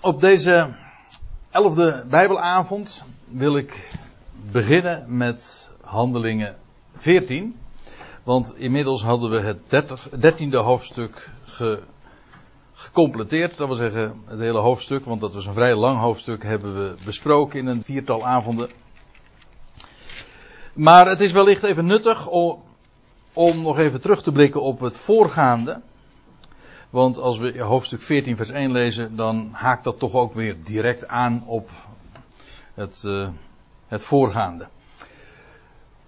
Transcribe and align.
Op 0.00 0.20
deze 0.20 0.74
elfde 1.50 2.04
Bijbelavond 2.10 3.02
wil 3.24 3.56
ik 3.56 3.90
beginnen 4.50 5.16
met 5.16 5.70
Handelingen 5.80 6.56
14. 6.96 7.58
Want 8.22 8.52
inmiddels 8.56 9.02
hadden 9.02 9.30
we 9.30 9.40
het 9.40 9.58
30, 9.68 10.08
13e 10.08 10.56
hoofdstuk 10.56 11.30
ge, 11.44 11.82
gecompleteerd. 12.72 13.56
Dat 13.56 13.66
wil 13.66 13.76
zeggen, 13.76 14.22
het 14.24 14.38
hele 14.38 14.58
hoofdstuk, 14.58 15.04
want 15.04 15.20
dat 15.20 15.34
was 15.34 15.46
een 15.46 15.52
vrij 15.52 15.74
lang 15.74 15.98
hoofdstuk, 15.98 16.42
hebben 16.42 16.74
we 16.74 16.94
besproken 17.04 17.58
in 17.58 17.66
een 17.66 17.82
viertal 17.84 18.26
avonden. 18.26 18.70
Maar 20.72 21.08
het 21.08 21.20
is 21.20 21.32
wellicht 21.32 21.62
even 21.62 21.86
nuttig 21.86 22.26
om, 22.26 22.62
om 23.32 23.62
nog 23.62 23.78
even 23.78 24.00
terug 24.00 24.22
te 24.22 24.32
blikken 24.32 24.62
op 24.62 24.80
het 24.80 24.96
voorgaande. 24.96 25.80
Want 26.90 27.18
als 27.18 27.38
we 27.38 27.60
hoofdstuk 27.60 28.02
14 28.02 28.36
vers 28.36 28.50
1 28.50 28.72
lezen, 28.72 29.16
dan 29.16 29.48
haakt 29.52 29.84
dat 29.84 29.98
toch 29.98 30.12
ook 30.12 30.34
weer 30.34 30.56
direct 30.64 31.08
aan 31.08 31.42
op 31.46 31.70
het, 32.74 33.02
uh, 33.06 33.28
het 33.86 34.04
voorgaande. 34.04 34.68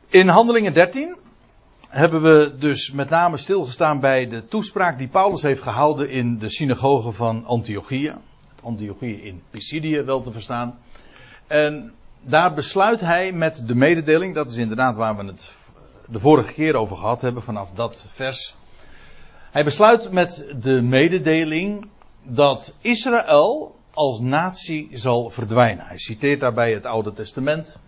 In 0.08 0.28
Handelingen 0.28 0.72
13 0.72 1.16
hebben 1.88 2.22
we 2.22 2.54
dus 2.58 2.90
met 2.92 3.10
name 3.10 3.36
stilgestaan 3.36 4.00
bij 4.00 4.28
de 4.28 4.46
toespraak 4.46 4.98
die 4.98 5.08
Paulus 5.08 5.42
heeft 5.42 5.62
gehouden 5.62 6.10
in 6.10 6.38
de 6.38 6.50
synagoge 6.50 7.12
van 7.12 7.44
Antiochië. 7.44 8.14
Antiochië 8.62 9.22
in 9.22 9.42
Pisidië 9.50 10.02
wel 10.02 10.22
te 10.22 10.32
verstaan. 10.32 10.78
En 11.46 11.92
daar 12.20 12.54
besluit 12.54 13.00
hij 13.00 13.32
met 13.32 13.62
de 13.66 13.74
mededeling, 13.74 14.34
dat 14.34 14.50
is 14.50 14.56
inderdaad 14.56 14.96
waar 14.96 15.16
we 15.16 15.24
het 15.24 15.54
de 16.06 16.18
vorige 16.18 16.52
keer 16.52 16.74
over 16.74 16.96
gehad 16.96 17.20
hebben, 17.20 17.42
vanaf 17.42 17.70
dat 17.72 18.06
vers. 18.08 18.54
Hij 19.50 19.64
besluit 19.64 20.12
met 20.12 20.44
de 20.60 20.82
mededeling 20.82 21.88
dat 22.22 22.74
Israël 22.80 23.74
als 23.94 24.20
natie 24.20 24.88
zal 24.92 25.30
verdwijnen. 25.30 25.86
Hij 25.86 25.98
citeert 25.98 26.40
daarbij 26.40 26.72
het 26.72 26.86
Oude 26.86 27.12
Testament. 27.12 27.78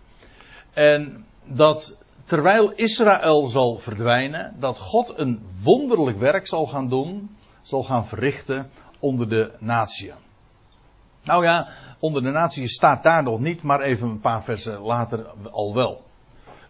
En 0.73 1.25
dat 1.43 1.97
terwijl 2.23 2.71
Israël 2.71 3.47
zal 3.47 3.77
verdwijnen, 3.77 4.55
dat 4.59 4.77
God 4.77 5.17
een 5.17 5.45
wonderlijk 5.63 6.19
werk 6.19 6.47
zal 6.47 6.67
gaan 6.67 6.89
doen, 6.89 7.35
zal 7.61 7.83
gaan 7.83 8.07
verrichten 8.07 8.69
onder 8.99 9.29
de 9.29 9.51
natie. 9.59 10.11
Nou 11.23 11.43
ja, 11.43 11.67
onder 11.99 12.23
de 12.23 12.31
natie 12.31 12.67
staat 12.67 13.03
daar 13.03 13.23
nog 13.23 13.39
niet, 13.39 13.61
maar 13.61 13.81
even 13.81 14.09
een 14.09 14.19
paar 14.19 14.43
versen 14.43 14.81
later 14.81 15.25
al 15.51 15.73
wel. 15.73 16.03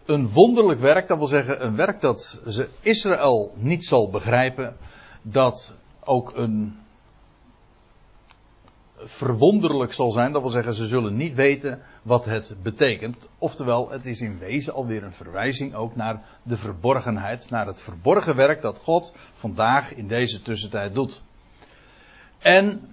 Een 0.04 0.28
wonderlijk 0.28 0.80
werk, 0.80 1.08
dat 1.08 1.18
wil 1.18 1.26
zeggen 1.26 1.64
een 1.64 1.76
werk 1.76 2.00
dat 2.00 2.40
ze 2.46 2.68
Israël 2.80 3.52
niet 3.56 3.84
zal 3.84 4.10
begrijpen, 4.10 4.76
dat 5.24 5.74
ook 6.00 6.32
een 6.36 6.78
verwonderlijk 8.96 9.92
zal 9.92 10.10
zijn. 10.10 10.32
Dat 10.32 10.42
wil 10.42 10.50
zeggen, 10.50 10.74
ze 10.74 10.86
zullen 10.86 11.16
niet 11.16 11.34
weten 11.34 11.82
wat 12.02 12.24
het 12.24 12.56
betekent. 12.62 13.28
Oftewel, 13.38 13.90
het 13.90 14.06
is 14.06 14.20
in 14.20 14.38
wezen 14.38 14.74
alweer 14.74 15.02
een 15.02 15.12
verwijzing 15.12 15.74
ook 15.74 15.96
naar 15.96 16.22
de 16.42 16.56
verborgenheid, 16.56 17.50
naar 17.50 17.66
het 17.66 17.80
verborgen 17.80 18.36
werk 18.36 18.62
dat 18.62 18.78
God 18.82 19.12
vandaag 19.32 19.94
in 19.94 20.08
deze 20.08 20.42
tussentijd 20.42 20.94
doet. 20.94 21.22
En 22.38 22.88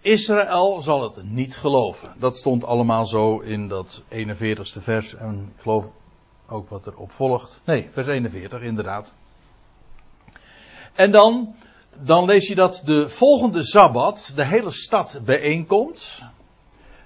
Israël 0.00 0.80
zal 0.80 1.02
het 1.02 1.22
niet 1.22 1.56
geloven. 1.56 2.14
Dat 2.18 2.36
stond 2.36 2.64
allemaal 2.64 3.06
zo 3.06 3.38
in 3.38 3.68
dat 3.68 4.02
41ste 4.08 4.80
vers. 4.80 5.14
En 5.14 5.50
ik 5.54 5.60
geloof 5.60 5.92
ook 6.48 6.68
wat 6.68 6.86
erop 6.86 7.10
volgt. 7.10 7.60
Nee, 7.64 7.88
vers 7.90 8.06
41 8.06 8.60
inderdaad. 8.60 9.12
En 10.94 11.10
dan 11.10 11.54
dan 12.04 12.24
lees 12.24 12.48
je 12.48 12.54
dat 12.54 12.82
de 12.84 13.08
volgende 13.08 13.64
sabbat 13.64 14.32
de 14.36 14.44
hele 14.44 14.70
stad 14.70 15.20
bijeenkomt. 15.24 16.22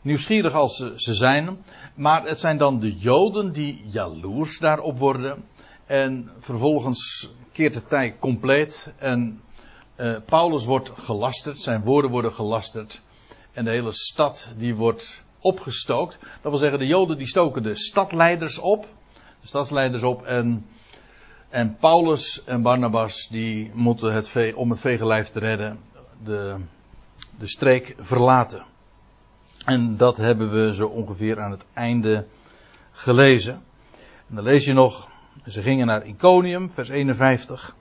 Nieuwsgierig 0.02 0.55
als 0.55 0.77
ze, 0.77 0.92
ze 0.96 1.14
zijn. 1.14 1.64
Maar 1.94 2.27
het 2.27 2.41
zijn 2.41 2.58
dan 2.58 2.80
de 2.80 2.98
Joden 2.98 3.52
die 3.52 3.84
jaloers 3.86 4.58
daarop 4.58 4.98
worden. 4.98 5.44
En 5.86 6.30
vervolgens 6.40 7.30
keert 7.52 7.74
de 7.74 7.84
tijd 7.84 8.18
compleet. 8.18 8.95
En 8.98 9.40
uh, 9.96 10.17
Paulus 10.27 10.64
wordt 10.64 10.92
gelasterd. 10.95 11.61
Zijn 11.61 11.83
woorden 11.83 12.11
worden 12.11 12.33
gelasterd. 12.33 13.01
En 13.52 13.64
de 13.64 13.70
hele 13.70 13.92
stad 13.92 14.52
die 14.57 14.74
wordt 14.74 15.22
opgestookt. 15.40 16.18
Dat 16.20 16.51
wil 16.51 16.57
zeggen, 16.61 16.78
de 16.78 16.86
Joden 16.86 17.17
die 17.17 17.27
stoken 17.27 17.62
de 17.62 17.74
stadleiders 17.74 18.58
op. 18.58 18.86
De 19.40 19.46
stadsleiders 19.46 20.02
op 20.02 20.22
en 20.22 20.67
en 21.50 21.77
Paulus 21.77 22.44
en 22.44 22.62
Barnabas 22.62 23.28
die 23.28 23.70
moeten 23.74 24.14
het 24.14 24.28
vee, 24.28 24.56
om 24.56 24.70
het 24.70 24.80
vegenlijf 24.80 25.28
te 25.28 25.38
redden 25.38 25.80
de, 26.24 26.56
de 27.38 27.48
streek 27.48 27.94
verlaten. 27.98 28.64
En 29.64 29.96
dat 29.96 30.16
hebben 30.16 30.50
we 30.50 30.74
zo 30.74 30.86
ongeveer 30.86 31.40
aan 31.40 31.50
het 31.50 31.64
einde 31.72 32.27
gelezen. 32.92 33.55
En 34.28 34.34
dan 34.34 34.44
lees 34.44 34.64
je 34.64 34.72
nog, 34.72 35.08
ze 35.46 35.62
gingen 35.62 35.86
naar 35.86 36.06
Iconium, 36.06 36.70
vers 36.70 36.89
51. 36.89 37.74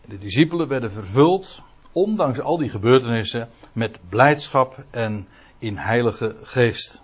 En 0.00 0.08
de 0.08 0.18
discipelen 0.18 0.68
werden 0.68 0.92
vervuld, 0.92 1.62
ondanks 1.92 2.40
al 2.40 2.56
die 2.58 2.68
gebeurtenissen, 2.68 3.48
met 3.72 3.98
blijdschap 4.08 4.84
en 4.90 5.28
in 5.58 5.76
heilige 5.76 6.36
geest. 6.42 7.02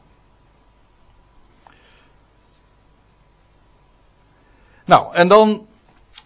Nou, 4.85 5.15
en 5.15 5.29
dan 5.29 5.67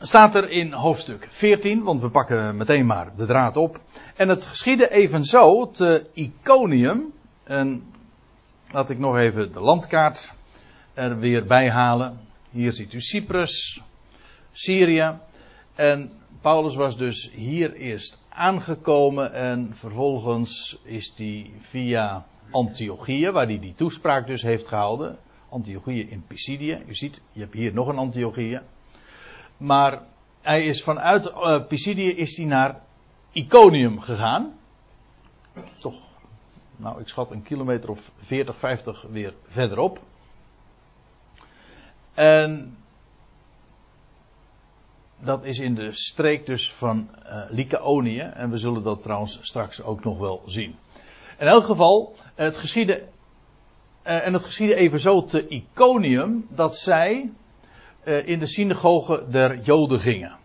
staat 0.03 0.35
er 0.35 0.51
in 0.51 0.73
hoofdstuk 0.73 1.27
14, 1.31 1.83
want 1.83 2.01
we 2.01 2.11
pakken 2.11 2.57
meteen 2.57 2.87
maar 2.87 3.17
de 3.17 3.27
draad 3.27 3.57
op. 3.57 3.81
En 4.17 4.29
het 4.29 4.47
geschiedde 4.47 4.91
evenzo 4.91 5.71
te 5.71 6.07
Iconium. 6.13 7.13
En 7.45 7.85
laat 8.71 8.91
ik 8.91 8.99
nog 8.99 9.17
even 9.17 9.53
de 9.53 9.61
landkaart 9.61 10.33
er 10.95 11.19
weer 11.19 11.47
bij 11.47 11.71
halen. 11.71 12.19
Hier 12.51 12.73
ziet 12.73 12.93
u 12.93 13.01
Cyprus, 13.01 13.83
Syrië. 14.53 15.19
En 15.75 16.11
Paulus 16.41 16.75
was 16.75 16.97
dus 16.97 17.31
hier 17.33 17.73
eerst 17.73 18.21
aangekomen 18.29 19.33
en 19.33 19.71
vervolgens 19.75 20.79
is 20.83 21.13
hij 21.17 21.51
via 21.61 22.27
Antiochië, 22.51 23.31
waar 23.31 23.47
hij 23.47 23.59
die 23.59 23.75
toespraak 23.75 24.27
dus 24.27 24.43
heeft 24.43 24.69
gehouden. 24.69 25.19
Antiochië 25.49 26.01
in 26.01 26.25
Pisidië. 26.27 26.83
U 26.87 26.95
ziet, 26.95 27.23
je 27.33 27.41
hebt 27.41 27.55
hier 27.55 27.75
nog 27.75 27.89
een 27.89 27.99
Antiochië. 27.99 28.61
Maar 29.63 30.03
hij 30.41 30.65
is 30.65 30.83
vanuit 30.83 31.27
uh, 31.27 31.67
Pisidië 31.67 32.11
is 32.11 32.37
hij 32.37 32.47
naar 32.47 32.81
Iconium 33.33 34.01
gegaan. 34.01 34.59
Toch, 35.79 35.95
nou 36.77 37.01
ik 37.01 37.09
schat 37.09 37.31
een 37.31 37.43
kilometer 37.43 37.91
of 37.91 38.11
40, 38.17 38.59
50 38.59 39.03
weer 39.03 39.35
verderop. 39.47 40.01
En 42.15 42.77
dat 45.19 45.45
is 45.45 45.59
in 45.59 45.75
de 45.75 45.93
streek 45.93 46.47
dus 46.47 46.73
van 46.73 47.09
uh. 47.51 48.37
En 48.37 48.51
we 48.51 48.59
zullen 48.59 48.83
dat 48.83 49.03
trouwens 49.03 49.39
straks 49.43 49.83
ook 49.83 50.05
nog 50.05 50.19
wel 50.19 50.43
zien. 50.47 50.75
In 51.39 51.47
elk 51.47 51.65
geval, 51.65 52.17
het 52.35 52.57
geschiedde, 52.57 53.03
uh, 54.07 54.27
en 54.27 54.33
het 54.33 54.45
geschiedde 54.45 54.75
even 54.75 55.01
zo 55.01 55.25
te 55.25 55.49
Iconium, 55.49 56.47
dat 56.51 56.77
zij 56.77 57.31
in 58.05 58.39
de 58.39 58.47
synagoge 58.47 59.25
der 59.31 59.61
Joden 59.61 60.01
gingen. 60.01 60.37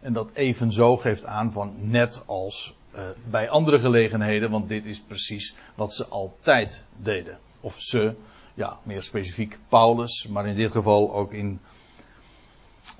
En 0.00 0.12
dat 0.12 0.30
evenzo 0.34 0.96
geeft 0.96 1.24
aan 1.24 1.52
van 1.52 1.74
net 1.78 2.22
als 2.26 2.74
uh, 2.94 3.08
bij 3.30 3.48
andere 3.48 3.78
gelegenheden, 3.78 4.50
want 4.50 4.68
dit 4.68 4.84
is 4.84 5.00
precies 5.00 5.54
wat 5.74 5.94
ze 5.94 6.06
altijd 6.06 6.84
deden. 6.96 7.38
Of 7.60 7.80
ze, 7.80 8.14
ja, 8.54 8.78
meer 8.82 9.02
specifiek 9.02 9.58
Paulus, 9.68 10.26
maar 10.26 10.46
in 10.46 10.56
dit 10.56 10.70
geval 10.70 11.14
ook 11.14 11.32
in, 11.32 11.60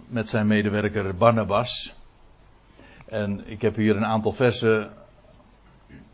met 0.07 0.29
zijn 0.29 0.47
medewerker 0.47 1.17
Barnabas. 1.17 1.95
En 3.07 3.43
ik 3.47 3.63
heb 3.63 3.77
hier 3.77 3.97
een 3.97 4.05
aantal 4.05 4.33
versen 4.33 4.93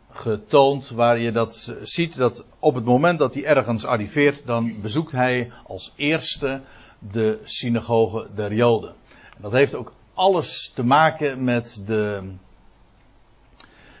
getoond 0.09 0.89
waar 0.89 1.19
je 1.19 1.31
dat 1.31 1.75
ziet, 1.81 2.15
dat 2.15 2.43
op 2.59 2.75
het 2.75 2.85
moment 2.85 3.19
dat 3.19 3.33
hij 3.33 3.45
ergens 3.45 3.85
arriveert, 3.85 4.45
dan 4.45 4.81
bezoekt 4.81 5.11
hij 5.11 5.51
als 5.63 5.93
eerste 5.95 6.61
de 7.09 7.39
synagoge 7.43 8.27
der 8.33 8.53
Joden. 8.53 8.95
En 9.35 9.41
dat 9.41 9.51
heeft 9.51 9.75
ook 9.75 9.93
alles 10.13 10.71
te 10.75 10.83
maken 10.83 11.43
met 11.43 11.81
de, 11.85 12.31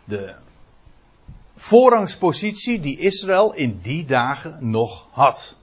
de 0.03 0.35
voorrangspositie 1.55 2.79
die 2.79 2.99
Israël 2.99 3.53
in 3.53 3.79
die 3.81 4.05
dagen 4.05 4.69
nog 4.69 5.07
had. 5.11 5.57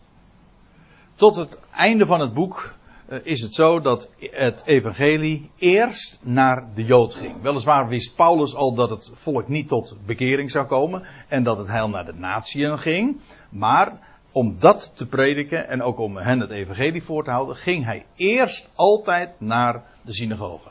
Tot 1.14 1.36
het 1.36 1.60
einde 1.70 2.06
van 2.06 2.20
het 2.20 2.34
boek 2.34 2.74
uh, 3.08 3.18
is 3.22 3.40
het 3.40 3.54
zo 3.54 3.80
dat 3.80 4.10
het 4.18 4.62
evangelie 4.64 5.50
eerst 5.56 6.18
naar 6.22 6.68
de 6.74 6.84
Jood 6.84 7.14
ging. 7.14 7.42
Weliswaar 7.42 7.88
wist 7.88 8.16
Paulus 8.16 8.54
al 8.54 8.74
dat 8.74 8.90
het 8.90 9.10
volk 9.14 9.48
niet 9.48 9.68
tot 9.68 9.96
bekering 10.06 10.50
zou 10.50 10.66
komen 10.66 11.06
en 11.28 11.42
dat 11.42 11.58
het 11.58 11.66
heil 11.66 11.88
naar 11.88 12.04
de 12.04 12.14
natieën 12.14 12.78
ging. 12.78 13.20
Maar 13.48 14.07
om 14.32 14.56
dat 14.58 14.92
te 14.94 15.06
prediken 15.06 15.68
en 15.68 15.82
ook 15.82 15.98
om 15.98 16.16
hen 16.16 16.40
het 16.40 16.50
evangelie 16.50 17.02
voor 17.02 17.24
te 17.24 17.30
houden, 17.30 17.56
ging 17.56 17.84
hij 17.84 18.06
eerst 18.16 18.70
altijd 18.74 19.40
naar 19.40 19.82
de 20.02 20.12
synagoge. 20.12 20.68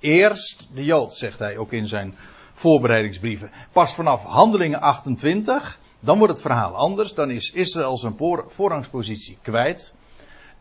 Eerst 0.00 0.68
de 0.74 0.84
Jood, 0.84 1.14
zegt 1.14 1.38
hij 1.38 1.56
ook 1.56 1.72
in 1.72 1.86
zijn 1.86 2.14
voorbereidingsbrieven. 2.52 3.50
Pas 3.72 3.94
vanaf 3.94 4.24
Handelingen 4.24 4.80
28, 4.80 5.78
dan 6.00 6.18
wordt 6.18 6.32
het 6.32 6.42
verhaal 6.42 6.74
anders. 6.74 7.14
Dan 7.14 7.30
is 7.30 7.50
Israël 7.50 7.98
zijn 7.98 8.16
voorrangspositie 8.48 9.38
kwijt. 9.42 9.94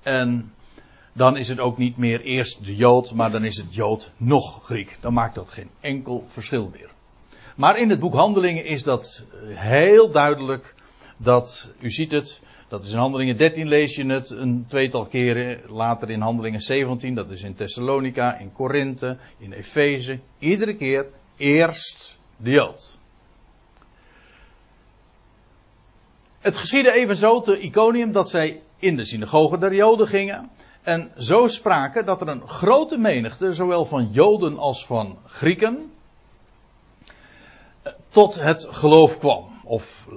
En 0.03 0.53
dan 1.13 1.37
is 1.37 1.47
het 1.47 1.59
ook 1.59 1.77
niet 1.77 1.97
meer 1.97 2.21
eerst 2.21 2.65
de 2.65 2.75
Jood, 2.75 3.13
maar 3.13 3.31
dan 3.31 3.43
is 3.43 3.57
het 3.57 3.75
Jood 3.75 4.11
nog 4.17 4.65
Griek. 4.65 4.97
Dan 5.01 5.13
maakt 5.13 5.35
dat 5.35 5.49
geen 5.49 5.69
enkel 5.79 6.25
verschil 6.27 6.69
meer. 6.73 6.89
Maar 7.55 7.77
in 7.77 7.89
het 7.89 7.99
boek 7.99 8.13
Handelingen 8.13 8.65
is 8.65 8.83
dat 8.83 9.25
heel 9.45 10.11
duidelijk 10.11 10.75
dat, 11.17 11.71
u 11.79 11.89
ziet 11.89 12.11
het, 12.11 12.41
dat 12.67 12.83
is 12.83 12.91
in 12.91 12.97
Handelingen 12.97 13.37
13 13.37 13.67
lees 13.67 13.95
je 13.95 14.05
het 14.05 14.29
een 14.29 14.65
tweetal 14.67 15.05
keren. 15.05 15.61
Later 15.67 16.09
in 16.09 16.21
Handelingen 16.21 16.61
17, 16.61 17.15
dat 17.15 17.31
is 17.31 17.41
in 17.41 17.55
Thessalonica, 17.55 18.37
in 18.37 18.51
Korinthe, 18.53 19.17
in 19.37 19.51
Efeze. 19.51 20.19
Iedere 20.39 20.75
keer 20.75 21.05
eerst 21.37 22.17
de 22.37 22.49
Jood. 22.49 22.97
Het 26.39 26.57
geschiedde 26.57 26.91
evenzo 26.91 27.41
te 27.41 27.59
Iconium 27.59 28.11
dat 28.11 28.29
zij 28.29 28.61
in 28.79 28.95
de 28.95 29.05
synagoge 29.05 29.57
der 29.57 29.73
Joden 29.73 30.07
gingen. 30.07 30.49
En 30.81 31.11
zo 31.17 31.47
spraken 31.47 32.05
dat 32.05 32.21
er 32.21 32.27
een 32.27 32.47
grote 32.47 32.97
menigte, 32.97 33.53
zowel 33.53 33.85
van 33.85 34.09
Joden 34.11 34.57
als 34.57 34.85
van 34.85 35.17
Grieken, 35.25 35.91
tot 38.09 38.41
het 38.41 38.67
geloof 38.69 39.19
kwam. 39.19 39.45
Of 39.63 40.07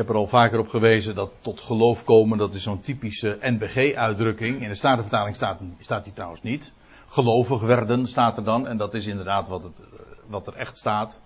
heb 0.00 0.08
er 0.08 0.14
al 0.14 0.26
vaker 0.26 0.58
op 0.58 0.68
gewezen 0.68 1.14
dat 1.14 1.30
tot 1.40 1.60
geloof 1.60 2.04
komen, 2.04 2.38
dat 2.38 2.54
is 2.54 2.62
zo'n 2.62 2.80
typische 2.80 3.38
NBG-uitdrukking. 3.40 4.62
In 4.62 4.68
de 4.68 4.74
Statenvertaling 4.74 5.36
staat, 5.36 5.60
staat 5.78 6.04
die 6.04 6.12
trouwens 6.12 6.42
niet. 6.42 6.72
Gelovig 7.08 7.60
werden 7.60 8.06
staat 8.06 8.36
er 8.36 8.44
dan, 8.44 8.66
en 8.66 8.76
dat 8.76 8.94
is 8.94 9.06
inderdaad 9.06 9.48
wat, 9.48 9.62
het, 9.62 9.80
wat 10.26 10.46
er 10.46 10.56
echt 10.56 10.78
staat. 10.78 11.20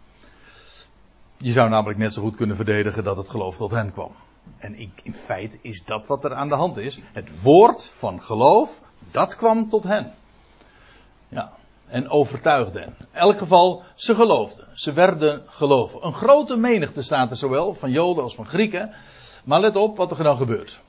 Je 1.37 1.53
zou 1.53 1.69
namelijk 1.69 1.99
net 1.99 2.13
zo 2.13 2.23
goed 2.23 2.37
kunnen 2.37 2.57
verdedigen 2.57 3.05
dat 3.05 3.17
het 3.17 3.29
geloof 3.29 3.57
tot 3.57 3.71
hen 3.71 3.93
kwam. 3.93 4.11
En 4.59 4.75
in 5.03 5.15
feite 5.15 5.59
is 5.61 5.85
dat 5.85 6.07
wat 6.07 6.25
er 6.25 6.35
aan 6.35 6.49
de 6.49 6.55
hand 6.55 6.77
is. 6.77 7.01
Het 7.13 7.43
woord 7.43 7.91
van 7.93 8.23
geloof, 8.23 8.81
dat 9.11 9.37
kwam 9.37 9.69
tot 9.69 9.85
hen. 9.85 10.13
Ja 11.29 11.53
en 11.87 12.09
overtuigde 12.09 12.81
hen. 12.81 12.95
In 12.99 13.07
elk 13.13 13.39
geval, 13.39 13.83
ze 13.95 14.15
geloofden. 14.15 14.67
Ze 14.73 14.93
werden 14.93 15.43
geloven. 15.47 16.07
Een 16.07 16.15
grote 16.15 16.57
menigte 16.57 17.03
staat 17.03 17.31
er 17.31 17.37
zowel 17.37 17.75
van 17.75 17.91
Joden 17.91 18.23
als 18.23 18.35
van 18.35 18.47
Grieken. 18.47 18.95
Maar 19.45 19.61
let 19.61 19.77
op 19.77 19.97
wat 19.97 20.11
er 20.11 20.25
dan 20.25 20.37
gebeurt. 20.37 20.81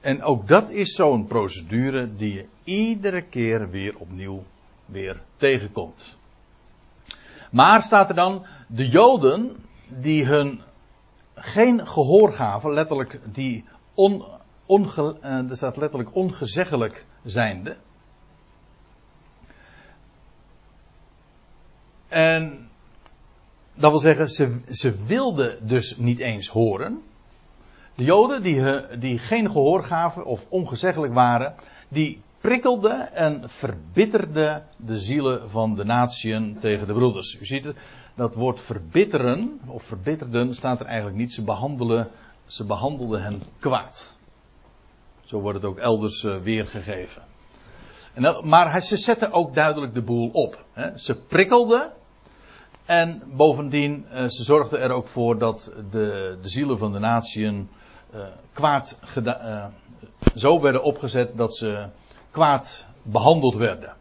En 0.00 0.22
ook 0.22 0.48
dat 0.48 0.70
is 0.70 0.94
zo'n 0.94 1.26
procedure 1.26 2.16
die 2.16 2.34
je 2.34 2.46
iedere 2.64 3.22
keer 3.22 3.70
weer 3.70 3.94
opnieuw 3.98 4.42
weer 4.86 5.20
tegenkomt. 5.36 6.16
Maar 7.50 7.82
staat 7.82 8.08
er 8.08 8.14
dan, 8.14 8.46
de 8.66 8.88
Joden 8.88 9.56
die 9.88 10.24
hun 10.24 10.60
geen 11.34 11.86
gehoor 11.86 12.32
gaven, 12.32 12.72
letterlijk 12.72 13.20
die 13.24 13.64
on, 13.94 14.24
onge, 14.66 15.16
eh, 15.20 15.50
er 15.50 15.56
staat 15.56 15.76
letterlijk 15.76 16.14
ongezeggelijk 16.14 17.04
zijnde. 17.24 17.76
En 22.08 22.68
dat 23.74 23.90
wil 23.90 24.00
zeggen, 24.00 24.28
ze, 24.28 24.60
ze 24.70 25.04
wilden 25.06 25.66
dus 25.66 25.96
niet 25.96 26.18
eens 26.18 26.48
horen. 26.48 27.02
De 27.94 28.04
Joden 28.04 28.42
die, 28.42 28.62
die 28.98 29.18
geen 29.18 29.50
gehoor 29.50 29.82
gaven 29.84 30.24
of 30.24 30.46
ongezeggelijk 30.48 31.14
waren, 31.14 31.54
die 31.88 32.22
prikkelden 32.40 33.12
en 33.14 33.50
verbitterden 33.50 34.64
de 34.76 34.98
zielen 35.00 35.50
van 35.50 35.74
de 35.74 35.84
natieën 35.84 36.56
tegen 36.58 36.86
de 36.86 36.92
broeders. 36.92 37.40
U 37.40 37.46
ziet 37.46 37.64
het, 37.64 37.76
dat 38.14 38.34
woord 38.34 38.60
verbitteren 38.60 39.60
of 39.66 39.82
verbitterden 39.82 40.54
staat 40.54 40.80
er 40.80 40.86
eigenlijk 40.86 41.16
niet. 41.16 41.32
Ze, 41.32 41.42
behandelen, 41.42 42.08
ze 42.46 42.64
behandelden 42.64 43.22
hen 43.22 43.42
kwaad. 43.58 44.16
Zo 45.24 45.40
wordt 45.40 45.62
het 45.62 45.70
ook 45.70 45.78
elders 45.78 46.22
uh, 46.22 46.36
weergegeven. 46.36 47.22
Maar 48.42 48.82
ze 48.82 48.96
zetten 48.96 49.32
ook 49.32 49.54
duidelijk 49.54 49.94
de 49.94 50.02
boel 50.02 50.28
op. 50.32 50.64
Ze 50.94 51.14
prikkelden 51.14 51.92
en 52.84 53.22
bovendien, 53.26 54.06
uh, 54.12 54.28
ze 54.28 54.42
zorgden 54.42 54.80
er 54.80 54.90
ook 54.90 55.06
voor 55.06 55.38
dat 55.38 55.72
de, 55.90 56.38
de 56.42 56.48
zielen 56.48 56.78
van 56.78 56.92
de 56.92 56.98
natieën 56.98 57.68
uh, 58.14 58.20
kwaad 58.52 58.98
uh, 59.26 59.64
zo 60.36 60.60
werden 60.60 60.82
opgezet 60.82 61.36
dat 61.36 61.56
ze 61.56 61.88
kwaad 62.30 62.86
behandeld 63.02 63.54
werden. 63.54 63.96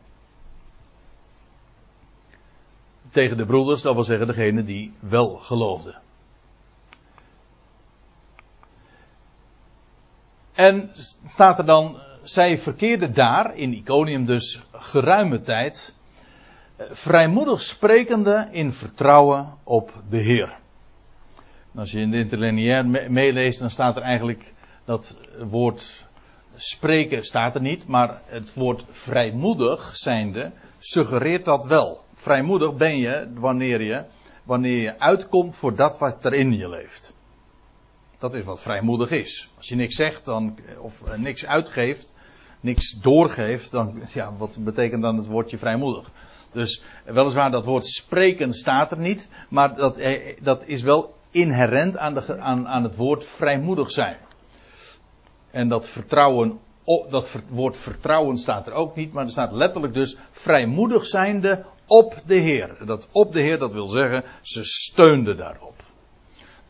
Tegen 3.10 3.38
de 3.38 3.46
broeders, 3.46 3.82
dat 3.82 3.94
wil 3.94 4.04
zeggen 4.04 4.28
degene 4.28 4.64
die 4.64 4.94
wel 5.00 5.36
geloofden. 5.36 6.02
En 10.54 10.92
staat 11.26 11.60
er 11.60 11.66
dan, 11.66 11.98
zij 12.24 12.58
verkeerden 12.58 13.14
daar 13.14 13.56
in 13.56 13.74
Iconium 13.74 14.26
dus 14.26 14.62
geruime 14.72 15.42
tijd 15.42 15.96
vrijmoedig 16.78 17.62
sprekende 17.62 18.48
in 18.52 18.74
vertrouwen 18.74 19.54
op 19.64 19.92
de 20.10 20.18
Heer. 20.18 20.56
Als 21.76 21.92
je 21.92 22.00
in 22.00 22.12
de 22.12 22.18
interlineair 22.18 22.86
meeleest, 23.12 23.60
dan 23.60 23.70
staat 23.70 23.96
er 23.96 24.02
eigenlijk 24.02 24.54
dat 24.86 25.18
woord 25.50 26.06
spreken 26.56 27.24
staat 27.24 27.56
er 27.56 27.62
niet, 27.62 27.88
maar 27.88 28.22
het 28.26 28.54
woord 28.54 28.86
vrijmoedig 28.90 29.96
zijnde 29.96 30.52
suggereert 30.80 31.46
dat 31.46 31.66
wel. 31.66 32.04
Vrijmoedig 32.14 32.76
ben 32.76 32.98
je 32.98 33.32
wanneer 33.34 33.82
je, 33.82 34.04
wanneer 34.44 34.82
je 34.82 35.00
uitkomt 35.00 35.56
voor 35.56 35.76
dat 35.76 35.98
wat 35.98 36.26
er 36.26 36.34
in 36.34 36.58
je 36.58 36.70
leeft. 36.70 37.16
Dat 38.18 38.34
is 38.34 38.44
wat 38.44 38.62
vrijmoedig 38.62 39.12
is. 39.12 39.50
Als 39.58 39.68
je 39.68 39.76
niks 39.76 39.96
zegt 39.96 40.26
dan, 40.26 40.58
of 40.78 41.18
niks 41.18 41.46
uitgeeft, 41.46 42.13
niks 42.64 42.92
doorgeeft, 43.02 43.72
dan, 43.72 44.02
ja, 44.14 44.34
wat 44.38 44.58
betekent 44.60 45.02
dan 45.02 45.18
het 45.18 45.28
woordje 45.28 45.58
vrijmoedig? 45.58 46.10
Dus 46.52 46.84
weliswaar 47.06 47.52
dat 47.52 47.66
woord 47.66 47.86
spreken 47.86 48.54
staat 48.54 48.92
er 48.92 49.00
niet, 49.00 49.30
maar 49.50 49.76
dat, 49.76 49.98
eh, 49.98 50.38
dat 50.42 50.68
is 50.68 50.82
wel 50.82 51.16
inherent 51.32 51.98
aan, 51.98 52.14
de, 52.14 52.40
aan, 52.40 52.68
aan 52.68 52.84
het 52.84 52.96
woord 52.96 53.26
vrijmoedig 53.26 53.92
zijn. 53.92 54.18
En 55.52 55.68
dat 55.68 55.88
vertrouwen, 55.88 56.60
dat 57.10 57.44
woord 57.50 57.78
vertrouwen 57.78 58.38
staat 58.38 58.68
er 58.68 58.74
ook 58.74 58.96
niet, 58.96 59.14
maar 59.14 59.24
er 59.24 59.32
staat 59.32 59.52
letterlijk 59.52 59.94
dus 59.94 60.18
vrijmoedig 60.32 61.06
zijnde 61.06 61.66
op 61.88 62.22
de 62.26 62.36
Heer. 62.36 62.78
Dat 62.86 63.10
op 63.12 63.34
de 63.34 63.40
Heer, 63.40 63.58
dat 63.60 63.74
wil 63.74 63.88
zeggen, 63.88 64.24
ze 64.42 64.64
steunden 64.64 65.38
daarop. 65.38 65.76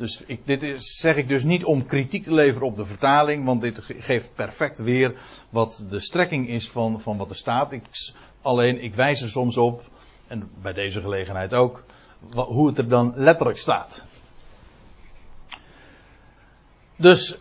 Dus 0.03 0.23
ik, 0.25 0.45
dit 0.45 0.83
zeg 0.83 1.15
ik 1.15 1.27
dus 1.27 1.43
niet 1.43 1.63
om 1.63 1.85
kritiek 1.85 2.23
te 2.23 2.33
leveren 2.33 2.67
op 2.67 2.75
de 2.75 2.85
vertaling, 2.85 3.45
want 3.45 3.61
dit 3.61 3.79
geeft 3.83 4.33
perfect 4.33 4.77
weer 4.77 5.15
wat 5.49 5.85
de 5.89 5.99
strekking 5.99 6.49
is 6.49 6.69
van, 6.69 7.01
van 7.01 7.17
wat 7.17 7.29
er 7.29 7.35
staat. 7.35 7.71
Ik 7.71 7.83
Alleen 8.41 8.83
ik 8.83 8.93
wijs 8.93 9.21
er 9.21 9.29
soms 9.29 9.57
op, 9.57 9.83
en 10.27 10.49
bij 10.61 10.73
deze 10.73 11.01
gelegenheid 11.01 11.53
ook, 11.53 11.83
hoe 12.33 12.67
het 12.67 12.77
er 12.77 12.87
dan 12.87 13.13
letterlijk 13.15 13.57
staat. 13.57 14.05
Dus 16.95 17.37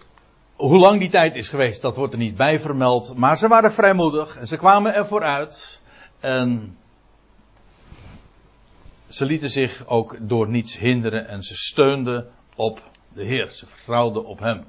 hoe 0.54 0.78
lang 0.78 0.99
die 0.99 1.11
tijd 1.11 1.35
is 1.35 1.49
geweest, 1.49 1.83
dat 1.83 1.97
wordt 1.97 2.12
er 2.12 2.19
niet 2.19 2.37
bij 2.37 2.61
vermeld. 2.61 3.16
Maar 3.16 3.38
ze 3.38 3.49
waren 3.49 3.73
vrijmoedig 3.73 4.37
en 4.37 4.47
ze 4.47 4.57
kwamen 4.57 4.95
er 4.95 5.07
vooruit. 5.07 5.81
En 6.21 6.76
ze 9.09 9.25
lieten 9.25 9.50
zich 9.50 9.87
ook 9.87 10.16
door 10.21 10.49
niets 10.49 10.78
hinderen 10.78 11.28
en 11.28 11.42
ze 11.42 11.57
steunden 11.57 12.33
op 12.56 12.82
de 13.09 13.25
Heer. 13.25 13.50
Ze 13.50 13.66
vertrouwden 13.66 14.25
op 14.25 14.38
Hem. 14.38 14.64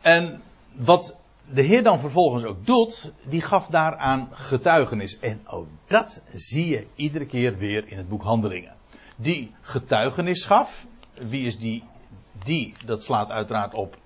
En 0.00 0.42
wat 0.72 1.16
de 1.52 1.62
Heer 1.62 1.82
dan 1.82 1.98
vervolgens 1.98 2.44
ook 2.44 2.66
doet, 2.66 3.12
die 3.24 3.40
gaf 3.40 3.66
daaraan 3.66 4.28
getuigenis. 4.32 5.18
En 5.18 5.40
ook 5.46 5.68
dat 5.86 6.22
zie 6.34 6.68
je 6.68 6.86
iedere 6.94 7.26
keer 7.26 7.56
weer 7.56 7.88
in 7.88 7.96
het 7.96 8.08
boek 8.08 8.22
Handelingen. 8.22 8.74
Die 9.16 9.54
getuigenis 9.60 10.44
gaf, 10.44 10.86
wie 11.14 11.46
is 11.46 11.58
die? 11.58 11.84
Die, 12.44 12.74
dat 12.84 13.04
slaat 13.04 13.30
uiteraard 13.30 13.74
op 13.74 13.96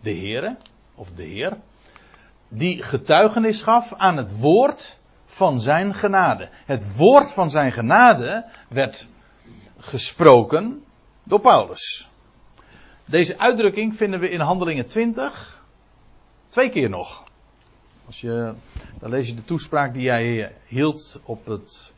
de 0.00 0.10
Heer, 0.10 0.56
of 0.94 1.10
de 1.10 1.24
Heer. 1.24 1.56
Die 2.48 2.82
getuigenis 2.82 3.62
gaf 3.62 3.94
aan 3.94 4.16
het 4.16 4.38
woord 4.38 4.98
van 5.26 5.60
zijn 5.60 5.94
genade. 5.94 6.48
Het 6.64 6.96
woord 6.96 7.32
van 7.32 7.50
zijn 7.50 7.72
genade 7.72 8.50
werd 8.68 9.06
gesproken 9.78 10.84
door 11.22 11.40
Paulus. 11.40 12.08
Deze 13.06 13.38
uitdrukking 13.38 13.96
vinden 13.96 14.20
we 14.20 14.30
in 14.30 14.40
Handelingen 14.40 14.86
20, 14.86 15.56
Twee 16.48 16.70
keer 16.70 16.90
nog. 16.90 17.24
Als 18.06 18.20
je, 18.20 18.54
dan 18.98 19.10
lees 19.10 19.28
je 19.28 19.34
de 19.34 19.44
toespraak 19.44 19.92
die 19.92 20.08
hij 20.08 20.52
hield 20.66 21.20
op 21.24 21.46
het 21.46 21.92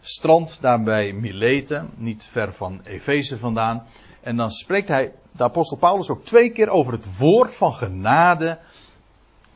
strand 0.00 0.58
daar 0.60 0.82
bij 0.82 1.12
Mileten, 1.12 1.90
niet 1.94 2.24
ver 2.24 2.52
van 2.52 2.80
Efeze 2.84 3.38
vandaan. 3.38 3.86
En 4.20 4.36
dan 4.36 4.50
spreekt 4.50 4.88
hij, 4.88 5.12
de 5.32 5.42
apostel 5.42 5.76
Paulus, 5.76 6.08
ook 6.08 6.24
twee 6.24 6.50
keer 6.50 6.68
over 6.68 6.92
het 6.92 7.18
woord 7.18 7.54
van 7.54 7.72
genade, 7.72 8.58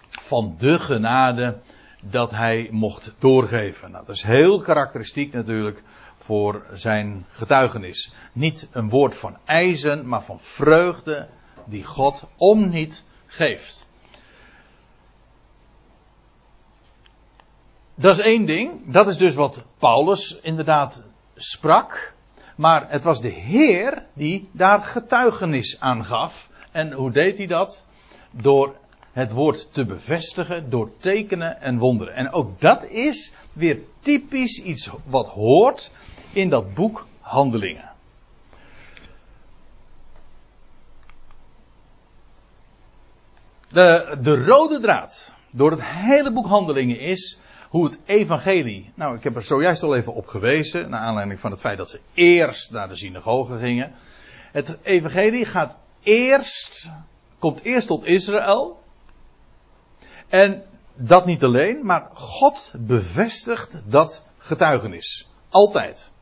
van 0.09 0.55
de 0.59 0.79
genade, 0.79 1.59
dat 2.05 2.31
hij 2.31 2.69
mocht 2.71 3.15
doorgeven. 3.19 3.91
Nou, 3.91 4.05
dat 4.07 4.15
is 4.15 4.23
heel 4.23 4.61
karakteristiek 4.61 5.33
natuurlijk 5.33 5.83
voor 6.27 6.67
zijn 6.73 7.27
getuigenis. 7.31 8.13
Niet 8.33 8.69
een 8.73 8.89
woord 8.89 9.17
van 9.17 9.37
eisen, 9.45 10.09
maar 10.09 10.23
van 10.23 10.41
vreugde 10.41 11.29
die 11.65 11.85
God 11.85 12.25
om 12.37 12.69
niet 12.69 13.05
geeft. 13.27 13.87
Dat 17.95 18.19
is 18.19 18.25
één 18.25 18.47
ding. 18.47 18.93
Dat 18.93 19.09
is 19.09 19.17
dus 19.17 19.35
wat 19.35 19.63
Paulus 19.79 20.39
inderdaad 20.43 21.03
sprak. 21.35 22.15
Maar 22.57 22.91
het 22.91 23.05
was 23.05 23.21
de 23.21 23.29
Heer 23.29 24.07
die 24.13 24.49
daar 24.53 24.85
getuigenis 24.85 25.81
aan 25.81 26.05
gaf. 26.05 26.49
En 26.71 26.93
hoe 26.93 27.11
deed 27.11 27.39
hij 27.39 27.47
dat? 27.47 27.85
Door 28.31 28.77
het 29.13 29.31
woord 29.31 29.73
te 29.73 29.85
bevestigen, 29.85 30.71
door 30.71 30.91
tekenen 30.99 31.61
en 31.61 31.79
wonderen. 31.79 32.15
En 32.15 32.33
ook 32.33 32.61
dat 32.61 32.85
is 32.85 33.33
weer 33.53 33.79
typisch 34.01 34.63
iets 34.63 34.91
wat 35.05 35.29
hoort 35.29 35.91
in 36.37 36.49
dat 36.49 36.75
boek 36.75 37.07
Handelingen. 37.21 37.91
De, 43.69 44.19
de 44.23 44.45
rode 44.45 44.81
draad 44.81 45.33
door 45.51 45.71
het 45.71 45.85
hele 45.85 46.33
boek 46.33 46.47
Handelingen 46.47 46.99
is 46.99 47.41
hoe 47.69 47.85
het 47.85 48.01
evangelie. 48.05 48.93
Nou, 48.95 49.17
ik 49.17 49.25
heb 49.25 49.37
er 49.37 49.43
zojuist 49.43 49.83
al 49.83 49.97
even 49.97 50.15
op 50.15 50.27
gewezen, 50.27 50.91
naar 50.91 51.01
aanleiding 51.01 51.41
van 51.41 51.51
het 51.51 51.61
feit 51.61 51.79
dat 51.79 51.91
ze 51.91 52.01
eerst 52.15 52.71
naar 52.71 52.89
de 52.89 52.97
synagoge 52.97 53.59
gingen. 53.59 53.95
Het 54.53 54.77
evangelie 54.83 55.45
gaat 55.45 55.79
eerst, 56.03 56.91
komt 57.39 57.63
eerst 57.63 57.87
tot 57.87 58.05
Israël. 58.05 58.83
En 60.29 60.63
dat 60.95 61.27
niet 61.27 61.43
alleen, 61.43 61.87
maar 61.87 62.11
God 62.13 62.73
bevestigt 62.77 63.83
dat 63.85 64.25
getuigenis. 64.39 65.31
Altijd. 65.49 66.15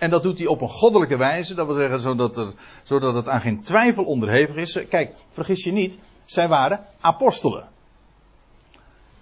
En 0.00 0.10
dat 0.10 0.22
doet 0.22 0.38
hij 0.38 0.46
op 0.46 0.60
een 0.60 0.68
goddelijke 0.68 1.16
wijze, 1.16 1.54
dat 1.54 1.66
wil 1.66 1.74
zeggen 1.74 2.00
zodat, 2.00 2.36
er, 2.36 2.52
zodat 2.82 3.14
het 3.14 3.28
aan 3.28 3.40
geen 3.40 3.62
twijfel 3.62 4.04
onderhevig 4.04 4.56
is. 4.56 4.88
Kijk, 4.88 5.14
vergis 5.28 5.64
je 5.64 5.72
niet, 5.72 5.98
zij 6.24 6.48
waren 6.48 6.84
apostelen. 7.00 7.68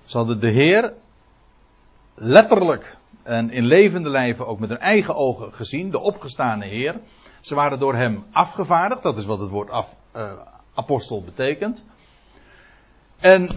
Ze 0.05 0.17
hadden 0.17 0.41
de 0.41 0.49
Heer 0.49 0.93
letterlijk 2.15 2.97
en 3.23 3.51
in 3.51 3.65
levende 3.65 4.09
lijven 4.09 4.47
ook 4.47 4.59
met 4.59 4.69
hun 4.69 4.79
eigen 4.79 5.15
ogen 5.15 5.53
gezien, 5.53 5.91
de 5.91 6.01
opgestane 6.01 6.67
Heer. 6.67 7.01
Ze 7.41 7.55
waren 7.55 7.79
door 7.79 7.95
hem 7.95 8.25
afgevaardigd, 8.33 9.03
dat 9.03 9.17
is 9.17 9.27
wat 9.27 9.41
het 9.41 9.51
woord 9.51 9.71
af, 9.71 9.97
uh, 10.17 10.33
apostel 10.75 11.23
betekent. 11.23 11.85
En 13.19 13.49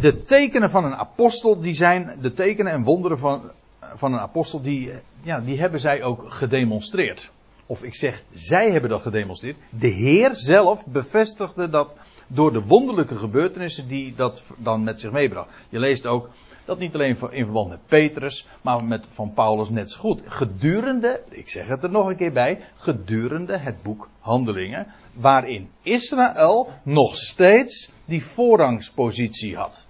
de 0.00 0.22
tekenen 0.22 0.70
van 0.70 0.84
een 0.84 0.96
apostel, 0.96 1.60
die 1.60 1.74
zijn 1.74 2.18
de 2.20 2.32
tekenen 2.32 2.72
en 2.72 2.82
wonderen 2.82 3.18
van, 3.18 3.50
van 3.94 4.12
een 4.12 4.18
apostel, 4.18 4.60
die, 4.60 4.92
ja, 5.22 5.40
die 5.40 5.58
hebben 5.58 5.80
zij 5.80 6.02
ook 6.02 6.24
gedemonstreerd. 6.28 7.30
Of 7.66 7.82
ik 7.82 7.94
zeg, 7.94 8.22
zij 8.34 8.70
hebben 8.70 8.90
dat 8.90 9.02
gedemonstreerd. 9.02 9.56
De 9.70 9.88
Heer 9.88 10.34
zelf 10.34 10.86
bevestigde 10.86 11.68
dat 11.68 11.96
door 12.26 12.52
de 12.52 12.62
wonderlijke 12.62 13.16
gebeurtenissen 13.16 13.88
die 13.88 14.14
dat 14.14 14.42
dan 14.56 14.84
met 14.84 15.00
zich 15.00 15.10
meebracht. 15.10 15.48
Je 15.68 15.78
leest 15.78 16.06
ook 16.06 16.30
dat 16.64 16.78
niet 16.78 16.94
alleen 16.94 17.16
in 17.30 17.44
verband 17.44 17.68
met 17.68 17.86
Petrus, 17.86 18.46
maar 18.62 18.84
met 18.84 19.06
van 19.10 19.32
Paulus 19.34 19.68
net 19.68 19.90
zo 19.90 20.00
goed. 20.00 20.22
Gedurende, 20.26 21.22
ik 21.28 21.50
zeg 21.50 21.66
het 21.66 21.82
er 21.82 21.90
nog 21.90 22.08
een 22.08 22.16
keer 22.16 22.32
bij, 22.32 22.60
gedurende 22.76 23.56
het 23.56 23.82
boek 23.82 24.08
Handelingen, 24.20 24.86
waarin 25.12 25.70
Israël 25.82 26.68
nog 26.82 27.16
steeds 27.16 27.90
die 28.04 28.24
voorrangspositie 28.24 29.56
had. 29.56 29.86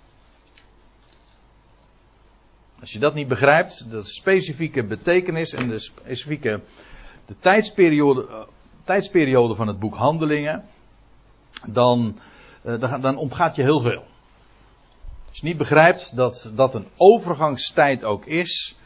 Als 2.81 2.93
je 2.93 2.99
dat 2.99 3.15
niet 3.15 3.29
begrijpt, 3.29 3.91
de 3.91 4.05
specifieke 4.05 4.85
betekenis 4.85 5.53
en 5.53 5.69
de 5.69 5.79
specifieke 5.79 6.61
de 7.25 7.39
tijdsperiode, 7.39 8.27
uh, 8.31 8.41
tijdsperiode 8.85 9.55
van 9.55 9.67
het 9.67 9.79
boek 9.79 9.95
Handelingen, 9.95 10.65
dan, 11.67 12.19
uh, 12.65 13.01
dan 13.01 13.17
ontgaat 13.17 13.57
je 13.57 13.63
heel 13.63 13.81
veel. 13.81 14.05
Als 15.29 15.39
je 15.39 15.47
niet 15.47 15.57
begrijpt 15.57 16.17
dat 16.17 16.51
dat 16.55 16.75
een 16.75 16.87
overgangstijd 16.97 18.05
ook 18.05 18.27
is. 18.27 18.77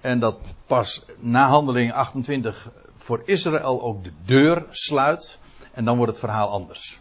En 0.00 0.18
dat 0.18 0.38
pas 0.66 1.04
na 1.18 1.48
handeling 1.48 1.92
28 1.92 2.70
voor 2.96 3.22
Israël 3.24 3.82
ook 3.82 4.04
de 4.04 4.12
deur 4.24 4.66
sluit. 4.70 5.38
En 5.72 5.84
dan 5.84 5.96
wordt 5.96 6.12
het 6.12 6.20
verhaal 6.20 6.48
anders. 6.48 6.98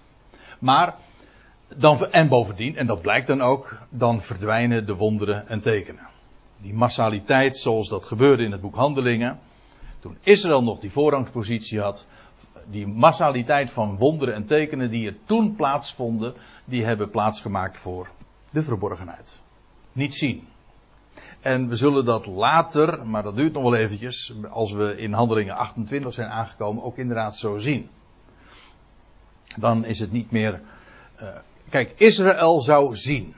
Maar, 0.59 0.95
dan, 1.75 2.11
en 2.11 2.27
bovendien, 2.27 2.77
en 2.77 2.87
dat 2.87 3.01
blijkt 3.01 3.27
dan 3.27 3.41
ook, 3.41 3.77
dan 3.89 4.21
verdwijnen 4.21 4.85
de 4.85 4.95
wonderen 4.95 5.47
en 5.47 5.59
tekenen. 5.59 6.12
Die 6.63 6.74
massaliteit 6.74 7.58
zoals 7.58 7.89
dat 7.89 8.05
gebeurde 8.05 8.43
in 8.43 8.51
het 8.51 8.62
boek 8.62 8.75
Handelingen. 8.75 9.39
Toen 10.00 10.17
Israël 10.22 10.63
nog 10.63 10.79
die 10.79 10.91
voorrangspositie 10.91 11.79
had. 11.79 12.05
Die 12.70 12.88
massaliteit 12.88 13.72
van 13.72 13.98
wonderen 13.98 14.34
en 14.34 14.46
tekenen 14.46 14.89
die 14.89 15.08
er 15.08 15.15
toen 15.25 15.55
plaatsvonden. 15.55 16.34
Die 16.65 16.86
hebben 16.86 17.10
plaatsgemaakt 17.10 17.77
voor 17.77 18.10
de 18.51 18.63
verborgenheid. 18.63 19.41
Niet 19.91 20.15
zien. 20.15 20.48
En 21.41 21.70
we 21.70 21.75
zullen 21.75 22.05
dat 22.05 22.25
later, 22.25 23.08
maar 23.08 23.24
dat 23.24 23.36
duurt 23.36 23.53
nog 23.53 23.63
wel 23.63 23.75
eventjes, 23.75 24.34
als 24.50 24.72
we 24.72 24.98
in 24.98 25.13
handelingen 25.13 25.55
28 25.55 26.13
zijn 26.13 26.29
aangekomen, 26.29 26.84
ook 26.84 26.98
inderdaad 26.98 27.38
zo 27.38 27.58
zien. 27.58 27.89
Dan 29.58 29.86
is 29.86 30.00
het 30.00 30.12
niet 30.12 30.32
meer. 30.32 30.62
Uh, 31.22 31.27
kijk, 31.70 31.93
Israël 31.96 32.62
zou 32.62 32.96
zien. 32.96 33.36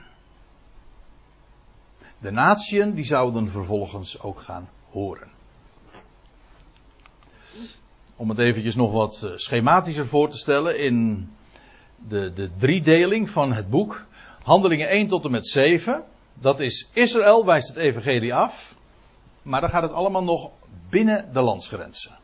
De 2.18 2.30
natieën 2.30 2.94
die 2.94 3.04
zouden 3.04 3.50
vervolgens 3.50 4.20
ook 4.20 4.40
gaan 4.40 4.68
horen. 4.90 5.28
Om 8.16 8.28
het 8.28 8.38
eventjes 8.38 8.74
nog 8.74 8.92
wat 8.92 9.22
eh, 9.22 9.30
schematischer 9.34 10.06
voor 10.06 10.28
te 10.28 10.36
stellen 10.36 10.78
in 10.78 11.28
de, 12.08 12.32
de 12.32 12.50
driedeling 12.56 13.30
van 13.30 13.52
het 13.52 13.70
boek 13.70 14.06
Handelingen 14.46 14.88
1 14.88 15.08
tot 15.08 15.24
en 15.24 15.30
met 15.30 15.46
7. 15.46 16.04
Dat 16.34 16.60
is 16.60 16.88
Israël 16.92 17.44
wijst 17.44 17.68
het 17.68 17.76
evangelie 17.76 18.34
af. 18.34 18.74
Maar 19.42 19.60
dan 19.60 19.70
gaat 19.70 19.82
het 19.82 19.92
allemaal 19.92 20.24
nog 20.24 20.50
binnen 20.90 21.32
de 21.32 21.40
landsgrenzen. 21.40 22.18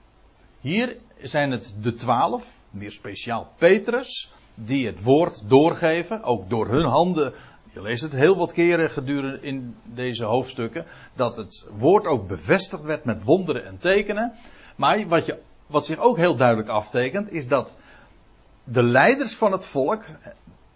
Hier 0.60 0.96
zijn 1.20 1.50
het 1.50 1.74
de 1.80 1.94
twaalf, 1.94 2.60
meer 2.70 2.90
speciaal 2.90 3.52
Petrus, 3.56 4.32
die 4.54 4.86
het 4.86 5.02
woord 5.02 5.42
doorgeven. 5.48 6.22
Ook 6.22 6.50
door 6.50 6.68
hun 6.68 6.84
handen. 6.84 7.32
Je 7.72 7.82
leest 7.82 8.02
het 8.02 8.12
heel 8.12 8.36
wat 8.36 8.52
keren 8.52 8.90
gedurende 8.90 9.40
in 9.40 9.76
deze 9.84 10.24
hoofdstukken. 10.24 10.84
Dat 11.14 11.36
het 11.36 11.68
woord 11.76 12.06
ook 12.06 12.28
bevestigd 12.28 12.82
werd 12.82 13.04
met 13.04 13.24
wonderen 13.24 13.66
en 13.66 13.78
tekenen. 13.78 14.32
Maar 14.76 15.08
wat, 15.08 15.26
je, 15.26 15.38
wat 15.66 15.86
zich 15.86 15.98
ook 15.98 16.16
heel 16.16 16.36
duidelijk 16.36 16.68
aftekent, 16.68 17.32
is 17.32 17.48
dat 17.48 17.76
de 18.64 18.82
leiders 18.82 19.34
van 19.34 19.52
het 19.52 19.66
volk 19.66 20.04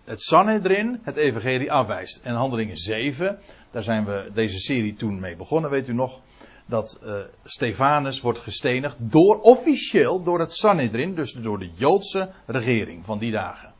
het 0.05 0.23
Sanhedrin 0.23 1.01
het 1.03 1.17
evangelie 1.17 1.73
afwijst. 1.73 2.21
En 2.23 2.35
handelingen 2.35 2.77
7, 2.77 3.39
daar 3.71 3.83
zijn 3.83 4.05
we 4.05 4.31
deze 4.35 4.59
serie 4.59 4.95
toen 4.95 5.21
mee 5.21 5.37
begonnen, 5.37 5.71
weet 5.71 5.89
u 5.89 5.93
nog. 5.93 6.21
Dat 6.67 7.01
uh, 7.05 7.15
Stefanus 7.45 8.21
wordt 8.21 8.39
gestenigd 8.39 8.97
door 8.99 9.41
officieel 9.41 10.23
door 10.23 10.41
het 10.41 10.53
Sanhedrin, 10.53 11.15
dus 11.15 11.33
door 11.33 11.59
de 11.59 11.71
Joodse 11.75 12.31
regering 12.47 13.05
van 13.05 13.19
die 13.19 13.33
dagen. 13.33 13.73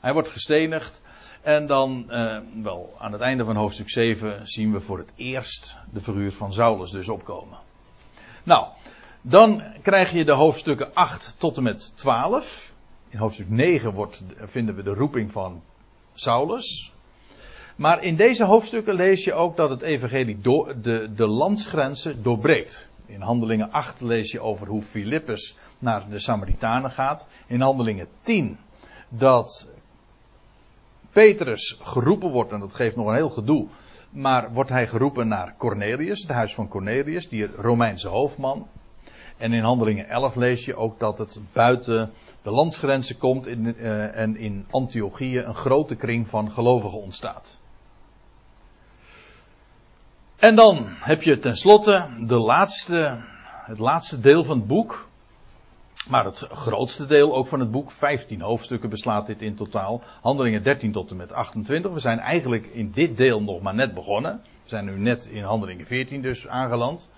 Hij 0.00 0.12
wordt 0.12 0.28
gestenigd 0.28 1.02
en 1.42 1.66
dan, 1.66 2.06
uh, 2.10 2.38
wel, 2.62 2.94
aan 2.98 3.12
het 3.12 3.20
einde 3.20 3.44
van 3.44 3.56
hoofdstuk 3.56 3.90
7 3.90 4.48
zien 4.48 4.72
we 4.72 4.80
voor 4.80 4.98
het 4.98 5.12
eerst 5.16 5.76
de 5.92 6.00
figuur 6.00 6.32
van 6.32 6.52
Saulus 6.52 6.90
dus 6.90 7.08
opkomen. 7.08 7.58
Nou, 8.42 8.66
dan 9.20 9.62
krijg 9.82 10.12
je 10.12 10.24
de 10.24 10.32
hoofdstukken 10.32 10.94
8 10.94 11.34
tot 11.38 11.56
en 11.56 11.62
met 11.62 11.96
12. 11.96 12.72
In 13.08 13.18
hoofdstuk 13.18 13.50
9 13.50 13.92
wordt, 13.92 14.24
vinden 14.36 14.74
we 14.74 14.82
de 14.82 14.94
roeping 14.94 15.32
van 15.32 15.62
Saulus. 16.14 16.92
Maar 17.76 18.02
in 18.02 18.16
deze 18.16 18.44
hoofdstukken 18.44 18.94
lees 18.94 19.24
je 19.24 19.32
ook 19.32 19.56
dat 19.56 19.70
het 19.70 19.82
evangelie 19.82 20.40
door, 20.40 20.80
de, 20.80 21.14
de 21.14 21.26
landsgrenzen 21.26 22.22
doorbreekt. 22.22 22.88
In 23.06 23.20
handelingen 23.20 23.70
8 23.70 24.00
lees 24.00 24.32
je 24.32 24.40
over 24.40 24.66
hoe 24.66 24.82
Filippus 24.82 25.56
naar 25.78 26.08
de 26.08 26.18
Samaritanen 26.18 26.90
gaat. 26.90 27.28
In 27.46 27.60
handelingen 27.60 28.08
10 28.22 28.58
dat 29.08 29.68
Petrus 31.18 31.78
geroepen 31.82 32.30
wordt, 32.30 32.52
en 32.52 32.60
dat 32.60 32.74
geeft 32.74 32.96
nog 32.96 33.06
een 33.06 33.14
heel 33.14 33.30
gedoe. 33.30 33.66
Maar 34.10 34.52
wordt 34.52 34.70
hij 34.70 34.86
geroepen 34.86 35.28
naar 35.28 35.54
Cornelius, 35.56 36.20
het 36.20 36.30
huis 36.30 36.54
van 36.54 36.68
Cornelius, 36.68 37.28
die 37.28 37.46
Romeinse 37.46 38.08
hoofdman. 38.08 38.66
En 39.36 39.52
in 39.52 39.62
handelingen 39.62 40.08
11 40.08 40.34
lees 40.34 40.64
je 40.64 40.76
ook 40.76 40.98
dat 40.98 41.18
het 41.18 41.40
buiten 41.52 42.12
de 42.42 42.50
landsgrenzen 42.50 43.18
komt 43.18 43.46
in, 43.46 43.64
uh, 43.64 44.16
en 44.16 44.36
in 44.36 44.66
Antiochië 44.70 45.38
een 45.38 45.54
grote 45.54 45.94
kring 45.94 46.28
van 46.28 46.50
gelovigen 46.50 47.00
ontstaat. 47.00 47.60
En 50.36 50.54
dan 50.54 50.86
heb 50.86 51.22
je 51.22 51.38
tenslotte 51.38 52.08
de 52.20 52.38
laatste, 52.38 53.18
het 53.64 53.78
laatste 53.78 54.20
deel 54.20 54.44
van 54.44 54.58
het 54.58 54.66
boek. 54.66 55.07
Maar 56.08 56.24
het 56.24 56.38
grootste 56.38 57.06
deel 57.06 57.34
ook 57.34 57.46
van 57.46 57.60
het 57.60 57.70
boek, 57.70 57.90
15 57.90 58.40
hoofdstukken 58.40 58.90
beslaat 58.90 59.26
dit 59.26 59.42
in 59.42 59.54
totaal. 59.54 60.02
Handelingen 60.20 60.62
13 60.62 60.92
tot 60.92 61.10
en 61.10 61.16
met 61.16 61.32
28. 61.32 61.92
We 61.92 62.00
zijn 62.00 62.18
eigenlijk 62.18 62.66
in 62.66 62.90
dit 62.90 63.16
deel 63.16 63.42
nog 63.42 63.60
maar 63.60 63.74
net 63.74 63.94
begonnen. 63.94 64.40
We 64.62 64.68
zijn 64.68 64.84
nu 64.84 64.98
net 64.98 65.26
in 65.26 65.42
handelingen 65.42 65.86
14 65.86 66.22
dus 66.22 66.46
aangeland. 66.46 67.10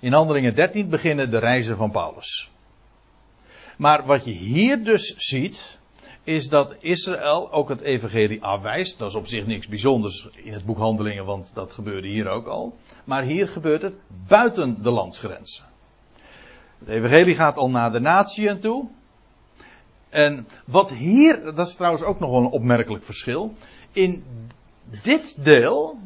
In 0.00 0.12
Handelingen 0.12 0.54
13 0.54 0.88
beginnen 0.88 1.30
de 1.30 1.38
reizen 1.38 1.76
van 1.76 1.90
Paulus. 1.90 2.50
Maar 3.76 4.06
wat 4.06 4.24
je 4.24 4.30
hier 4.30 4.84
dus 4.84 5.14
ziet, 5.16 5.78
is 6.22 6.48
dat 6.48 6.74
Israël 6.80 7.52
ook 7.52 7.68
het 7.68 7.80
evangelie 7.80 8.42
afwijst. 8.42 8.98
Dat 8.98 9.08
is 9.08 9.14
op 9.14 9.26
zich 9.26 9.46
niks 9.46 9.68
bijzonders 9.68 10.28
in 10.34 10.52
het 10.52 10.64
boek 10.64 10.78
Handelingen, 10.78 11.24
want 11.24 11.54
dat 11.54 11.72
gebeurde 11.72 12.08
hier 12.08 12.28
ook 12.28 12.46
al. 12.46 12.76
Maar 13.04 13.22
hier 13.22 13.48
gebeurt 13.48 13.82
het 13.82 13.94
buiten 14.26 14.82
de 14.82 14.90
landsgrenzen. 14.90 15.64
Het 16.78 16.88
evangelie 16.88 17.34
gaat 17.34 17.56
al 17.56 17.70
naar 17.70 17.92
de 17.92 18.00
natieën 18.00 18.58
toe. 18.58 18.88
En 20.08 20.48
wat 20.64 20.92
hier, 20.92 21.54
dat 21.54 21.66
is 21.66 21.74
trouwens 21.74 22.02
ook 22.02 22.20
nog 22.20 22.30
wel 22.30 22.40
een 22.40 22.46
opmerkelijk 22.46 23.04
verschil. 23.04 23.54
In 23.92 24.24
dit 25.02 25.44
deel 25.44 25.98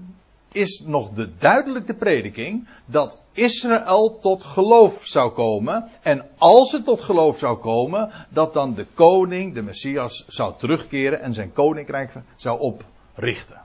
is 0.52 0.82
nog 0.84 1.10
de 1.10 1.36
duidelijke 1.38 1.94
prediking 1.94 2.68
dat 2.84 3.18
Israël 3.32 4.18
tot 4.18 4.44
geloof 4.44 5.02
zou 5.04 5.32
komen. 5.32 5.88
En 6.02 6.28
als 6.38 6.72
het 6.72 6.84
tot 6.84 7.00
geloof 7.00 7.38
zou 7.38 7.58
komen, 7.58 8.10
dat 8.28 8.52
dan 8.52 8.74
de 8.74 8.86
koning, 8.94 9.54
de 9.54 9.62
Messias, 9.62 10.24
zou 10.26 10.52
terugkeren 10.58 11.20
en 11.20 11.34
zijn 11.34 11.52
koninkrijk 11.52 12.12
zou 12.36 12.60
oprichten. 12.60 13.60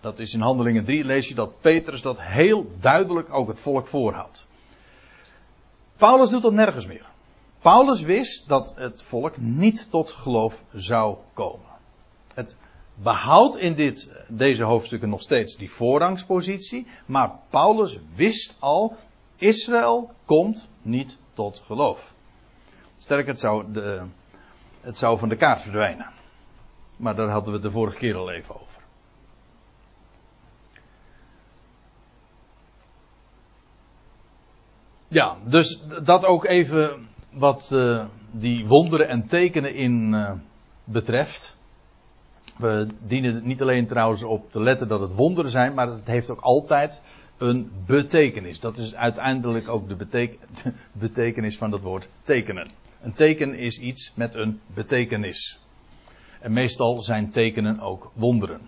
Dat 0.00 0.18
is 0.18 0.34
in 0.34 0.40
Handelingen 0.40 0.84
3 0.84 1.04
lees 1.04 1.28
je 1.28 1.34
dat 1.34 1.60
Petrus 1.60 2.02
dat 2.02 2.20
heel 2.20 2.70
duidelijk 2.80 3.34
ook 3.34 3.48
het 3.48 3.60
volk 3.60 3.86
voorhoudt. 3.86 4.46
Paulus 5.98 6.30
doet 6.30 6.42
dat 6.42 6.52
nergens 6.52 6.86
meer. 6.86 7.06
Paulus 7.58 8.00
wist 8.00 8.48
dat 8.48 8.72
het 8.76 9.02
volk 9.02 9.36
niet 9.36 9.90
tot 9.90 10.10
geloof 10.10 10.64
zou 10.72 11.16
komen. 11.32 11.66
Het 12.34 12.56
behoudt 12.94 13.56
in 13.56 13.74
dit, 13.74 14.10
deze 14.28 14.64
hoofdstukken 14.64 15.08
nog 15.08 15.20
steeds 15.20 15.56
die 15.56 15.70
voorrangspositie. 15.70 16.86
Maar 17.06 17.32
Paulus 17.48 17.98
wist 18.14 18.56
al, 18.58 18.96
Israël 19.36 20.10
komt 20.24 20.68
niet 20.82 21.18
tot 21.34 21.62
geloof. 21.66 22.14
Sterker, 22.96 23.28
het 23.28 23.40
zou, 23.40 23.72
de, 23.72 24.02
het 24.80 24.98
zou 24.98 25.18
van 25.18 25.28
de 25.28 25.36
kaart 25.36 25.60
verdwijnen. 25.60 26.06
Maar 26.96 27.16
daar 27.16 27.28
hadden 27.28 27.52
we 27.52 27.60
de 27.60 27.70
vorige 27.70 27.98
keer 27.98 28.16
al 28.16 28.30
even 28.30 28.54
over. 28.54 28.77
Ja, 35.08 35.36
dus 35.44 35.80
dat 36.04 36.24
ook 36.24 36.44
even 36.44 37.08
wat 37.30 37.70
uh, 37.72 38.04
die 38.30 38.66
wonderen 38.66 39.08
en 39.08 39.26
tekenen 39.26 39.74
in 39.74 40.12
uh, 40.12 40.32
betreft. 40.84 41.56
We 42.56 42.86
dienen 43.06 43.40
niet 43.44 43.62
alleen 43.62 43.86
trouwens 43.86 44.22
op 44.22 44.50
te 44.50 44.60
letten 44.60 44.88
dat 44.88 45.00
het 45.00 45.14
wonderen 45.14 45.50
zijn, 45.50 45.74
maar 45.74 45.88
het 45.88 46.06
heeft 46.06 46.30
ook 46.30 46.40
altijd 46.40 47.00
een 47.36 47.70
betekenis. 47.86 48.60
Dat 48.60 48.78
is 48.78 48.94
uiteindelijk 48.94 49.68
ook 49.68 49.88
de, 49.88 50.06
de 50.08 50.36
betekenis 50.92 51.58
van 51.58 51.70
dat 51.70 51.82
woord 51.82 52.08
tekenen. 52.22 52.70
Een 53.00 53.12
teken 53.12 53.54
is 53.54 53.78
iets 53.78 54.12
met 54.14 54.34
een 54.34 54.60
betekenis. 54.74 55.60
En 56.40 56.52
meestal 56.52 57.02
zijn 57.02 57.30
tekenen 57.30 57.80
ook 57.80 58.10
wonderen. 58.14 58.60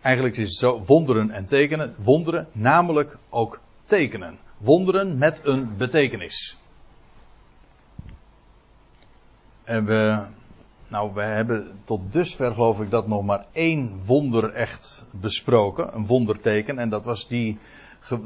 Eigenlijk 0.00 0.36
is 0.36 0.48
het 0.48 0.58
zo, 0.58 0.82
wonderen 0.86 1.30
en 1.30 1.46
tekenen, 1.46 1.94
wonderen 1.98 2.48
namelijk 2.52 3.18
ook 3.30 3.60
tekenen. 3.84 4.38
Wonderen 4.58 5.18
met 5.18 5.40
een 5.44 5.76
betekenis. 5.76 6.56
En 9.64 9.84
we 9.84 10.24
nou, 10.92 11.14
we 11.14 11.22
hebben 11.22 11.80
tot 11.84 12.12
dusver 12.12 12.52
geloof 12.54 12.80
ik 12.80 12.90
dat 12.90 13.08
nog 13.08 13.24
maar 13.24 13.46
één 13.52 14.00
wonder 14.04 14.52
echt 14.52 15.04
besproken. 15.10 15.94
Een 15.94 16.06
wonderteken. 16.06 16.78
En 16.78 16.88
dat 16.88 17.04
was 17.04 17.28
die, 17.28 17.58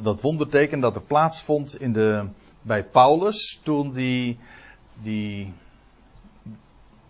dat 0.02 0.20
wonderteken 0.20 0.80
dat 0.80 0.94
er 0.94 1.02
plaatsvond 1.02 1.80
in 1.80 1.92
de, 1.92 2.24
bij 2.62 2.84
Paulus 2.84 3.60
toen 3.62 3.92
die, 3.92 4.38
die 5.02 5.52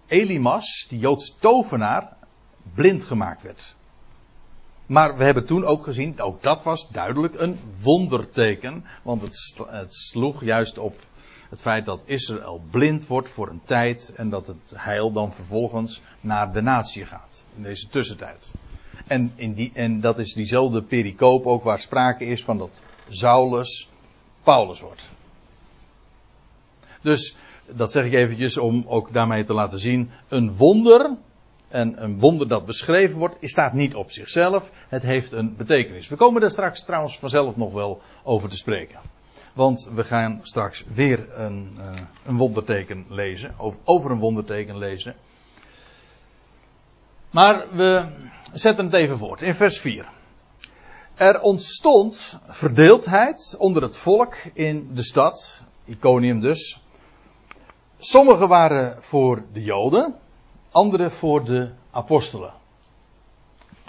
Elimas, 0.07 0.87
die 0.89 0.99
Joods 0.99 1.37
tovenaar, 1.39 2.17
blind 2.75 3.05
gemaakt 3.05 3.43
werd. 3.43 3.75
Maar 4.87 5.17
we 5.17 5.25
hebben 5.25 5.47
toen 5.47 5.65
ook 5.65 5.85
gezien, 5.85 6.21
ook 6.21 6.43
dat 6.43 6.63
was 6.63 6.89
duidelijk 6.89 7.41
een 7.41 7.59
wonderteken. 7.83 8.85
Want 9.03 9.23
het, 9.23 9.55
het 9.69 9.95
sloeg 9.95 10.45
juist 10.45 10.79
op 10.79 10.95
het 11.49 11.61
feit 11.61 11.85
dat 11.85 12.03
Israël 12.07 12.63
blind 12.71 13.07
wordt 13.07 13.29
voor 13.29 13.49
een 13.49 13.61
tijd 13.65 14.13
en 14.17 14.31
dat 14.31 14.47
het 14.47 14.73
heil 14.77 15.13
dan 15.13 15.33
vervolgens 15.33 16.03
naar 16.21 16.53
de 16.53 16.61
natie 16.61 17.05
gaat. 17.05 17.41
In 17.57 17.63
deze 17.63 17.89
tussentijd. 17.89 18.55
En, 19.07 19.33
in 19.35 19.55
die, 19.55 19.71
en 19.75 20.01
dat 20.01 20.19
is 20.19 20.33
diezelfde 20.35 20.83
pericoop 20.83 21.47
ook 21.47 21.63
waar 21.63 21.81
sprake 21.81 22.25
is 22.25 22.45
van 22.45 22.59
dat 22.59 22.83
Saulus 23.09 23.89
Paulus 24.43 24.81
wordt. 24.81 25.09
Dus 27.01 27.37
dat 27.71 27.93
zeg 27.93 28.05
ik 28.05 28.13
eventjes 28.13 28.59
om 28.59 28.85
ook 28.87 29.13
daarmee 29.13 29.45
te 29.45 29.55
laten 29.55 29.79
zien. 29.79 30.11
Een 30.29 30.57
wonder, 30.57 31.17
en 31.69 32.03
een 32.03 32.19
wonder 32.19 32.49
dat 32.49 32.67
beschreven 32.67 33.19
wordt, 33.19 33.37
staat 33.41 33.73
niet 33.73 33.95
op 33.95 34.11
zichzelf. 34.11 34.71
Het 34.89 35.03
heeft 35.03 35.33
een 35.33 35.57
betekenis. 35.57 36.09
We 36.09 36.17
komen 36.17 36.43
er 36.43 36.51
straks 36.51 36.85
trouwens 36.85 37.19
vanzelf 37.19 37.57
nog 37.57 37.73
wel 37.73 38.03
over 38.23 38.49
te 38.49 38.57
spreken. 38.57 39.01
Want 39.55 39.89
we 39.95 40.05
gaan 40.05 40.41
straks 40.43 40.85
weer 40.95 41.27
een, 41.35 41.77
uh, 41.79 41.91
een 42.25 42.37
wonderteken 42.37 43.07
lezen. 43.09 43.55
Of 43.59 43.79
over 43.85 44.11
een 44.11 44.19
wonderteken 44.19 44.79
lezen. 44.79 45.15
Maar 47.31 47.67
we 47.73 48.05
zetten 48.53 48.85
het 48.85 48.95
even 48.95 49.19
voort. 49.19 49.43
In 49.43 49.55
vers 49.55 49.79
4. 49.79 50.09
Er 51.15 51.41
ontstond 51.41 52.39
verdeeldheid 52.47 53.55
onder 53.59 53.83
het 53.83 53.99
volk 53.99 54.35
in 54.53 54.91
de 54.95 55.03
stad. 55.03 55.65
Iconium 55.85 56.41
dus. 56.41 56.81
Sommigen 57.99 58.49
waren 58.49 59.03
voor 59.03 59.43
de 59.53 59.63
Joden. 59.63 60.15
Anderen 60.77 61.13
voor 61.13 61.45
de 61.45 61.71
apostelen. 61.91 62.53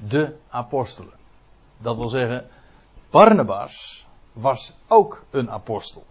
De 0.08 0.36
apostelen. 0.50 1.14
Dat 1.78 1.96
wil 1.96 2.08
zeggen, 2.08 2.48
Barnabas 3.10 4.06
was 4.34 4.74
ook 4.88 5.26
een 5.30 5.52
apostel. 5.52 6.06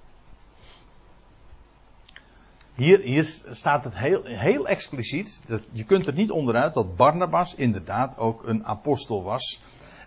Hier, 2.75 3.01
hier 3.01 3.43
staat 3.51 3.85
het 3.85 3.95
heel, 3.97 4.25
heel 4.25 4.69
expliciet. 4.69 5.43
Dat, 5.47 5.62
je 5.73 5.85
kunt 5.85 6.07
er 6.07 6.15
niet 6.15 6.31
onderuit 6.31 6.75
dat 6.75 6.97
Barnabas 6.97 7.55
inderdaad 7.55 8.19
ook 8.19 8.47
een 8.47 8.67
apostel 8.67 9.23
was. 9.23 9.61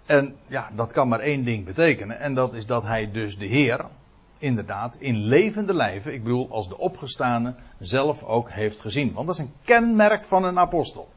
En 0.05 0.35
ja, 0.47 0.69
dat 0.75 0.91
kan 0.91 1.07
maar 1.07 1.19
één 1.19 1.43
ding 1.43 1.65
betekenen. 1.65 2.19
En 2.19 2.33
dat 2.33 2.53
is 2.53 2.65
dat 2.65 2.83
hij 2.83 3.11
dus 3.11 3.37
de 3.37 3.45
Heer, 3.45 3.85
inderdaad, 4.39 4.95
in 4.95 5.17
levende 5.17 5.73
lijven, 5.73 6.13
ik 6.13 6.23
bedoel 6.23 6.51
als 6.51 6.69
de 6.69 6.77
opgestane, 6.77 7.55
zelf 7.79 8.23
ook 8.23 8.49
heeft 8.51 8.81
gezien. 8.81 9.13
Want 9.13 9.27
dat 9.27 9.35
is 9.35 9.41
een 9.41 9.53
kenmerk 9.63 10.23
van 10.23 10.43
een 10.43 10.59
apostel. 10.59 11.09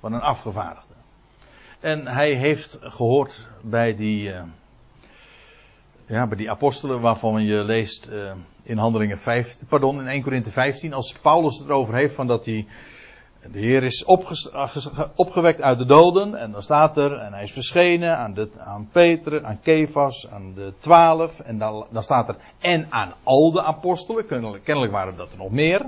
Van 0.00 0.12
een 0.12 0.20
afgevaardigde. 0.20 0.94
En 1.80 2.06
hij 2.06 2.34
heeft 2.34 2.78
gehoord 2.80 3.48
bij 3.62 3.96
die. 3.96 4.28
Uh, 4.28 4.42
ja, 6.06 6.26
bij 6.26 6.36
die 6.36 6.50
apostelen 6.50 7.00
waarvan 7.00 7.44
je 7.44 7.64
leest 7.64 8.08
uh, 8.08 8.32
in 8.62 8.78
Handelingen 8.78 9.18
5, 9.18 9.58
pardon, 9.68 10.00
in 10.00 10.06
1 10.06 10.22
Korinthe 10.22 10.50
15, 10.50 10.92
als 10.92 11.12
Paulus 11.12 11.58
het 11.58 11.68
erover 11.68 11.94
heeft 11.94 12.14
van 12.14 12.26
dat 12.26 12.46
hij, 12.46 12.66
de 13.42 13.58
Heer 13.58 13.82
is 13.82 14.04
opgewekt 15.14 15.60
uit 15.60 15.78
de 15.78 15.84
doden, 15.84 16.34
en 16.34 16.50
dan 16.50 16.62
staat 16.62 16.96
er, 16.96 17.18
en 17.18 17.32
hij 17.32 17.42
is 17.42 17.52
verschenen 17.52 18.16
aan, 18.16 18.34
de, 18.34 18.48
aan 18.58 18.88
Peter, 18.92 19.44
aan 19.44 19.60
Kefas, 19.60 20.28
aan 20.30 20.52
de 20.54 20.72
twaalf, 20.78 21.40
en 21.40 21.58
dan, 21.58 21.86
dan 21.90 22.02
staat 22.02 22.28
er, 22.28 22.36
en 22.58 22.86
aan 22.90 23.14
al 23.22 23.52
de 23.52 23.62
apostelen, 23.62 24.26
kennelijk, 24.26 24.64
kennelijk 24.64 24.92
waren 24.92 25.16
dat 25.16 25.32
er 25.32 25.38
nog 25.38 25.50
meer. 25.50 25.86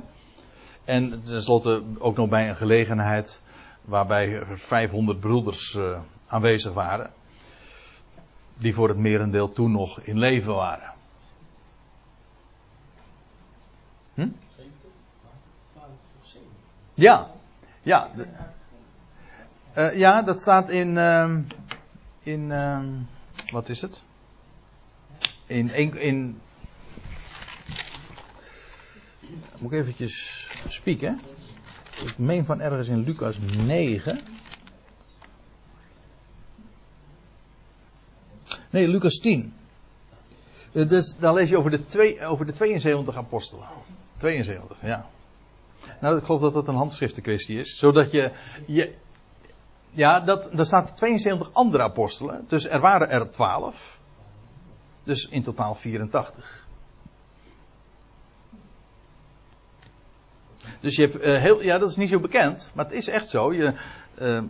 En 0.84 1.22
tenslotte 1.26 1.82
ook 1.98 2.16
nog 2.16 2.28
bij 2.28 2.48
een 2.48 2.56
gelegenheid 2.56 3.42
waarbij 3.80 4.32
er 4.32 4.58
500 4.58 5.20
broeders 5.20 5.74
uh, 5.74 5.98
aanwezig 6.26 6.72
waren 6.72 7.10
die 8.60 8.74
voor 8.74 8.88
het 8.88 8.98
merendeel 8.98 9.52
toen 9.52 9.72
nog 9.72 10.00
in 10.00 10.18
leven 10.18 10.54
waren. 10.54 10.92
Hm? 14.14 14.28
Ja, 16.94 17.30
ja. 17.82 18.10
Uh, 19.76 19.96
ja, 19.96 20.22
dat 20.22 20.40
staat 20.40 20.70
in. 20.70 20.88
Uh, 20.88 21.36
in 22.22 22.40
uh, 22.40 22.80
wat 23.50 23.68
is 23.68 23.80
het? 23.80 24.02
In. 25.46 25.74
in, 25.74 25.96
in 25.96 26.40
moet 29.58 29.72
ik 29.72 29.78
eventjes 29.78 30.46
spieken. 30.68 31.20
Ik 32.04 32.18
meen 32.18 32.44
van 32.44 32.60
ergens 32.60 32.88
in 32.88 33.04
Lucas 33.04 33.38
9. 33.66 34.18
Nee, 38.70 38.88
Lucas 38.88 39.18
10. 39.18 39.54
Eh, 40.72 40.88
dus, 40.88 41.14
dan 41.18 41.34
lees 41.34 41.48
je 41.48 41.58
over 41.58 41.70
de, 41.70 41.86
twee, 41.86 42.24
over 42.26 42.46
de 42.46 42.52
72 42.52 43.16
apostelen. 43.16 43.66
72, 44.16 44.76
ja. 44.82 45.06
Nou, 46.00 46.16
ik 46.16 46.24
geloof 46.24 46.40
dat 46.40 46.52
dat 46.52 46.68
een 46.68 46.74
handschriftenkwestie 46.74 47.58
is. 47.58 47.78
Zodat 47.78 48.10
je. 48.10 48.30
je 48.66 48.94
ja, 49.90 50.20
dat, 50.20 50.48
daar 50.52 50.66
staat 50.66 50.96
72 50.96 51.50
andere 51.52 51.82
apostelen. 51.82 52.44
Dus 52.48 52.68
er 52.68 52.80
waren 52.80 53.10
er 53.10 53.30
12. 53.30 53.98
Dus 55.04 55.28
in 55.28 55.42
totaal 55.42 55.74
84. 55.74 56.68
Dus 60.80 60.96
je 60.96 61.02
hebt 61.02 61.24
uh, 61.24 61.40
heel, 61.40 61.62
ja, 61.62 61.78
dat 61.78 61.90
is 61.90 61.96
niet 61.96 62.08
zo 62.08 62.20
bekend, 62.20 62.70
maar 62.74 62.84
het 62.84 62.94
is 62.94 63.08
echt 63.08 63.28
zo. 63.28 63.52
Je, 63.52 63.74
uh, 64.20 64.42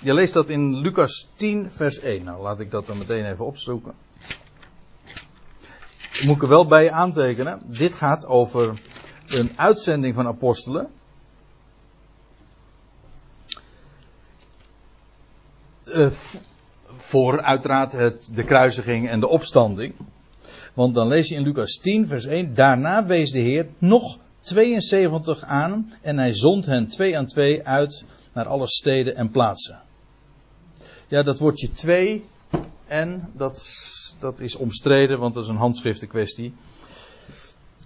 je 0.00 0.14
leest 0.14 0.32
dat 0.32 0.48
in 0.48 0.76
Lucas 0.76 1.28
10, 1.36 1.70
vers 1.70 1.98
1. 1.98 2.24
Nou, 2.24 2.42
laat 2.42 2.60
ik 2.60 2.70
dat 2.70 2.86
dan 2.86 2.98
meteen 2.98 3.24
even 3.24 3.46
opzoeken. 3.46 3.94
Moet 6.24 6.36
ik 6.36 6.42
er 6.42 6.48
wel 6.48 6.66
bij 6.66 6.90
aantekenen. 6.90 7.60
Dit 7.64 7.94
gaat 7.94 8.26
over 8.26 8.78
een 9.28 9.50
uitzending 9.56 10.14
van 10.14 10.26
apostelen. 10.26 10.90
Uh, 15.84 16.10
voor 16.96 17.42
uiteraard 17.42 17.92
het, 17.92 18.30
de 18.34 18.44
kruisiging 18.44 19.08
en 19.08 19.20
de 19.20 19.28
opstanding. 19.28 19.94
Want 20.74 20.94
dan 20.94 21.08
lees 21.08 21.28
je 21.28 21.34
in 21.34 21.42
Lucas 21.42 21.78
10, 21.82 22.06
vers 22.06 22.26
1. 22.26 22.54
Daarna 22.54 23.06
wees 23.06 23.30
de 23.30 23.38
Heer 23.38 23.66
nog 23.78 24.18
72 24.40 25.42
aan 25.42 25.94
en 26.02 26.18
hij 26.18 26.34
zond 26.34 26.66
hen 26.66 26.88
twee 26.88 27.18
aan 27.18 27.26
twee 27.26 27.66
uit 27.66 28.04
naar 28.32 28.46
alle 28.46 28.68
steden 28.68 29.16
en 29.16 29.30
plaatsen. 29.30 29.80
Ja, 31.08 31.22
dat 31.22 31.38
woordje 31.38 31.72
twee 31.72 32.24
en 32.86 33.30
dat, 33.32 33.68
dat 34.18 34.40
is 34.40 34.56
omstreden, 34.56 35.18
want 35.18 35.34
dat 35.34 35.42
is 35.42 35.48
een 35.48 35.56
handschriftenkwestie. 35.56 36.54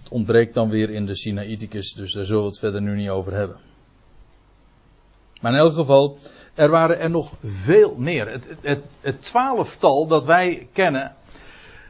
Het 0.03 0.11
ontbreekt 0.11 0.53
dan 0.53 0.69
weer 0.69 0.89
in 0.89 1.05
de 1.05 1.15
Sinaiticus, 1.15 1.93
dus 1.93 2.13
daar 2.13 2.25
zullen 2.25 2.41
we 2.41 2.47
het 2.47 2.59
verder 2.59 2.81
nu 2.81 2.95
niet 2.95 3.09
over 3.09 3.33
hebben. 3.33 3.59
Maar 5.41 5.51
in 5.51 5.57
elk 5.57 5.73
geval, 5.73 6.17
er 6.53 6.69
waren 6.69 6.99
er 6.99 7.09
nog 7.09 7.31
veel 7.43 7.95
meer. 7.97 8.29
Het, 8.29 8.47
het, 8.61 8.81
het 9.01 9.21
twaalftal 9.21 10.07
dat 10.07 10.25
wij 10.25 10.67
kennen, 10.73 11.15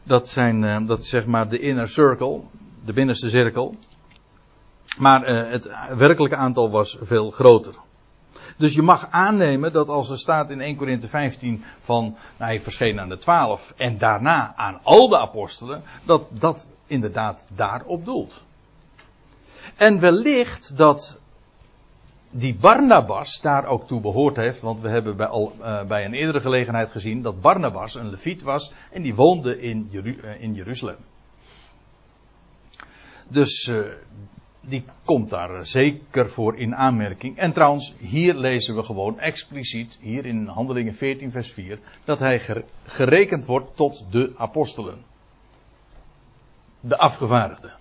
dat 0.04 0.30
zijn, 0.30 0.64
eh, 0.64 0.88
dat 0.88 1.04
is 1.04 1.10
zeg 1.10 1.26
maar 1.26 1.50
de 1.50 1.60
inner 1.60 1.90
circle, 1.90 2.42
de 2.86 2.94
binnenste 2.94 3.30
cirkel. 3.30 3.76
Maar 4.98 5.30
uh, 5.30 5.52
het 5.52 5.70
werkelijke 5.98 6.36
aantal 6.36 6.70
was 6.70 6.98
veel 7.02 7.32
groter. 7.32 7.74
Dus 8.58 8.74
je 8.74 8.82
mag 8.82 9.08
aannemen 9.10 9.72
dat 9.72 9.90
als 9.90 10.10
er 10.10 10.18
staat 10.18 10.50
in 10.50 10.62
1 10.62 10.76
Korinthe 10.76 11.08
15 11.08 11.64
van 11.82 12.04
nou, 12.04 12.16
hij 12.38 12.62
verscheen 12.62 13.00
aan 13.00 13.10
de 13.10 13.18
12 13.18 13.74
en 13.78 13.98
daarna 13.98 14.56
aan 14.56 14.80
al 14.84 15.08
de 15.08 15.18
apostelen, 15.18 15.84
dat 16.06 16.24
dat 16.30 16.68
inderdaad 16.88 17.46
daarop 17.56 18.06
doelt. 18.06 18.42
En 19.76 20.00
wellicht 20.00 20.78
dat 20.78 21.20
die 22.30 22.56
Barnabas 22.56 23.42
daar 23.42 23.66
ook 23.66 23.88
toe 23.88 24.02
behoord 24.02 24.36
heeft, 24.36 24.62
want 24.62 24.82
we 24.82 24.90
hebben 24.90 25.16
bij, 25.16 25.28
al, 25.28 25.54
uh, 25.60 25.84
bij 25.84 26.06
een 26.06 26.14
eerdere 26.14 26.40
gelegenheid 26.40 26.92
gezien 26.92 27.22
dat 27.22 27.42
Barnabas 27.42 27.96
een 27.96 28.10
leviet 28.10 28.42
was 28.42 28.72
en 28.92 29.02
die 29.02 29.16
woonde 29.16 29.62
in, 29.62 29.88
Jeru 29.92 30.20
uh, 30.24 30.42
in 30.42 30.54
Jeruzalem. 30.54 30.98
Dus 33.28 33.68
uh, 33.68 33.86
die 34.62 34.84
komt 35.06 35.30
daar 35.30 35.66
zeker 35.66 36.30
voor 36.30 36.58
in 36.58 36.76
aanmerking. 36.76 37.38
En 37.38 37.54
trouwens, 37.54 37.94
hier 37.98 38.34
lezen 38.34 38.76
we 38.76 38.84
gewoon 38.84 39.20
expliciet, 39.20 40.00
hier 40.02 40.26
in 40.26 40.48
Handelingen 40.48 40.96
14, 40.96 41.32
vers 41.32 41.52
4, 41.52 41.80
dat 42.06 42.20
hij 42.20 42.64
gerekend 42.86 43.46
wordt 43.46 43.76
tot 43.76 44.06
de 44.12 44.34
apostelen. 44.38 45.13
De 46.86 46.98
afgevaardigden. 46.98 47.74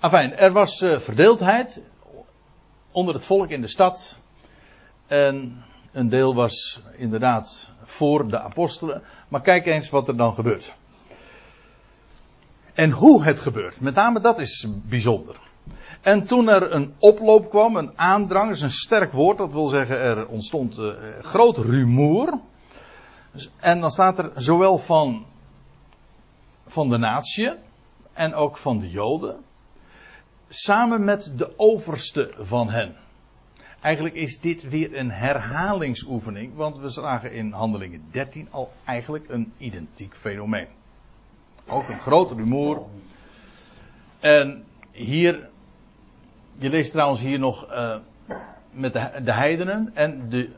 Afijn, 0.00 0.36
er 0.36 0.52
was 0.52 0.80
uh, 0.80 0.98
verdeeldheid 0.98 1.82
onder 2.92 3.14
het 3.14 3.24
volk 3.24 3.48
in 3.48 3.60
de 3.60 3.68
stad. 3.68 4.18
En 5.06 5.64
een 5.92 6.08
deel 6.08 6.34
was 6.34 6.82
inderdaad 6.96 7.70
voor 7.84 8.28
de 8.28 8.40
apostelen. 8.40 9.02
Maar 9.28 9.40
kijk 9.40 9.66
eens 9.66 9.90
wat 9.90 10.08
er 10.08 10.16
dan 10.16 10.34
gebeurt. 10.34 10.74
En 12.74 12.90
hoe 12.90 13.24
het 13.24 13.40
gebeurt. 13.40 13.80
Met 13.80 13.94
name 13.94 14.20
dat 14.20 14.38
is 14.38 14.66
bijzonder. 14.84 15.36
En 16.00 16.24
toen 16.24 16.48
er 16.48 16.72
een 16.72 16.94
oploop 16.98 17.50
kwam, 17.50 17.76
een 17.76 17.98
aandrang, 17.98 18.50
is 18.50 18.62
een 18.62 18.70
sterk 18.70 19.12
woord, 19.12 19.38
dat 19.38 19.52
wil 19.52 19.68
zeggen 19.68 19.98
er 19.98 20.26
ontstond 20.26 20.78
uh, 20.78 20.92
groot 21.20 21.56
rumoer. 21.56 22.38
En 23.56 23.80
dan 23.80 23.90
staat 23.90 24.18
er 24.18 24.30
zowel 24.34 24.78
van, 24.78 25.26
van 26.66 26.88
de 26.88 26.98
natie 26.98 27.52
en 28.12 28.34
ook 28.34 28.56
van 28.56 28.78
de 28.78 28.90
Joden, 28.90 29.44
samen 30.48 31.04
met 31.04 31.32
de 31.36 31.58
overste 31.58 32.34
van 32.38 32.70
hen. 32.70 32.96
Eigenlijk 33.80 34.14
is 34.14 34.40
dit 34.40 34.68
weer 34.68 34.96
een 34.96 35.10
herhalingsoefening, 35.10 36.54
want 36.54 36.78
we 36.78 36.88
zagen 36.88 37.32
in 37.32 37.52
Handelingen 37.52 38.04
13 38.10 38.48
al 38.50 38.72
eigenlijk 38.84 39.28
een 39.28 39.52
identiek 39.56 40.14
fenomeen. 40.14 40.68
Ook 41.68 41.88
een 41.88 41.98
groot 41.98 42.32
rumoer. 42.32 42.82
En 44.20 44.64
hier, 44.90 45.48
je 46.58 46.68
leest 46.68 46.90
trouwens 46.90 47.20
hier 47.20 47.38
nog 47.38 47.70
uh, 47.70 47.96
met 48.70 48.92
de, 48.92 49.20
de 49.24 49.32
heidenen 49.32 49.90
en, 49.94 50.28
de, 50.28 50.50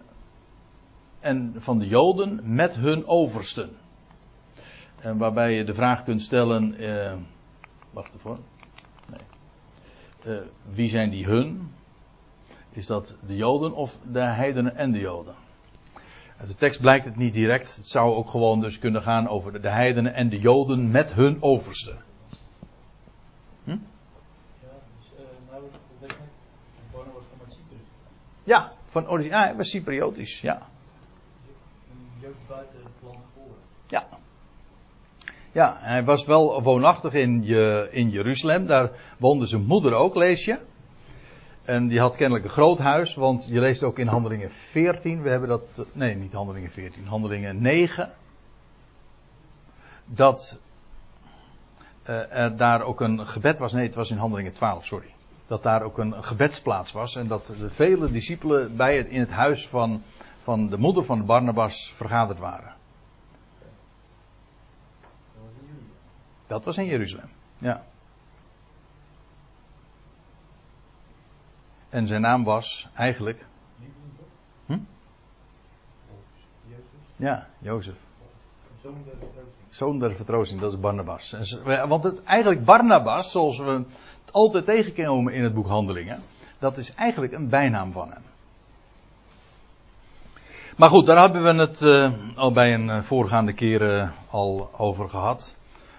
en 1.20 1.54
van 1.58 1.78
de 1.78 1.88
Joden 1.88 2.40
met 2.54 2.74
hun 2.74 3.06
oversten. 3.06 3.76
En 5.00 5.18
waarbij 5.18 5.52
je 5.52 5.64
de 5.64 5.74
vraag 5.74 6.02
kunt 6.02 6.22
stellen, 6.22 6.82
uh, 6.82 7.12
wacht 7.90 8.14
even. 8.14 8.38
Nee. 9.06 10.36
Uh, 10.36 10.42
wie 10.72 10.88
zijn 10.88 11.10
die 11.10 11.26
hun? 11.26 11.72
Is 12.70 12.86
dat 12.86 13.16
de 13.26 13.36
Joden 13.36 13.74
of 13.74 13.98
de 14.12 14.20
heidenen 14.20 14.76
en 14.76 14.92
de 14.92 14.98
Joden? 14.98 15.34
Uit 16.38 16.48
de 16.48 16.54
tekst 16.54 16.80
blijkt 16.80 17.04
het 17.04 17.16
niet 17.16 17.32
direct. 17.32 17.76
Het 17.76 17.88
zou 17.88 18.14
ook 18.14 18.30
gewoon 18.30 18.60
dus 18.60 18.78
kunnen 18.78 19.02
gaan 19.02 19.28
over 19.28 19.62
de 19.62 19.70
heidenen 19.70 20.14
en 20.14 20.28
de 20.28 20.38
joden 20.38 20.90
met 20.90 21.12
hun 21.12 21.42
overste. 21.42 21.96
Hm? 23.64 23.70
Ja, 23.70 23.76
dus, 25.00 25.10
was 26.90 27.22
van 27.38 27.46
Cyprus. 27.48 27.80
Ja, 28.44 28.72
van 28.88 29.08
origine. 29.08 29.34
Ja, 29.34 29.42
hij 29.42 29.56
was 29.56 29.70
Cypriotisch, 29.70 30.40
ja. 30.40 30.66
Jood 32.20 32.34
buiten 32.48 32.78
het 32.78 32.92
land 33.02 33.18
geboren. 33.32 33.62
Ja. 33.86 34.08
Ja, 35.52 35.76
hij 35.80 36.04
was 36.04 36.24
wel 36.24 36.62
woonachtig 36.62 37.12
in, 37.12 37.44
je, 37.44 37.88
in 37.90 38.10
Jeruzalem. 38.10 38.66
Daar 38.66 38.90
woonde 39.16 39.46
zijn 39.46 39.64
moeder 39.64 39.92
ook, 39.92 40.14
lees 40.14 40.44
je. 40.44 40.58
En 41.68 41.88
die 41.88 42.00
had 42.00 42.16
kennelijk 42.16 42.44
een 42.44 42.50
groot 42.50 42.78
huis, 42.78 43.14
want 43.14 43.46
je 43.50 43.60
leest 43.60 43.82
ook 43.82 43.98
in 43.98 44.06
Handelingen 44.06 44.50
14, 44.50 45.22
we 45.22 45.28
hebben 45.28 45.48
dat, 45.48 45.86
nee 45.92 46.14
niet 46.14 46.32
Handelingen 46.32 46.70
14, 46.70 47.06
Handelingen 47.06 47.62
9, 47.62 48.12
dat 50.04 50.60
uh, 52.08 52.32
er 52.32 52.56
daar 52.56 52.82
ook 52.82 53.00
een 53.00 53.26
gebed 53.26 53.58
was, 53.58 53.72
nee 53.72 53.86
het 53.86 53.94
was 53.94 54.10
in 54.10 54.16
Handelingen 54.16 54.52
12, 54.52 54.84
sorry. 54.84 55.14
Dat 55.46 55.62
daar 55.62 55.82
ook 55.82 55.98
een 55.98 56.24
gebedsplaats 56.24 56.92
was 56.92 57.16
en 57.16 57.26
dat 57.26 57.54
de 57.58 57.70
vele 57.70 58.10
discipelen 58.10 58.76
bij 58.76 58.96
het, 58.96 59.06
in 59.06 59.20
het 59.20 59.30
huis 59.30 59.68
van, 59.68 60.02
van 60.42 60.68
de 60.68 60.78
moeder 60.78 61.04
van 61.04 61.26
Barnabas 61.26 61.92
vergaderd 61.94 62.38
waren. 62.38 62.77
Dat 66.48 66.64
was 66.64 66.78
in 66.78 66.86
Jeruzalem, 66.86 67.30
ja. 67.58 67.84
En 71.88 72.06
zijn 72.06 72.20
naam 72.20 72.44
was 72.44 72.88
eigenlijk. 72.94 73.46
Hm? 74.66 74.78
Ja, 77.16 77.48
Jozef. 77.58 77.96
Zoon 79.70 79.98
der 79.98 80.14
vertroosting, 80.14 80.60
dat 80.60 80.72
is 80.72 80.80
Barnabas. 80.80 81.36
Want 81.64 82.04
het, 82.04 82.22
eigenlijk 82.24 82.64
Barnabas, 82.64 83.30
zoals 83.30 83.58
we 83.58 83.70
het 83.70 84.32
altijd 84.32 84.64
tegenkomen 84.64 85.32
in 85.32 85.42
het 85.42 85.54
boek 85.54 85.66
Handelingen, 85.66 86.20
dat 86.58 86.76
is 86.76 86.94
eigenlijk 86.94 87.32
een 87.32 87.48
bijnaam 87.48 87.92
van 87.92 88.10
hem. 88.10 88.22
Maar 90.76 90.90
goed, 90.90 91.06
daar 91.06 91.18
hebben 91.18 91.42
we 91.42 91.60
het 91.60 91.80
uh, 91.80 92.12
al 92.34 92.52
bij 92.52 92.74
een 92.74 92.86
uh, 92.86 93.02
voorgaande 93.02 93.52
keer 93.52 93.96
uh, 93.96 94.10
al 94.30 94.70
over 94.76 95.08
gehad. 95.08 95.56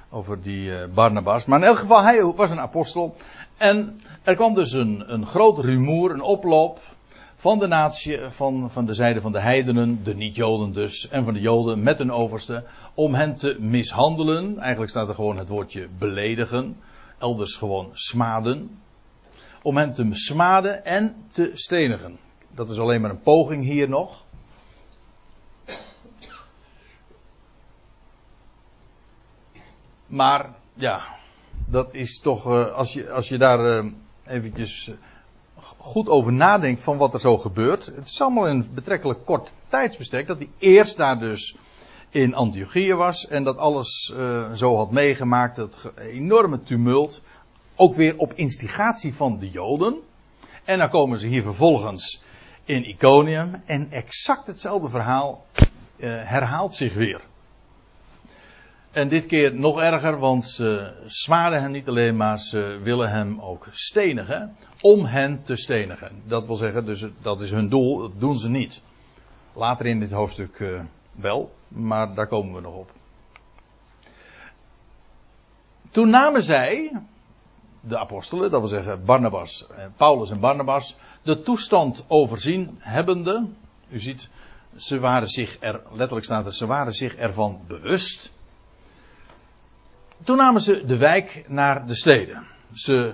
Over 0.09 0.41
die 0.41 0.87
Barnabas. 0.87 1.45
Maar 1.45 1.59
in 1.59 1.65
elk 1.65 1.77
geval, 1.77 2.03
hij 2.03 2.23
was 2.23 2.51
een 2.51 2.59
apostel. 2.59 3.15
En 3.57 3.99
er 4.23 4.35
kwam 4.35 4.53
dus 4.53 4.71
een, 4.71 5.03
een 5.13 5.25
groot 5.25 5.59
rumoer, 5.59 6.11
een 6.11 6.21
oploop 6.21 6.79
van 7.35 7.59
de 7.59 7.67
natie, 7.67 8.19
van, 8.29 8.71
van 8.71 8.85
de 8.85 8.93
zijde 8.93 9.21
van 9.21 9.31
de 9.31 9.41
heidenen, 9.41 10.03
de 10.03 10.15
niet-joden 10.15 10.73
dus, 10.73 11.09
en 11.09 11.23
van 11.23 11.33
de 11.33 11.39
joden 11.39 11.83
met 11.83 11.99
een 11.99 12.11
overste, 12.11 12.63
om 12.93 13.13
hen 13.13 13.35
te 13.35 13.57
mishandelen. 13.59 14.57
Eigenlijk 14.57 14.91
staat 14.91 15.07
er 15.07 15.15
gewoon 15.15 15.37
het 15.37 15.49
woordje 15.49 15.87
beledigen, 15.97 16.77
elders 17.17 17.55
gewoon 17.55 17.89
smaden. 17.93 18.79
Om 19.61 19.77
hen 19.77 19.93
te 19.93 20.07
smaden 20.11 20.85
en 20.85 21.15
te 21.31 21.51
stenigen. 21.53 22.17
Dat 22.51 22.69
is 22.69 22.79
alleen 22.79 23.01
maar 23.01 23.09
een 23.09 23.21
poging 23.21 23.63
hier 23.63 23.89
nog. 23.89 24.25
Maar 30.09 30.49
ja, 30.73 31.01
dat 31.65 31.93
is 31.93 32.19
toch, 32.19 32.49
uh, 32.49 32.73
als, 32.73 32.93
je, 32.93 33.11
als 33.11 33.29
je 33.29 33.37
daar 33.37 33.83
uh, 33.83 33.91
eventjes 34.25 34.87
uh, 34.87 34.95
goed 35.77 36.09
over 36.09 36.33
nadenkt 36.33 36.81
van 36.81 36.97
wat 36.97 37.13
er 37.13 37.19
zo 37.19 37.37
gebeurt. 37.37 37.85
Het 37.85 38.07
is 38.07 38.21
allemaal 38.21 38.47
in 38.47 38.69
betrekkelijk 38.73 39.25
kort 39.25 39.51
tijdsbestek 39.67 40.27
dat 40.27 40.37
hij 40.37 40.49
eerst 40.57 40.97
daar 40.97 41.19
dus 41.19 41.55
in 42.09 42.33
Antiochië 42.35 42.93
was 42.93 43.27
en 43.27 43.43
dat 43.43 43.57
alles 43.57 44.13
zo 44.53 44.77
had 44.77 44.91
meegemaakt, 44.91 45.55
dat 45.55 45.91
enorme 45.97 46.63
tumult, 46.63 47.21
ook 47.75 47.95
weer 47.95 48.17
op 48.17 48.33
instigatie 48.33 49.13
van 49.13 49.39
de 49.39 49.49
Joden. 49.49 49.95
En 50.63 50.77
dan 50.77 50.89
komen 50.89 51.19
ze 51.19 51.27
hier 51.27 51.43
vervolgens 51.43 52.23
in 52.63 52.89
Iconium 52.89 53.61
en 53.65 53.91
exact 53.91 54.47
hetzelfde 54.47 54.89
verhaal 54.89 55.45
herhaalt 55.99 56.75
zich 56.75 56.93
weer. 56.93 57.21
En 58.91 59.07
dit 59.07 59.25
keer 59.25 59.55
nog 59.55 59.79
erger, 59.79 60.19
want 60.19 60.45
ze 60.45 60.93
zwaarden 61.05 61.61
hem 61.61 61.71
niet 61.71 61.87
alleen, 61.87 62.15
maar 62.17 62.39
ze 62.39 62.79
willen 62.83 63.09
hem 63.09 63.41
ook 63.41 63.67
stenigen. 63.71 64.55
Om 64.81 65.05
hen 65.05 65.43
te 65.43 65.55
stenigen. 65.55 66.21
Dat 66.25 66.47
wil 66.47 66.55
zeggen, 66.55 66.85
dus 66.85 67.05
dat 67.21 67.41
is 67.41 67.51
hun 67.51 67.69
doel, 67.69 67.99
dat 67.99 68.19
doen 68.19 68.37
ze 68.37 68.49
niet. 68.49 68.83
Later 69.53 69.85
in 69.85 69.99
dit 69.99 70.11
hoofdstuk 70.11 70.59
uh, 70.59 70.81
wel, 71.11 71.53
maar 71.67 72.13
daar 72.13 72.27
komen 72.27 72.53
we 72.53 72.61
nog 72.61 72.73
op. 72.73 72.91
Toen 75.91 76.09
namen 76.09 76.41
zij, 76.41 77.01
de 77.81 77.97
apostelen, 77.97 78.51
dat 78.51 78.59
wil 78.59 78.69
zeggen 78.69 79.05
Barnabas, 79.05 79.67
Paulus 79.95 80.31
en 80.31 80.39
Barnabas, 80.39 80.97
de 81.21 81.41
toestand 81.41 82.05
overzien 82.07 82.75
hebbende. 82.79 83.49
U 83.89 83.99
ziet, 83.99 84.29
ze 84.75 84.99
waren 84.99 85.27
zich 85.27 85.57
er, 85.59 85.81
letterlijk 85.91 86.25
staat 86.25 86.55
ze 86.55 86.67
waren 86.67 86.93
zich 86.93 87.15
ervan 87.15 87.61
bewust 87.67 88.37
toen 90.23 90.37
namen 90.37 90.61
ze 90.61 90.85
de 90.85 90.97
wijk 90.97 91.45
naar 91.47 91.85
de 91.85 91.95
steden. 91.95 92.43
Ze, 92.73 93.13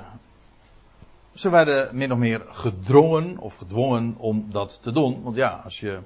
ze 1.33 1.49
werden 1.49 1.95
min 1.95 2.11
of 2.11 2.17
meer 2.17 2.41
gedrongen 2.47 3.37
of 3.37 3.57
gedwongen 3.57 4.15
om 4.17 4.51
dat 4.51 4.81
te 4.81 4.91
doen. 4.91 5.23
Want 5.23 5.35
ja, 5.35 5.61
als 5.63 5.79
je 5.79 5.99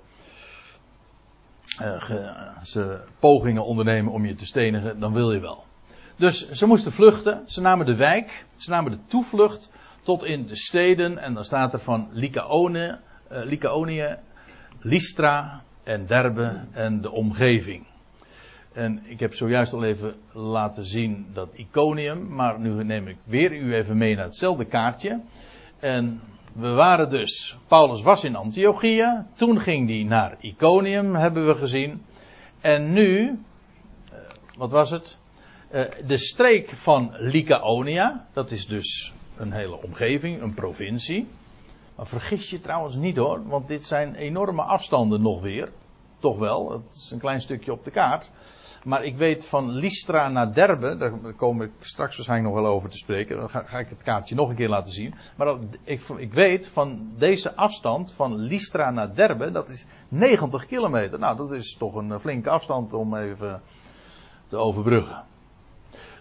uh, 1.82 2.58
ze 2.64 3.02
pogingen 3.20 3.66
ondernemen 3.66 4.12
om 4.12 4.26
je 4.26 4.36
te 4.36 4.46
stenigen, 4.46 5.00
dan 5.00 5.14
wil 5.14 5.32
je 5.32 5.40
wel. 5.40 5.64
Dus 6.16 6.50
ze 6.50 6.66
moesten 6.66 6.92
vluchten. 6.92 7.44
Ze 7.46 7.62
namen 7.62 7.86
de 7.86 7.96
wijk. 7.96 8.46
Ze 8.58 8.70
namen 8.70 8.92
de 8.92 9.00
toevlucht 9.06 9.70
tot 10.02 10.24
in 10.24 10.46
de 10.46 10.56
steden. 10.56 11.18
En 11.18 11.34
dan 11.34 11.44
staat 11.44 11.74
er 11.74 11.80
van 11.80 12.10
Lycaonie, 12.12 12.88
uh, 12.88 12.98
Lycaonie 13.30 14.16
Lystra 14.80 15.64
en 15.84 16.06
Derbe 16.06 16.66
en 16.72 17.02
de 17.02 17.12
omgeving. 17.12 17.89
En 18.80 19.02
ik 19.04 19.20
heb 19.20 19.34
zojuist 19.34 19.74
al 19.74 19.84
even 19.84 20.16
laten 20.32 20.86
zien 20.86 21.28
dat 21.34 21.50
Iconium, 21.54 22.36
maar 22.36 22.60
nu 22.60 22.84
neem 22.84 23.08
ik 23.08 23.18
weer 23.24 23.54
u 23.54 23.76
even 23.76 23.98
mee 23.98 24.16
naar 24.16 24.26
hetzelfde 24.26 24.66
kaartje. 24.66 25.20
En 25.80 26.22
we 26.54 26.70
waren 26.70 27.10
dus, 27.10 27.58
Paulus 27.68 28.02
was 28.02 28.24
in 28.24 28.36
Antiochia, 28.36 29.28
toen 29.36 29.60
ging 29.60 29.90
hij 29.90 30.04
naar 30.04 30.38
Iconium, 30.40 31.16
hebben 31.16 31.48
we 31.48 31.56
gezien. 31.56 32.06
En 32.62 32.92
nu, 32.92 33.40
eh, 34.12 34.18
wat 34.58 34.72
was 34.72 34.92
het? 34.92 35.18
Eh, 35.70 35.84
de 36.08 36.18
streek 36.18 36.70
van 36.70 37.12
Lycaonia, 37.18 38.28
dat 38.34 38.52
is 38.52 38.68
dus 38.68 39.14
een 39.38 39.52
hele 39.52 39.84
omgeving, 39.84 40.42
een 40.42 40.54
provincie. 40.54 41.28
Maar 41.96 42.08
vergis 42.08 42.50
je 42.50 42.62
trouwens 42.62 42.96
niet 42.96 43.18
hoor, 43.18 43.48
want 43.48 43.68
dit 43.68 43.84
zijn 43.84 44.16
enorme 44.16 44.62
afstanden 44.62 45.22
nog 45.22 45.42
weer. 45.42 45.72
Toch 46.20 46.38
wel, 46.38 46.72
het 46.72 46.94
is 46.94 47.12
een 47.12 47.20
klein 47.20 47.42
stukje 47.42 47.72
op 47.72 47.84
de 47.84 47.92
kaart. 47.92 48.32
Maar 48.84 49.04
ik 49.04 49.18
weet 49.18 49.48
van 49.48 49.72
Lystra 49.72 50.30
naar 50.30 50.54
Derbe, 50.54 50.98
daar 50.98 51.12
kom 51.36 51.62
ik 51.62 51.72
straks 51.80 52.16
waarschijnlijk 52.16 52.54
nog 52.54 52.64
wel 52.64 52.74
over 52.74 52.90
te 52.90 52.98
spreken. 52.98 53.38
Dan 53.38 53.50
ga, 53.50 53.64
ga 53.64 53.80
ik 53.80 53.90
het 53.90 54.04
kaartje 54.04 54.36
nog 54.36 54.50
een 54.50 54.56
keer 54.56 54.70
laten 54.70 54.94
zien. 54.94 55.14
Maar 55.36 55.48
dat, 55.48 55.58
ik, 55.84 56.02
ik, 56.18 56.34
weet 56.34 56.68
van 56.68 57.12
deze 57.18 57.56
afstand 57.56 58.14
van 58.14 58.36
Lystra 58.36 58.92
naar 58.92 59.16
Derbe, 59.16 59.52
dat 59.52 59.70
is 59.70 59.88
90 60.08 60.66
kilometer. 60.66 61.20
Nou, 61.20 61.38
dat 61.38 61.52
is 61.52 61.76
toch 61.76 61.96
een 61.96 62.20
flinke 62.20 62.50
afstand 62.50 62.94
om 62.94 63.16
even 63.16 63.62
te 64.48 64.58
overbruggen. 64.58 65.28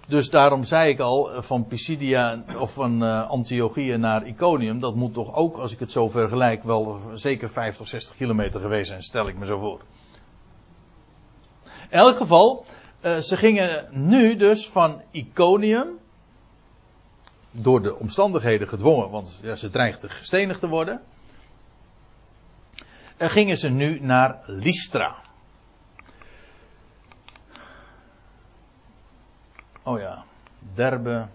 Dus 0.08 0.30
daarom 0.30 0.64
zei 0.64 0.90
ik 0.90 0.98
al, 0.98 1.42
van 1.42 1.66
Pisidia 1.66 2.44
of 2.58 2.72
van 2.72 3.04
uh, 3.04 3.28
Antiochië 3.30 3.96
naar 3.96 4.26
Iconium, 4.26 4.80
dat 4.80 4.94
moet 4.94 5.14
toch 5.14 5.34
ook, 5.34 5.56
als 5.56 5.72
ik 5.72 5.78
het 5.78 5.90
zo 5.90 6.08
vergelijk, 6.08 6.62
wel 6.62 6.98
zeker 7.14 7.50
50, 7.50 7.88
60 7.88 8.16
kilometer 8.16 8.60
geweest 8.60 8.88
zijn, 8.88 9.02
stel 9.02 9.28
ik 9.28 9.38
me 9.38 9.46
zo 9.46 9.58
voor. 9.58 9.80
In 11.88 11.98
elk 11.98 12.16
geval, 12.16 12.64
uh, 13.02 13.16
ze 13.18 13.36
gingen 13.36 13.88
nu 13.90 14.36
dus 14.36 14.68
van 14.68 15.02
Iconium, 15.10 15.98
door 17.50 17.82
de 17.82 17.94
omstandigheden 17.94 18.68
gedwongen, 18.68 19.10
want 19.10 19.38
ja, 19.42 19.54
ze 19.54 19.70
dreigden 19.70 20.10
gestenigd 20.10 20.60
te 20.60 20.68
worden, 20.68 21.02
en 23.16 23.30
gingen 23.30 23.56
ze 23.56 23.68
nu 23.68 24.00
naar 24.00 24.42
Lystra. 24.46 25.16
Oh 29.82 29.98
ja, 29.98 30.24
Derbe. 30.74 31.28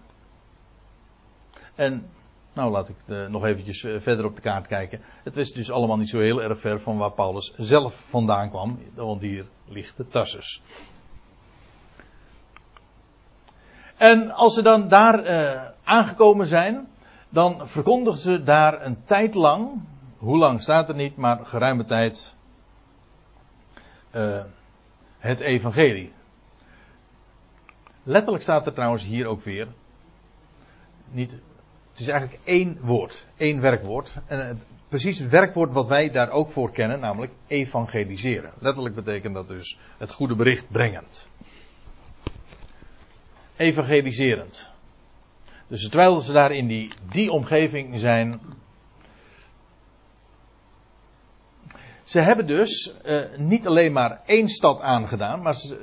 En, 1.74 2.10
nou 2.54 2.70
laat 2.70 2.88
ik 2.88 2.96
de, 3.06 3.26
nog 3.30 3.44
eventjes 3.44 3.84
eh, 3.84 4.00
verder 4.00 4.24
op 4.24 4.36
de 4.36 4.42
kaart 4.42 4.66
kijken. 4.66 5.00
Het 5.22 5.36
was 5.36 5.52
dus 5.52 5.70
allemaal 5.70 5.96
niet 5.96 6.08
zo 6.08 6.20
heel 6.20 6.42
erg 6.42 6.60
ver 6.60 6.80
van 6.80 6.96
waar 6.96 7.12
Paulus 7.12 7.54
zelf 7.56 8.08
vandaan 8.08 8.50
kwam, 8.50 8.78
want 8.94 9.20
hier 9.20 9.46
ligt 9.68 9.96
de 9.96 10.06
Tarsus. 10.06 10.62
En 13.96 14.30
als 14.30 14.54
ze 14.54 14.62
dan 14.62 14.88
daar 14.88 15.24
uh, 15.24 15.62
aangekomen 15.84 16.46
zijn, 16.46 16.88
dan 17.28 17.68
verkondigen 17.68 18.20
ze 18.20 18.42
daar 18.42 18.86
een 18.86 19.04
tijd 19.04 19.34
lang, 19.34 19.82
hoe 20.18 20.38
lang 20.38 20.62
staat 20.62 20.88
er 20.88 20.94
niet, 20.94 21.16
maar 21.16 21.46
geruime 21.46 21.84
tijd, 21.84 22.34
het 25.18 25.40
evangelie. 25.40 26.12
Letterlijk 28.02 28.42
staat 28.42 28.66
er 28.66 28.72
trouwens 28.72 29.04
hier 29.04 29.26
ook 29.26 29.42
weer, 29.42 29.68
niet, 31.10 31.36
het 31.94 32.02
is 32.02 32.08
eigenlijk 32.08 32.40
één 32.44 32.78
woord, 32.80 33.24
één 33.36 33.60
werkwoord. 33.60 34.14
En 34.26 34.60
precies 34.88 35.18
het 35.18 35.30
werkwoord 35.30 35.72
wat 35.72 35.86
wij 35.86 36.10
daar 36.10 36.30
ook 36.30 36.50
voor 36.50 36.72
kennen, 36.72 37.00
namelijk 37.00 37.32
evangeliseren. 37.46 38.52
Letterlijk 38.58 38.94
betekent 38.94 39.34
dat 39.34 39.48
dus 39.48 39.78
het 39.98 40.10
goede 40.10 40.34
bericht 40.34 40.70
brengend. 40.70 41.28
Evangeliserend. 43.56 44.68
Dus 45.66 45.88
terwijl 45.88 46.20
ze 46.20 46.32
daar 46.32 46.52
in 46.52 46.66
die, 46.66 46.92
die 47.10 47.30
omgeving 47.30 47.98
zijn. 47.98 48.40
Ze 52.04 52.20
hebben 52.20 52.46
dus 52.46 52.94
uh, 53.04 53.20
niet 53.36 53.66
alleen 53.66 53.92
maar 53.92 54.20
één 54.26 54.48
stad 54.48 54.80
aangedaan, 54.80 55.42
maar 55.42 55.54
ze, 55.54 55.78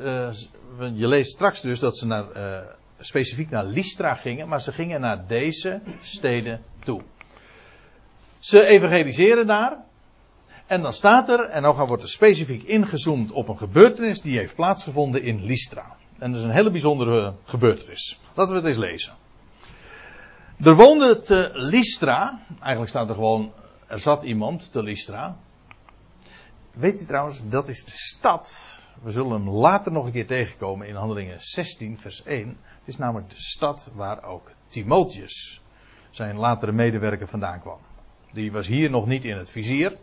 uh, 0.79 0.89
je 0.93 1.07
leest 1.07 1.31
straks 1.31 1.61
dus 1.61 1.79
dat 1.79 1.97
ze 1.97 2.07
naar, 2.07 2.25
uh, 2.35 2.59
specifiek 3.01 3.49
naar 3.49 3.65
Lystra 3.65 4.15
gingen, 4.15 4.47
maar 4.47 4.61
ze 4.61 4.73
gingen 4.73 5.01
naar 5.01 5.27
deze 5.27 5.81
steden 6.01 6.61
toe. 6.79 7.01
Ze 8.39 8.65
evangeliseren 8.65 9.47
daar. 9.47 9.77
En 10.67 10.81
dan 10.81 10.93
staat 10.93 11.29
er, 11.29 11.39
en 11.39 11.61
dan 11.61 11.75
wordt 11.75 12.03
er 12.03 12.09
specifiek 12.09 12.63
ingezoomd 12.63 13.31
op 13.31 13.47
een 13.47 13.57
gebeurtenis 13.57 14.21
die 14.21 14.37
heeft 14.37 14.55
plaatsgevonden 14.55 15.23
in 15.23 15.45
Lystra. 15.45 15.95
En 16.19 16.31
dat 16.31 16.39
is 16.39 16.45
een 16.45 16.51
hele 16.51 16.71
bijzondere 16.71 17.33
gebeurtenis. 17.45 18.19
Laten 18.33 18.53
we 18.53 18.59
het 18.59 18.67
eens 18.67 18.77
lezen. 18.77 19.13
Er 20.63 20.75
woonde 20.75 21.21
te 21.21 21.49
Lystra, 21.53 22.39
eigenlijk 22.59 22.89
staat 22.89 23.09
er 23.09 23.15
gewoon, 23.15 23.51
er 23.87 23.99
zat 23.99 24.23
iemand 24.23 24.71
te 24.71 24.83
Lystra. 24.83 25.37
Weet 26.71 27.01
u 27.01 27.05
trouwens, 27.05 27.41
dat 27.49 27.67
is 27.67 27.83
de 27.85 27.91
stad. 27.91 28.61
We 29.01 29.11
zullen 29.11 29.31
hem 29.31 29.49
later 29.49 29.91
nog 29.91 30.05
een 30.05 30.11
keer 30.11 30.27
tegenkomen 30.27 30.87
in 30.87 30.95
Handelingen 30.95 31.37
16, 31.39 31.99
vers 31.99 32.23
1. 32.23 32.57
Het 32.81 32.89
is 32.89 32.97
namelijk 32.97 33.29
de 33.29 33.41
stad 33.41 33.91
waar 33.95 34.23
ook 34.23 34.51
Timotheus, 34.67 35.61
zijn 36.09 36.37
latere 36.37 36.71
medewerker, 36.71 37.27
vandaan 37.27 37.61
kwam. 37.61 37.79
Die 38.33 38.51
was 38.51 38.67
hier 38.67 38.89
nog 38.89 39.05
niet 39.05 39.25
in 39.25 39.37
het 39.37 39.49
vizier. 39.49 39.97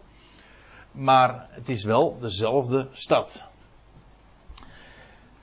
Maar 0.91 1.47
het 1.51 1.69
is 1.69 1.85
wel 1.85 2.19
dezelfde 2.19 2.89
stad. 2.93 3.51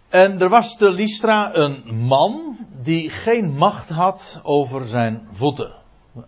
En 0.09 0.41
er 0.41 0.49
was 0.49 0.77
te 0.77 0.89
Lystra 0.89 1.55
een 1.55 1.95
man 1.95 2.57
die 2.81 3.09
geen 3.09 3.57
macht 3.57 3.89
had 3.89 4.39
over 4.43 4.85
zijn 4.85 5.27
voeten. 5.31 5.73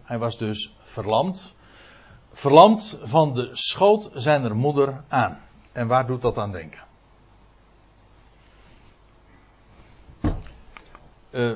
Hij 0.04 0.18
was 0.18 0.38
dus 0.38 0.76
verlamd. 0.80 1.56
Verlamd 2.32 3.00
van 3.04 3.34
de 3.34 3.50
schoot 3.52 4.10
zijner 4.14 4.56
moeder 4.56 5.04
aan. 5.08 5.40
En 5.72 5.88
waar 5.88 6.08
doet 6.08 6.22
dat 6.22 6.38
aan 6.38 6.52
denken? 6.52 6.87
Uh, 11.32 11.52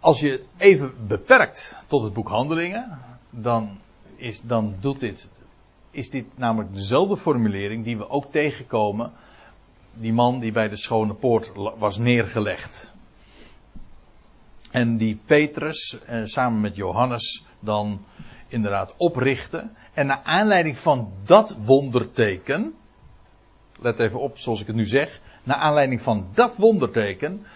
als 0.00 0.20
je 0.20 0.44
even 0.56 1.06
beperkt 1.06 1.76
tot 1.86 2.02
het 2.02 2.12
boek 2.12 2.28
Handelingen, 2.28 2.98
dan 3.30 3.78
is, 4.16 4.40
dan 4.40 4.74
doet 4.80 5.00
dit, 5.00 5.28
is 5.90 6.10
dit 6.10 6.38
namelijk 6.38 6.74
dezelfde 6.74 7.16
formulering 7.16 7.84
die 7.84 7.98
we 7.98 8.08
ook 8.08 8.32
tegenkomen. 8.32 9.12
Die 9.94 10.12
man 10.12 10.40
die 10.40 10.52
bij 10.52 10.68
de 10.68 10.76
schone 10.76 11.14
poort 11.14 11.52
was 11.78 11.98
neergelegd. 11.98 12.94
En 14.70 14.96
die 14.96 15.20
Petrus 15.24 15.98
eh, 16.06 16.20
samen 16.24 16.60
met 16.60 16.76
Johannes 16.76 17.44
dan 17.60 18.04
inderdaad 18.48 18.94
oprichtte. 18.96 19.70
En 19.94 20.06
naar 20.06 20.20
aanleiding 20.24 20.78
van 20.78 21.12
dat 21.24 21.56
wonderteken. 21.64 22.74
Let 23.80 23.98
even 23.98 24.20
op 24.20 24.38
zoals 24.38 24.60
ik 24.60 24.66
het 24.66 24.76
nu 24.76 24.86
zeg. 24.86 25.20
naar 25.42 25.56
aanleiding 25.56 26.02
van 26.02 26.26
dat 26.34 26.56
wonderteken, 26.56 27.46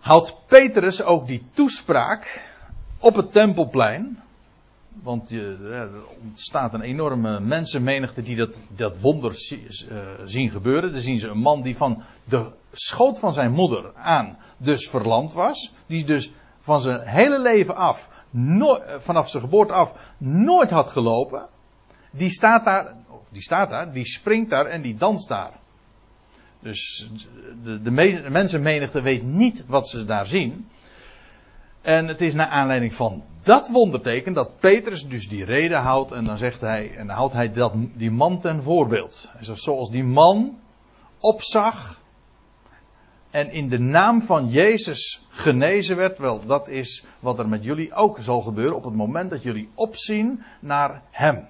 houdt 0.00 0.36
Petrus 0.46 1.02
ook 1.02 1.26
die 1.26 1.44
toespraak 1.52 2.48
op 2.98 3.14
het 3.14 3.32
tempelplein. 3.32 4.22
Want 5.02 5.28
je, 5.28 5.56
er 5.72 5.90
ontstaat 6.22 6.74
een 6.74 6.80
enorme 6.80 7.40
mensenmenigte 7.40 8.22
die 8.22 8.36
dat, 8.36 8.58
dat 8.76 9.00
wonder 9.00 9.34
eh, 9.88 9.96
zien 10.24 10.50
gebeuren. 10.50 10.92
Dan 10.92 11.00
zien 11.00 11.18
ze 11.18 11.28
een 11.28 11.38
man 11.38 11.62
die 11.62 11.76
van 11.76 12.02
de 12.24 12.50
schoot 12.72 13.18
van 13.18 13.32
zijn 13.32 13.52
moeder 13.52 13.92
aan 13.94 14.38
dus 14.56 14.88
verlamd 14.88 15.32
was. 15.32 15.74
Die 15.86 16.04
dus 16.04 16.32
van 16.60 16.80
zijn 16.80 17.00
hele 17.00 17.40
leven 17.40 17.76
af, 17.76 18.08
nooit, 18.30 18.82
vanaf 18.98 19.28
zijn 19.28 19.42
geboorte 19.42 19.72
af, 19.72 19.92
nooit 20.18 20.70
had 20.70 20.90
gelopen. 20.90 21.48
Die 22.10 22.30
staat 22.30 22.64
daar, 22.64 22.94
die 23.30 23.42
staat 23.42 23.70
daar, 23.70 23.92
die 23.92 24.06
springt 24.06 24.50
daar 24.50 24.66
en 24.66 24.82
die 24.82 24.94
danst 24.94 25.28
daar. 25.28 25.52
Dus 26.60 27.08
de, 27.62 27.82
de, 27.82 27.90
de 28.22 28.30
mensenmenigte 28.30 29.02
weet 29.02 29.22
niet 29.22 29.64
wat 29.66 29.88
ze 29.88 30.04
daar 30.04 30.26
zien. 30.26 30.68
En 31.80 32.08
het 32.08 32.20
is 32.20 32.34
naar 32.34 32.48
aanleiding 32.48 32.94
van 32.94 33.24
dat 33.42 33.68
wonderteken 33.68 34.32
dat 34.32 34.58
Petrus 34.58 35.08
dus 35.08 35.28
die 35.28 35.44
reden 35.44 35.80
houdt. 35.80 36.12
En 36.12 36.24
dan 36.24 36.36
zegt 36.36 36.60
hij, 36.60 36.96
en 36.96 37.06
dan 37.06 37.16
houdt 37.16 37.32
hij 37.32 37.52
dat, 37.52 37.72
die 37.94 38.10
man 38.10 38.40
ten 38.40 38.62
voorbeeld. 38.62 39.30
Zoals 39.40 39.90
die 39.90 40.04
man 40.04 40.58
opzag. 41.18 41.98
En 43.30 43.50
in 43.50 43.68
de 43.68 43.78
naam 43.78 44.22
van 44.22 44.48
Jezus 44.48 45.26
genezen 45.28 45.96
werd. 45.96 46.18
Wel, 46.18 46.46
dat 46.46 46.68
is 46.68 47.04
wat 47.20 47.38
er 47.38 47.48
met 47.48 47.64
jullie 47.64 47.94
ook 47.94 48.18
zal 48.20 48.40
gebeuren 48.40 48.76
op 48.76 48.84
het 48.84 48.94
moment 48.94 49.30
dat 49.30 49.42
jullie 49.42 49.68
opzien 49.74 50.42
naar 50.60 51.02
Hem. 51.10 51.46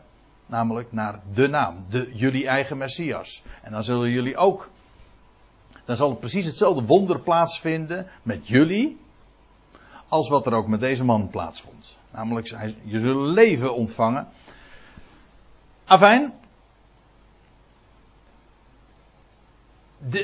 Namelijk 0.46 0.92
naar 0.92 1.20
de 1.34 1.48
naam, 1.48 1.76
de, 1.90 2.10
jullie 2.14 2.46
eigen 2.46 2.78
Messias. 2.78 3.42
En 3.62 3.72
dan 3.72 3.84
zullen 3.84 4.10
jullie 4.10 4.36
ook. 4.36 4.70
Dan 5.90 5.98
zal 5.98 6.10
het 6.10 6.20
precies 6.20 6.46
hetzelfde 6.46 6.84
wonder 6.84 7.20
plaatsvinden 7.20 8.06
met 8.22 8.48
jullie 8.48 8.98
als 10.08 10.28
wat 10.28 10.46
er 10.46 10.52
ook 10.52 10.66
met 10.66 10.80
deze 10.80 11.04
man 11.04 11.28
plaatsvond. 11.28 11.98
Namelijk, 12.10 12.46
je 12.84 12.98
zult 12.98 13.34
leven 13.34 13.74
ontvangen. 13.74 14.28
Afijn. 15.84 16.32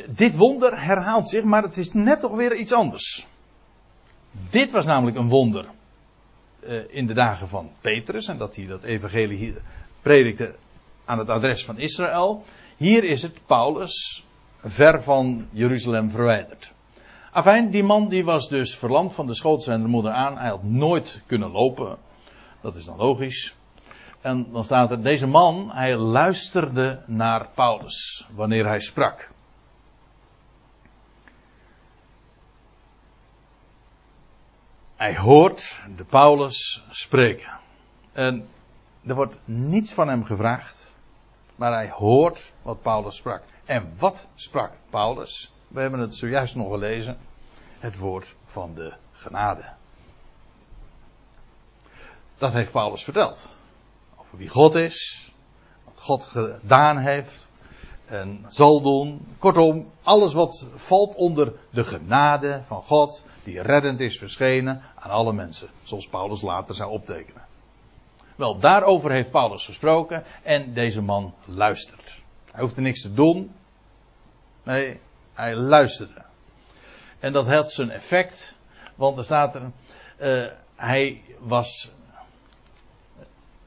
dit 0.09 0.37
wonder 0.37 0.83
herhaalt 0.83 1.29
zich, 1.29 1.45
maar 1.45 1.63
het 1.63 1.77
is 1.77 1.93
net 1.93 2.21
toch 2.21 2.37
weer 2.37 2.55
iets 2.57 2.73
anders. 2.73 3.27
Dit 4.51 4.71
was 4.71 4.87
namelijk 4.87 5.17
een 5.17 5.29
wonder 5.29 5.69
uh, 6.61 6.81
in 6.89 7.07
de 7.07 7.15
dagen 7.15 7.49
van 7.49 7.71
Petrus 7.81 8.29
en 8.29 8.39
dat 8.39 8.57
hij 8.57 8.67
dat 8.67 8.83
evangelie 8.83 9.57
predikte 10.03 10.55
aan 11.05 11.19
het 11.19 11.29
adres 11.29 11.65
van 11.65 11.79
Israël. 11.79 12.45
Hier 12.77 13.05
is 13.05 13.23
het 13.23 13.41
Paulus 13.47 14.26
ver 14.67 15.03
van 15.03 15.49
Jeruzalem 15.51 16.11
verwijderd. 16.11 16.73
Afijn, 17.31 17.71
die 17.71 17.83
man 17.83 18.09
die 18.09 18.25
was 18.25 18.49
dus 18.49 18.77
verlamd 18.77 19.15
van 19.15 19.27
de 19.27 19.35
schoot 19.35 19.63
zijn 19.63 19.87
moeder 19.87 20.13
aan. 20.13 20.39
Hij 20.39 20.49
had 20.49 20.63
nooit 20.63 21.23
kunnen 21.27 21.51
lopen. 21.51 21.99
Dat 22.61 22.75
is 22.75 22.85
dan 22.85 22.97
logisch. 22.97 23.55
En 24.21 24.53
dan 24.53 24.65
staat 24.65 24.91
er, 24.91 25.03
deze 25.03 25.27
man, 25.27 25.71
hij 25.71 25.97
luisterde 25.97 27.03
naar 27.07 27.49
Paulus 27.55 28.27
wanneer 28.35 28.67
hij 28.67 28.81
sprak. 28.81 29.31
Hij 34.97 35.17
hoort 35.17 35.81
de 35.97 36.05
Paulus 36.05 36.85
spreken. 36.91 37.59
En 38.13 38.49
er 39.07 39.15
wordt 39.15 39.39
niets 39.45 39.93
van 39.93 40.09
hem 40.09 40.25
gevraagd, 40.25 40.95
maar 41.57 41.73
hij 41.73 41.91
hoort 41.91 42.53
wat 42.63 42.83
Paulus 42.83 43.17
sprak. 43.17 43.43
En 43.67 43.95
wat 43.99 44.27
sprak 44.35 44.73
Paulus? 44.91 45.53
We 45.69 45.81
hebben 45.81 46.01
het 46.01 46.15
zojuist 46.15 46.55
nog 46.55 46.71
gelezen. 46.71 47.19
Het 47.79 47.99
woord 47.99 48.35
van 48.45 48.75
de 48.75 48.95
genade. 49.13 49.65
Dat 52.39 52.53
heeft 52.53 52.71
Paulus 52.71 53.05
verteld. 53.05 53.49
Over 54.17 54.39
wie 54.39 54.49
God 54.49 54.75
is. 54.75 55.31
Wat 55.85 56.01
God 56.01 56.25
gedaan 56.25 56.99
heeft. 56.99 57.49
En 58.05 58.45
zal 58.49 58.81
doen. 58.83 59.27
Kortom, 59.39 59.91
alles 60.03 60.33
wat 60.33 60.67
valt 60.75 61.15
onder 61.15 61.53
de 61.71 61.85
genade 61.85 62.63
van 62.67 62.83
God. 62.83 63.23
Die 63.45 63.63
reddend 63.63 64.01
is 64.01 64.19
verschenen 64.19 64.83
aan 64.95 65.11
alle 65.11 65.33
mensen. 65.33 65.69
Zoals 65.83 66.09
Paulus 66.09 66.43
later 66.43 66.75
zou 66.75 66.91
optekenen. 66.91 67.45
Wel, 68.37 68.59
daarover 68.59 69.11
heeft 69.11 69.31
Paulus 69.31 69.65
gesproken. 69.65 70.25
En 70.43 70.75
deze 70.75 71.03
man 71.03 71.35
luistert. 71.45 72.25
Hij 72.57 72.65
hoeft 72.65 72.77
er 72.77 72.83
niks 72.83 73.03
te 73.03 73.13
doen. 73.13 73.53
Nee, 74.63 75.01
hij 75.35 75.57
luisterde. 75.57 76.23
En 77.19 77.33
dat 77.33 77.47
had 77.47 77.71
zijn 77.71 77.91
effect, 77.91 78.57
want 78.95 79.19
er 79.19 79.25
staat 79.25 79.55
er, 79.55 79.71
uh, 80.21 80.53
hij 80.77 81.23
was, 81.39 81.93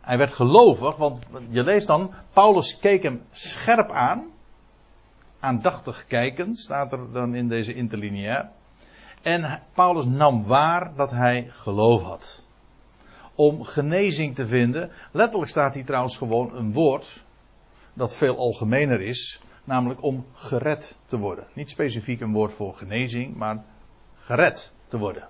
hij 0.02 0.18
werd 0.18 0.34
gelovig, 0.34 0.96
want 0.96 1.24
je 1.50 1.64
leest 1.64 1.88
dan, 1.88 2.14
Paulus 2.34 2.80
keek 2.80 3.04
hem 3.04 3.24
scherp 3.32 3.92
aan, 3.92 4.32
aandachtig 5.40 6.06
kijkend, 6.08 6.58
staat 6.58 6.92
er 6.92 7.12
dan 7.12 7.36
in 7.36 7.48
deze 7.48 7.74
interlineair. 7.74 8.50
En 9.22 9.62
Paulus 9.74 10.06
nam 10.06 10.44
waar 10.44 10.96
dat 10.96 11.12
hij 11.12 11.48
geloof 11.52 12.04
had. 12.04 12.44
Om 13.36 13.64
genezing 13.64 14.36
te 14.36 14.48
vinden, 14.48 14.92
letterlijk 15.12 15.52
staat 15.52 15.74
hier 15.74 15.86
trouwens 15.86 16.18
gewoon 16.18 16.56
een 16.56 16.74
woord, 16.74 17.28
dat 18.00 18.16
veel 18.16 18.38
algemener 18.38 19.02
is, 19.02 19.40
namelijk 19.64 20.04
om 20.04 20.26
gered 20.34 20.96
te 21.06 21.18
worden. 21.18 21.48
Niet 21.54 21.70
specifiek 21.70 22.22
een 22.22 22.34
woord 22.34 22.54
voor 22.54 22.74
genezing, 22.74 23.36
maar 23.36 23.64
gered 24.20 24.74
te 24.88 24.98
worden. 24.98 25.28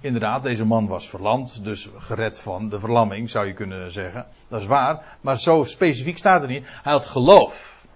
Inderdaad, 0.00 0.42
deze 0.42 0.64
man 0.66 0.86
was 0.86 1.08
verlamd, 1.08 1.64
dus 1.64 1.90
gered 1.96 2.40
van 2.40 2.68
de 2.68 2.78
verlamming 2.78 3.30
zou 3.30 3.46
je 3.46 3.52
kunnen 3.52 3.92
zeggen. 3.92 4.26
Dat 4.48 4.60
is 4.60 4.66
waar, 4.66 5.18
maar 5.20 5.38
zo 5.38 5.64
specifiek 5.64 6.18
staat 6.18 6.42
er 6.42 6.48
niet. 6.48 6.64
Hij 6.66 6.92
had 6.92 7.06
geloof. 7.06 7.86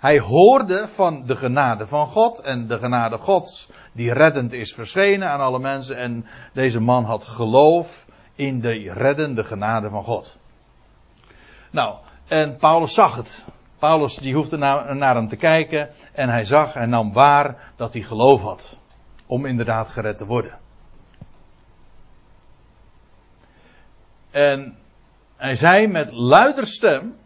Hij 0.00 0.18
hoorde 0.18 0.88
van 0.88 1.26
de 1.26 1.36
genade 1.36 1.86
van 1.86 2.06
God 2.06 2.38
en 2.38 2.66
de 2.66 2.78
genade 2.78 3.18
Gods 3.18 3.68
die 3.92 4.12
reddend 4.12 4.52
is 4.52 4.74
verschenen 4.74 5.28
aan 5.28 5.40
alle 5.40 5.58
mensen. 5.58 5.96
En 5.96 6.26
deze 6.52 6.80
man 6.80 7.04
had 7.04 7.24
geloof 7.24 8.06
in 8.34 8.60
de 8.60 8.92
reddende 8.92 9.44
genade 9.44 9.90
van 9.90 10.04
God. 10.04 10.38
Nou, 11.70 11.96
en 12.28 12.56
Paulus 12.56 12.94
zag 12.94 13.16
het. 13.16 13.44
Paulus 13.78 14.14
die 14.14 14.34
hoefde 14.34 14.56
naar, 14.56 14.96
naar 14.96 15.14
hem 15.14 15.28
te 15.28 15.36
kijken 15.36 15.90
en 16.12 16.28
hij 16.28 16.44
zag 16.44 16.74
en 16.74 16.88
nam 16.88 17.12
waar 17.12 17.72
dat 17.76 17.92
hij 17.92 18.02
geloof 18.02 18.42
had. 18.42 18.78
Om 19.26 19.46
inderdaad 19.46 19.88
gered 19.88 20.18
te 20.18 20.26
worden. 20.26 20.58
En 24.30 24.76
hij 25.36 25.56
zei 25.56 25.86
met 25.86 26.12
luider 26.12 26.66
stem: 26.66 27.16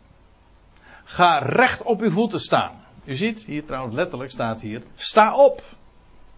Ga 1.04 1.38
recht 1.38 1.82
op 1.82 2.00
uw 2.00 2.10
voeten 2.10 2.40
staan. 2.40 2.84
U 3.04 3.14
ziet, 3.14 3.42
hier 3.42 3.64
trouwens 3.64 3.94
letterlijk 3.94 4.30
staat 4.30 4.60
hier: 4.60 4.82
Sta 4.94 5.36
op. 5.36 5.62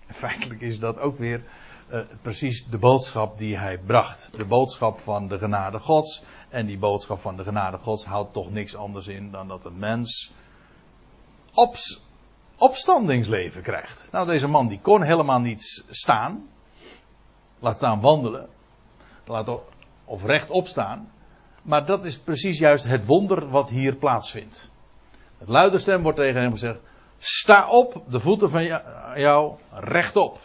Feitelijk 0.07 0.61
is 0.61 0.79
dat 0.79 0.99
ook 0.99 1.19
weer 1.19 1.43
uh, 1.93 2.01
precies 2.23 2.67
de 2.67 2.79
boodschap 2.79 3.39
die 3.39 3.57
hij 3.57 3.79
bracht. 3.79 4.31
De 4.37 4.45
boodschap 4.45 5.01
van 5.01 5.29
de 5.29 5.39
genade 5.39 5.79
Gods. 5.79 6.23
En 6.49 6.67
die 6.67 6.79
boodschap 6.79 7.21
van 7.21 7.37
de 7.37 7.45
genade 7.45 7.79
Gods 7.79 8.05
houdt 8.05 8.33
toch 8.33 8.51
niks 8.51 8.77
anders 8.77 9.09
in 9.09 9.31
dan 9.31 9.49
dat 9.49 9.65
een 9.65 9.79
mens 9.79 10.33
op, 11.55 11.77
opstandingsleven 12.59 13.63
krijgt. 13.63 14.09
Nou, 14.13 14.27
deze 14.27 14.49
man 14.49 14.69
die 14.69 14.81
kon 14.81 15.03
helemaal 15.03 15.41
niet 15.41 15.85
staan. 15.89 16.49
Laat 17.59 17.77
staan 17.77 18.01
wandelen. 18.01 18.49
Laat 19.25 19.61
of 20.05 20.25
rechtop 20.25 20.67
staan. 20.67 21.13
Maar 21.63 21.87
dat 21.87 22.05
is 22.05 22.19
precies 22.19 22.59
juist 22.59 22.85
het 22.85 23.07
wonder 23.07 23.49
wat 23.49 23.69
hier 23.69 23.95
plaatsvindt. 23.95 24.71
Het 25.39 25.49
luide 25.49 25.79
stem 25.79 26.03
wordt 26.03 26.19
tegen 26.19 26.41
hem 26.41 26.51
gezegd: 26.51 26.79
Sta 27.19 27.69
op, 27.69 28.03
de 28.09 28.21
voeten 28.21 28.51
van 28.51 28.65
jou 29.15 29.55
rechtop. 29.71 30.39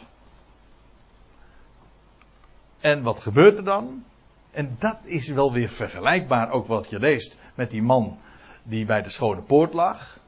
En 2.86 3.04
wat 3.04 3.20
gebeurt 3.20 3.58
er 3.58 3.64
dan? 3.64 4.06
En 4.52 4.76
dat 4.80 4.98
is 5.04 5.28
wel 5.28 5.54
weer 5.54 5.70
vergelijkbaar 5.70 6.50
ook 6.50 6.68
wat 6.68 6.90
je 6.90 7.00
leest 7.00 7.40
met 7.56 7.72
die 7.72 7.82
man 7.82 8.20
die 8.64 8.86
bij 8.86 9.02
de 9.02 9.10
schone 9.10 9.42
poort 9.42 9.74
lag. 9.74 10.20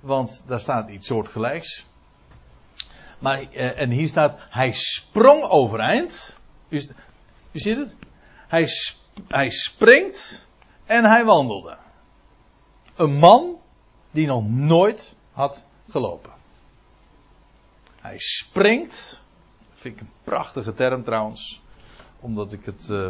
Want 0.00 0.44
daar 0.46 0.60
staat 0.60 0.90
iets 0.90 1.06
soortgelijks. 1.06 1.86
Maar, 3.18 3.40
eh, 3.40 3.80
en 3.80 3.90
hier 3.90 4.08
staat, 4.08 4.38
hij 4.50 4.72
sprong 4.72 5.42
overeind. 5.42 6.36
U, 6.68 6.80
ziet 7.52 7.76
het? 7.76 7.94
Hij, 8.48 8.68
hij 9.28 9.50
springt 9.50 10.46
en 10.84 11.04
hij 11.04 11.24
wandelde. 11.24 11.76
Een 12.94 13.14
man 13.14 13.60
die 14.10 14.26
nog 14.26 14.48
nooit 14.48 15.16
had 15.32 15.66
gelopen. 15.88 16.32
Hij 18.00 18.18
springt. 18.18 19.26
Vind 19.78 19.94
ik 19.94 20.00
een 20.00 20.10
prachtige 20.24 20.74
term 20.74 21.04
trouwens 21.04 21.60
omdat 22.20 22.52
ik 22.52 22.64
het 22.64 22.88
uh, 22.90 23.08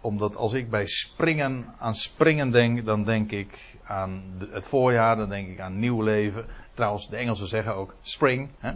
omdat 0.00 0.36
als 0.36 0.52
ik 0.52 0.70
bij 0.70 0.86
springen 0.86 1.74
aan 1.78 1.94
springen 1.94 2.50
denk, 2.50 2.84
dan 2.84 3.04
denk 3.04 3.30
ik 3.30 3.76
aan 3.84 4.22
het 4.50 4.66
voorjaar, 4.66 5.16
dan 5.16 5.28
denk 5.28 5.48
ik 5.48 5.60
aan 5.60 5.78
nieuw 5.78 6.02
leven. 6.02 6.46
Trouwens, 6.74 7.08
de 7.08 7.16
Engelsen 7.16 7.48
zeggen 7.48 7.74
ook 7.74 7.94
spring. 8.02 8.48
Hè? 8.58 8.72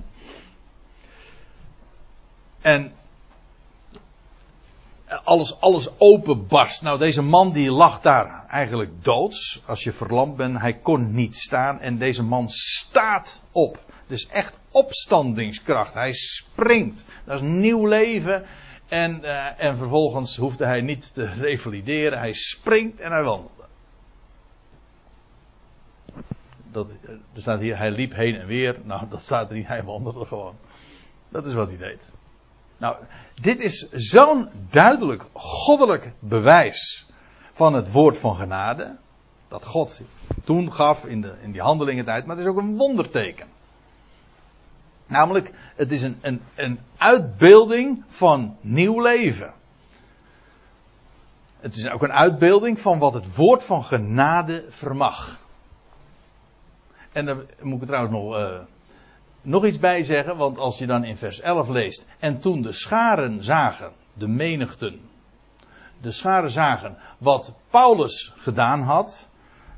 En 2.60 2.92
alles, 5.24 5.60
alles 5.60 5.88
openbarst. 5.98 6.82
Nou, 6.82 6.98
deze 6.98 7.22
man 7.22 7.52
die 7.52 7.70
lag 7.70 8.00
daar 8.00 8.46
eigenlijk 8.48 9.04
doods. 9.04 9.62
Als 9.66 9.84
je 9.84 9.92
verlamd 9.92 10.36
bent, 10.36 10.58
hij 10.58 10.74
kon 10.74 11.14
niet 11.14 11.36
staan. 11.36 11.80
En 11.80 11.98
deze 11.98 12.22
man 12.22 12.48
staat 12.48 13.42
op. 13.52 13.91
Dus 14.12 14.26
echt 14.26 14.58
opstandingskracht. 14.70 15.94
Hij 15.94 16.12
springt. 16.12 17.04
Dat 17.24 17.36
is 17.36 17.48
nieuw 17.48 17.86
leven. 17.86 18.44
En, 18.88 19.20
uh, 19.22 19.62
en 19.62 19.76
vervolgens 19.76 20.36
hoefde 20.36 20.64
hij 20.64 20.80
niet 20.80 21.14
te 21.14 21.24
revalideren. 21.48 22.18
Hij 22.18 22.32
springt 22.32 23.00
en 23.00 23.12
hij 23.12 23.22
wandelde. 23.22 23.64
Dat, 26.70 26.90
eh, 26.90 27.10
er 27.10 27.40
staat 27.40 27.60
hier, 27.60 27.78
hij 27.78 27.90
liep 27.90 28.12
heen 28.12 28.34
en 28.34 28.46
weer. 28.46 28.80
Nou, 28.84 29.08
dat 29.08 29.22
staat 29.22 29.50
er 29.50 29.56
niet. 29.56 29.66
Hij 29.66 29.82
wandelde 29.82 30.24
gewoon. 30.24 30.56
Dat 31.28 31.46
is 31.46 31.52
wat 31.52 31.68
hij 31.68 31.78
deed. 31.78 32.10
Nou, 32.76 32.96
dit 33.40 33.60
is 33.60 33.88
zo'n 33.90 34.48
duidelijk 34.70 35.26
goddelijk 35.32 36.12
bewijs 36.18 37.06
van 37.52 37.74
het 37.74 37.92
woord 37.92 38.18
van 38.18 38.36
genade. 38.36 38.96
Dat 39.48 39.64
God 39.64 40.00
toen 40.44 40.72
gaf 40.72 41.06
in, 41.06 41.20
de, 41.20 41.34
in 41.42 41.52
die 41.52 41.60
handelingentijd. 41.60 42.26
Maar 42.26 42.36
het 42.36 42.44
is 42.44 42.50
ook 42.50 42.58
een 42.58 42.76
wonderteken. 42.76 43.51
Namelijk, 45.12 45.50
het 45.76 45.90
is 45.90 46.02
een, 46.02 46.18
een, 46.20 46.40
een 46.54 46.78
uitbeelding 46.96 48.04
van 48.08 48.56
nieuw 48.60 49.00
leven. 49.00 49.52
Het 51.60 51.76
is 51.76 51.88
ook 51.88 52.02
een 52.02 52.12
uitbeelding 52.12 52.80
van 52.80 52.98
wat 52.98 53.14
het 53.14 53.36
woord 53.36 53.64
van 53.64 53.84
genade 53.84 54.64
vermag. 54.68 55.40
En 57.12 57.24
dan 57.24 57.46
moet 57.60 57.80
ik 57.80 57.86
trouwens 57.86 58.14
nog, 58.14 58.36
uh, 58.36 58.58
nog 59.42 59.64
iets 59.64 59.78
bij 59.78 60.02
zeggen, 60.02 60.36
want 60.36 60.58
als 60.58 60.78
je 60.78 60.86
dan 60.86 61.04
in 61.04 61.16
vers 61.16 61.40
11 61.40 61.68
leest. 61.68 62.08
En 62.18 62.40
toen 62.40 62.62
de 62.62 62.72
scharen 62.72 63.44
zagen, 63.44 63.92
de 64.12 64.28
menigten, 64.28 65.00
de 66.00 66.12
scharen 66.12 66.50
zagen 66.50 66.96
wat 67.18 67.54
Paulus 67.70 68.32
gedaan 68.36 68.82
had. 68.82 69.28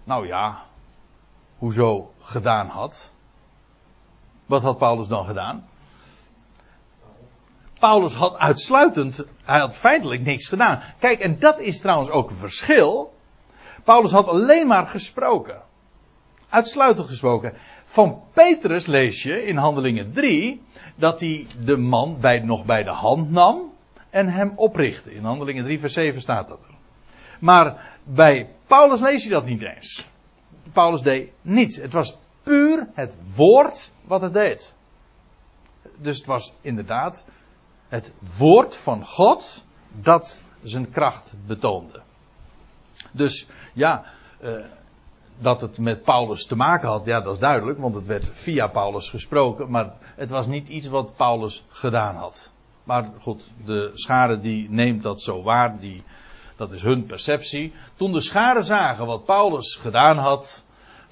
Nou 0.05 0.27
ja, 0.27 0.63
hoezo 1.59 2.13
gedaan 2.21 2.69
had? 2.69 3.14
Wat 4.47 4.63
had 4.63 4.79
Paulus 4.79 5.09
dan 5.09 5.27
gedaan? 5.27 5.65
Paulus 7.79 8.15
had 8.15 8.39
uitsluitend, 8.39 9.25
hij 9.45 9.59
had 9.59 9.77
feitelijk 9.77 10.25
niks 10.25 10.49
gedaan. 10.49 10.83
Kijk, 10.99 11.19
en 11.21 11.39
dat 11.39 11.59
is 11.61 11.81
trouwens 11.81 12.11
ook 12.11 12.31
een 12.31 12.37
verschil. 12.37 13.15
Paulus 13.85 14.13
had 14.13 14.29
alleen 14.29 14.67
maar 14.67 14.87
gesproken. 14.87 15.63
Uitsluitend 16.49 17.09
gesproken. 17.09 17.53
Van 17.85 18.23
Petrus 18.33 18.87
lees 18.87 19.23
je 19.23 19.45
in 19.45 19.57
Handelingen 19.57 20.13
3 20.13 20.63
dat 20.95 21.21
hij 21.21 21.47
de 21.65 21.77
man 21.77 22.21
bij, 22.21 22.39
nog 22.39 22.65
bij 22.65 22.83
de 22.83 22.91
hand 22.91 23.31
nam 23.31 23.73
en 24.11 24.29
hem 24.29 24.53
oprichtte. 24.57 25.15
In 25.15 25.25
Handelingen 25.25 25.65
3 25.65 25.81
vers 25.81 25.93
7 25.93 26.21
staat 26.21 26.49
dat 26.49 26.63
er. 26.63 26.75
Maar 27.39 27.97
bij 28.03 28.49
Paulus 28.67 29.01
lees 29.01 29.25
je 29.25 29.31
dat 29.31 29.45
niet 29.45 29.63
eens. 29.63 30.07
Paulus 30.73 31.03
deed 31.03 31.31
niets. 31.43 31.77
Het 31.77 31.93
was 31.93 32.17
puur 32.45 32.89
het 32.95 33.17
woord 33.35 33.93
wat 34.07 34.21
het 34.21 34.33
deed. 34.33 34.75
Dus 35.97 36.17
het 36.17 36.27
was 36.27 36.55
inderdaad 36.61 37.25
het 37.89 38.13
woord 38.39 38.77
van 38.77 39.07
God 39.07 39.65
dat 39.91 40.41
zijn 40.63 40.91
kracht 40.91 41.35
betoonde. 41.47 42.01
Dus 43.13 43.47
ja, 43.73 44.05
eh, 44.41 44.53
dat 45.39 45.61
het 45.61 45.79
met 45.79 46.03
Paulus 46.03 46.47
te 46.47 46.57
maken 46.57 46.89
had, 46.89 47.05
ja, 47.05 47.21
dat 47.21 47.33
is 47.33 47.39
duidelijk, 47.39 47.79
want 47.79 47.95
het 47.95 48.07
werd 48.07 48.29
via 48.29 48.67
Paulus 48.67 49.09
gesproken, 49.09 49.71
maar 49.71 49.93
het 50.01 50.31
was 50.31 50.47
niet 50.47 50.69
iets 50.69 50.87
wat 50.87 51.17
Paulus 51.17 51.65
gedaan 51.69 52.17
had. 52.17 52.53
Maar 52.85 53.11
goed, 53.21 53.51
de 53.65 53.91
schare 53.95 54.41
die 54.41 54.71
neemt 54.71 55.03
dat 55.03 55.21
zo 55.21 55.43
waar, 55.43 55.79
die, 55.79 56.03
dat 56.57 56.73
is 56.73 56.83
hun 56.83 57.07
perceptie. 57.07 57.73
Toen 57.95 58.13
de 58.13 58.21
schare 58.21 58.63
zagen 58.63 59.07
wat 59.07 59.25
Paulus 59.25 59.75
gedaan 59.75 60.19
had, 60.19 60.64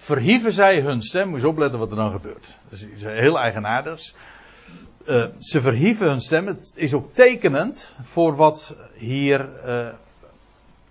verhieven 0.03 0.53
zij 0.53 0.80
hun 0.80 1.03
stem. 1.03 1.28
Moet 1.28 1.40
je 1.40 1.48
opletten 1.48 1.78
wat 1.78 1.90
er 1.90 1.96
dan 1.96 2.12
gebeurt. 2.12 2.57
Dat 2.68 2.86
is 2.94 3.05
heel 3.05 3.38
eigenaardigs. 3.38 4.14
Uh, 5.07 5.24
ze 5.38 5.61
verhieven 5.61 6.09
hun 6.09 6.20
stem. 6.20 6.46
Het 6.46 6.72
is 6.76 6.94
ook 6.94 7.12
tekenend 7.12 7.96
voor 8.03 8.36
wat 8.36 8.76
hier 8.94 9.48
uh, 9.66 9.88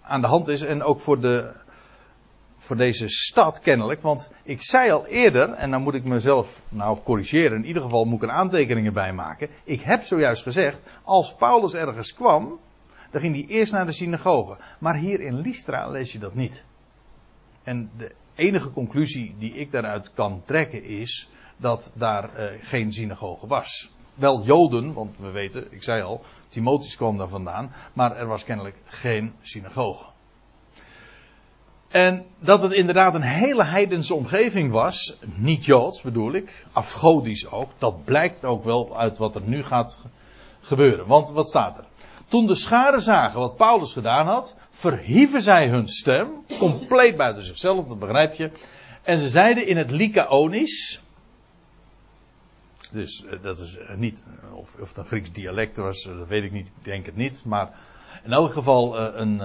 aan 0.01 0.21
de 0.21 0.27
hand 0.27 0.47
is. 0.47 0.61
En 0.61 0.83
ook 0.83 0.99
voor, 0.99 1.19
de, 1.19 1.51
voor 2.57 2.75
deze 2.75 3.07
stad 3.07 3.59
kennelijk. 3.59 4.01
Want 4.01 4.29
ik 4.43 4.61
zei 4.61 4.91
al 4.91 5.05
eerder, 5.05 5.49
en 5.49 5.71
dan 5.71 5.81
moet 5.81 5.93
ik 5.93 6.03
mezelf 6.03 6.61
nou 6.69 6.97
corrigeren. 7.03 7.57
In 7.57 7.65
ieder 7.65 7.81
geval 7.81 8.05
moet 8.05 8.21
ik 8.23 8.29
er 8.29 8.35
aantekeningen 8.35 8.93
bij 8.93 9.13
maken. 9.13 9.47
Ik 9.63 9.81
heb 9.81 10.03
zojuist 10.03 10.43
gezegd, 10.43 10.79
als 11.03 11.35
Paulus 11.35 11.73
ergens 11.73 12.13
kwam, 12.13 12.59
dan 13.09 13.21
ging 13.21 13.35
hij 13.35 13.45
eerst 13.55 13.73
naar 13.73 13.85
de 13.85 13.91
synagoge. 13.91 14.57
Maar 14.79 14.95
hier 14.95 15.21
in 15.21 15.41
Lystra 15.41 15.87
lees 15.87 16.11
je 16.11 16.19
dat 16.19 16.33
niet. 16.33 16.63
En 17.63 17.91
de 17.97 18.11
enige 18.35 18.71
conclusie 18.71 19.35
die 19.39 19.53
ik 19.53 19.71
daaruit 19.71 20.13
kan 20.13 20.41
trekken 20.45 20.83
is 20.83 21.29
dat 21.57 21.91
daar 21.93 22.29
uh, 22.37 22.59
geen 22.61 22.93
synagoge 22.93 23.47
was. 23.47 23.89
Wel 24.13 24.43
Joden, 24.43 24.93
want 24.93 25.17
we 25.17 25.31
weten, 25.31 25.67
ik 25.69 25.83
zei 25.83 26.01
al, 26.01 26.23
Timotheus 26.47 26.95
kwam 26.95 27.17
daar 27.17 27.27
vandaan, 27.27 27.73
maar 27.93 28.17
er 28.17 28.27
was 28.27 28.43
kennelijk 28.43 28.75
geen 28.85 29.33
synagoge. 29.41 30.03
En 31.87 32.25
dat 32.39 32.61
het 32.61 32.73
inderdaad 32.73 33.15
een 33.15 33.21
hele 33.21 33.63
heidense 33.63 34.15
omgeving 34.15 34.71
was, 34.71 35.17
niet 35.35 35.65
Joods 35.65 36.01
bedoel 36.01 36.33
ik, 36.33 36.65
afgodisch 36.71 37.51
ook, 37.51 37.69
dat 37.77 38.05
blijkt 38.05 38.45
ook 38.45 38.63
wel 38.63 38.97
uit 38.97 39.17
wat 39.17 39.35
er 39.35 39.41
nu 39.41 39.63
gaat 39.63 39.97
gebeuren. 40.61 41.07
Want 41.07 41.29
wat 41.29 41.49
staat 41.49 41.77
er? 41.77 41.85
Toen 42.27 42.47
de 42.47 42.55
scharen 42.55 43.01
zagen 43.01 43.39
wat 43.39 43.55
Paulus 43.55 43.93
gedaan 43.93 44.27
had, 44.27 44.55
verhieven 44.81 45.41
zij 45.41 45.67
hun 45.67 45.87
stem, 45.87 46.45
compleet 46.59 47.17
buiten 47.17 47.43
zichzelf, 47.43 47.87
dat 47.87 47.99
begrijp 47.99 48.33
je. 48.33 48.51
En 49.01 49.17
ze 49.17 49.29
zeiden 49.29 49.67
in 49.67 49.77
het 49.77 49.91
Lycaonisch, 49.91 51.01
dus 52.91 53.25
eh, 53.25 53.41
dat 53.41 53.59
is 53.59 53.77
eh, 53.77 53.95
niet, 53.95 54.25
of, 54.53 54.75
of 54.79 54.87
het 54.87 54.97
een 54.97 55.05
Grieks 55.05 55.31
dialect 55.31 55.77
was, 55.77 56.07
eh, 56.07 56.17
dat 56.17 56.27
weet 56.27 56.43
ik 56.43 56.51
niet, 56.51 56.67
ik 56.67 56.83
denk 56.83 57.05
het 57.05 57.15
niet, 57.15 57.45
maar 57.45 57.69
in 58.23 58.31
elk 58.31 58.51
geval 58.51 58.99
een, 58.99 59.41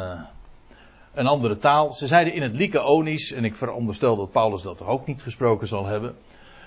een 1.15 1.27
andere 1.27 1.57
taal. 1.57 1.93
Ze 1.93 2.07
zeiden 2.07 2.35
in 2.35 2.43
het 2.43 2.55
Lycaonisch, 2.55 3.33
en 3.33 3.45
ik 3.45 3.55
veronderstel 3.55 4.17
dat 4.17 4.33
Paulus 4.33 4.63
dat 4.63 4.83
ook 4.83 5.07
niet 5.07 5.23
gesproken 5.23 5.67
zal 5.67 5.87
hebben. 5.87 6.17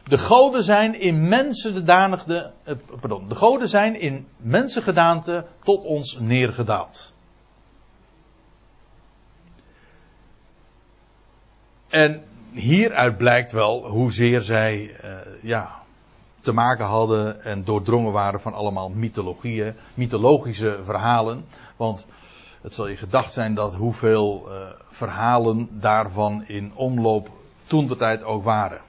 De 0.03 0.17
goden 0.17 0.63
zijn 0.63 0.99
in 0.99 1.27
mensen 1.27 1.85
de 1.85 2.51
pardon, 2.99 3.27
de 3.27 3.35
goden 3.35 3.69
zijn 3.69 3.99
in 3.99 4.27
mensengedaante 4.37 5.45
tot 5.63 5.83
ons 5.83 6.19
neergedaald. 6.19 7.13
En 11.89 12.23
hieruit 12.51 13.17
blijkt 13.17 13.51
wel 13.51 13.87
hoezeer 13.87 14.41
zij 14.41 14.95
uh, 15.03 15.11
ja, 15.41 15.69
te 16.39 16.53
maken 16.53 16.85
hadden 16.85 17.43
en 17.43 17.63
doordrongen 17.63 18.11
waren 18.11 18.41
van 18.41 18.53
allemaal 18.53 18.89
mythologieën, 18.89 19.73
mythologische 19.93 20.79
verhalen. 20.83 21.45
Want 21.75 22.05
het 22.61 22.73
zal 22.73 22.87
je 22.87 22.97
gedacht 22.97 23.33
zijn 23.33 23.53
dat 23.53 23.73
hoeveel 23.73 24.45
uh, 24.47 24.67
verhalen 24.89 25.67
daarvan 25.71 26.43
in 26.47 26.71
omloop 26.75 27.29
toen 27.67 27.87
de 27.87 27.97
tijd 27.97 28.23
ook 28.23 28.43
waren. 28.43 28.81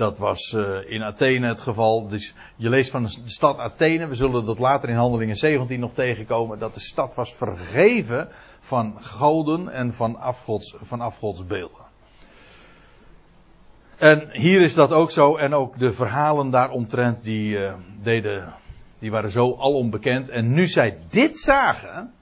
Dat 0.00 0.18
was 0.18 0.52
uh, 0.52 0.90
in 0.90 1.02
Athene 1.02 1.46
het 1.46 1.60
geval. 1.60 2.08
Dus 2.08 2.34
je 2.56 2.68
leest 2.68 2.90
van 2.90 3.02
de 3.02 3.10
stad 3.24 3.58
Athene, 3.58 4.06
we 4.06 4.14
zullen 4.14 4.44
dat 4.46 4.58
later 4.58 4.88
in 4.88 4.96
Handelingen 4.96 5.36
17 5.36 5.80
nog 5.80 5.92
tegenkomen, 5.92 6.58
dat 6.58 6.74
de 6.74 6.80
stad 6.80 7.14
was 7.14 7.34
vergeven 7.34 8.28
van 8.60 8.96
goden 9.00 9.68
en 9.68 9.94
van, 9.94 10.16
afgods, 10.16 10.76
van 10.80 11.00
afgodsbeelden. 11.00 11.84
En 13.96 14.28
hier 14.32 14.60
is 14.60 14.74
dat 14.74 14.92
ook 14.92 15.10
zo. 15.10 15.36
En 15.36 15.54
ook 15.54 15.78
de 15.78 15.92
verhalen 15.92 16.50
daaromtrent 16.50 17.22
die, 17.22 17.58
uh, 17.58 17.74
deden, 18.02 18.54
die 18.98 19.10
waren 19.10 19.30
zo 19.30 19.56
alom 19.58 19.90
bekend. 19.90 20.28
En 20.28 20.52
nu 20.52 20.66
zij 20.66 20.98
dit 21.08 21.38
zagen. 21.38 22.12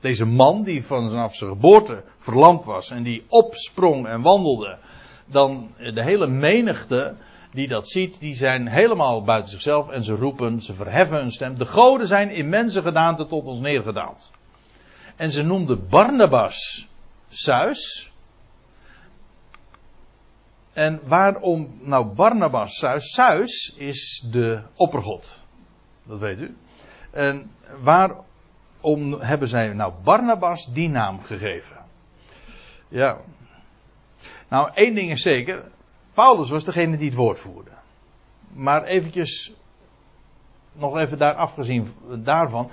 Deze 0.00 0.26
man 0.26 0.62
die 0.62 0.84
vanaf 0.84 1.34
zijn 1.34 1.50
geboorte 1.50 2.04
verlamd 2.18 2.64
was. 2.64 2.90
En 2.90 3.02
die 3.02 3.24
opsprong 3.28 4.06
en 4.06 4.22
wandelde. 4.22 4.78
Dan 5.24 5.70
de 5.78 6.02
hele 6.02 6.26
menigte 6.26 7.14
die 7.50 7.68
dat 7.68 7.88
ziet. 7.88 8.20
Die 8.20 8.34
zijn 8.34 8.68
helemaal 8.68 9.22
buiten 9.22 9.50
zichzelf. 9.50 9.90
En 9.90 10.04
ze 10.04 10.14
roepen, 10.14 10.60
ze 10.60 10.74
verheffen 10.74 11.16
hun 11.16 11.30
stem. 11.30 11.58
De 11.58 11.66
goden 11.66 12.06
zijn 12.06 12.30
in 12.30 12.48
mensengedaante 12.48 13.26
tot 13.26 13.44
ons 13.44 13.58
neergedaald. 13.58 14.32
En 15.16 15.30
ze 15.30 15.42
noemde 15.42 15.76
Barnabas 15.76 16.88
Zeus. 17.28 18.12
En 20.72 21.00
waarom 21.04 21.78
nou 21.80 22.06
Barnabas 22.06 22.78
Zeus? 22.78 23.12
Zeus 23.12 23.74
is 23.76 24.24
de 24.30 24.62
oppergod. 24.74 25.42
Dat 26.02 26.18
weet 26.18 26.38
u. 26.38 26.56
En 27.10 27.50
waar, 27.80 28.14
waarom 28.80 29.20
hebben 29.20 29.48
zij 29.48 29.68
nou 29.68 29.92
Barnabas 30.02 30.72
die 30.72 30.88
naam 30.88 31.22
gegeven? 31.22 31.76
Ja. 32.88 33.16
Nou, 34.54 34.70
één 34.74 34.94
ding 34.94 35.10
is 35.10 35.22
zeker. 35.22 35.64
Paulus 36.12 36.50
was 36.50 36.64
degene 36.64 36.96
die 36.96 37.08
het 37.08 37.16
woord 37.16 37.38
voerde. 37.38 37.70
Maar 38.52 38.84
eventjes, 38.84 39.52
nog 40.72 40.98
even 40.98 41.18
daar 41.18 41.34
afgezien 41.34 41.94
daarvan, 42.22 42.70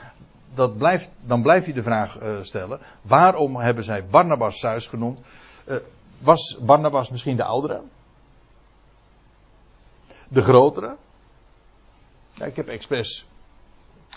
dat 0.54 0.78
blijft, 0.78 1.12
dan 1.22 1.42
blijf 1.42 1.66
je 1.66 1.74
de 1.74 1.84
vraag 1.84 2.22
uh, 2.22 2.38
stellen: 2.42 2.80
waarom 3.02 3.56
hebben 3.56 3.84
zij 3.84 4.06
Barnabas 4.06 4.60
Zeus 4.60 4.88
genoemd? 4.88 5.20
Uh, 5.66 5.76
was 6.18 6.58
Barnabas 6.62 7.10
misschien 7.10 7.36
de 7.36 7.44
oudere? 7.44 7.82
De 10.28 10.42
grotere? 10.42 10.96
Ja, 12.34 12.46
ik 12.46 12.56
heb 12.56 12.68
expres 12.68 13.26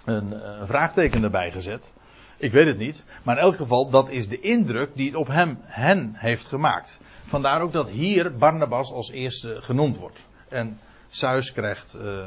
een, 0.04 0.60
een, 0.60 0.66
vraagteken 0.66 1.22
erbij 1.22 1.50
gezet. 1.50 1.92
Ik 2.36 2.52
weet 2.52 2.66
het 2.66 2.78
niet. 2.78 3.04
Maar 3.22 3.36
in 3.36 3.42
elk 3.42 3.56
geval, 3.56 3.90
dat 3.90 4.08
is 4.08 4.28
de 4.28 4.40
indruk 4.40 4.90
die 4.94 5.06
het 5.06 5.16
op 5.16 5.26
hem, 5.26 5.58
hen 5.62 6.14
heeft 6.14 6.48
gemaakt. 6.48 7.00
Vandaar 7.24 7.60
ook 7.60 7.72
dat 7.72 7.88
hier 7.88 8.36
Barnabas 8.36 8.90
als 8.90 9.10
eerste 9.10 9.62
genoemd 9.62 9.96
wordt. 9.96 10.26
En 10.48 10.80
Zeus 11.08 11.52
krijgt, 11.52 11.96
uh, 11.96 12.26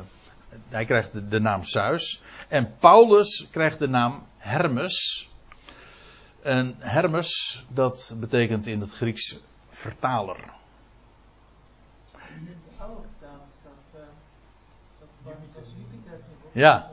hij 0.70 0.86
krijgt 0.86 1.30
de, 1.32 1.40
naam 1.40 1.64
Zeus. 1.64 2.22
En 2.48 2.76
Paulus 2.80 3.48
krijgt 3.52 3.80
de 3.80 3.88
naam 3.88 4.26
Hermes. 4.38 5.30
En 6.42 6.76
Hermes, 6.80 7.66
dat 7.68 8.14
betekent 8.20 8.68
in 8.68 8.80
het 8.80 8.92
Grieks 8.92 9.40
vertaler. 9.70 10.56
Ja, 16.52 16.92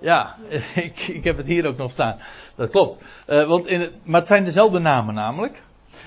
ja 0.00 0.36
ik, 0.74 0.98
ik 0.98 1.24
heb 1.24 1.36
het 1.36 1.46
hier 1.46 1.66
ook 1.66 1.76
nog 1.76 1.90
staan. 1.90 2.18
Dat 2.54 2.70
klopt. 2.70 3.02
Uh, 3.26 3.46
want 3.46 3.66
in 3.66 3.80
het, 3.80 4.06
maar 4.06 4.20
het 4.20 4.28
zijn 4.28 4.44
dezelfde 4.44 4.78
namen 4.78 5.14
namelijk. 5.14 5.62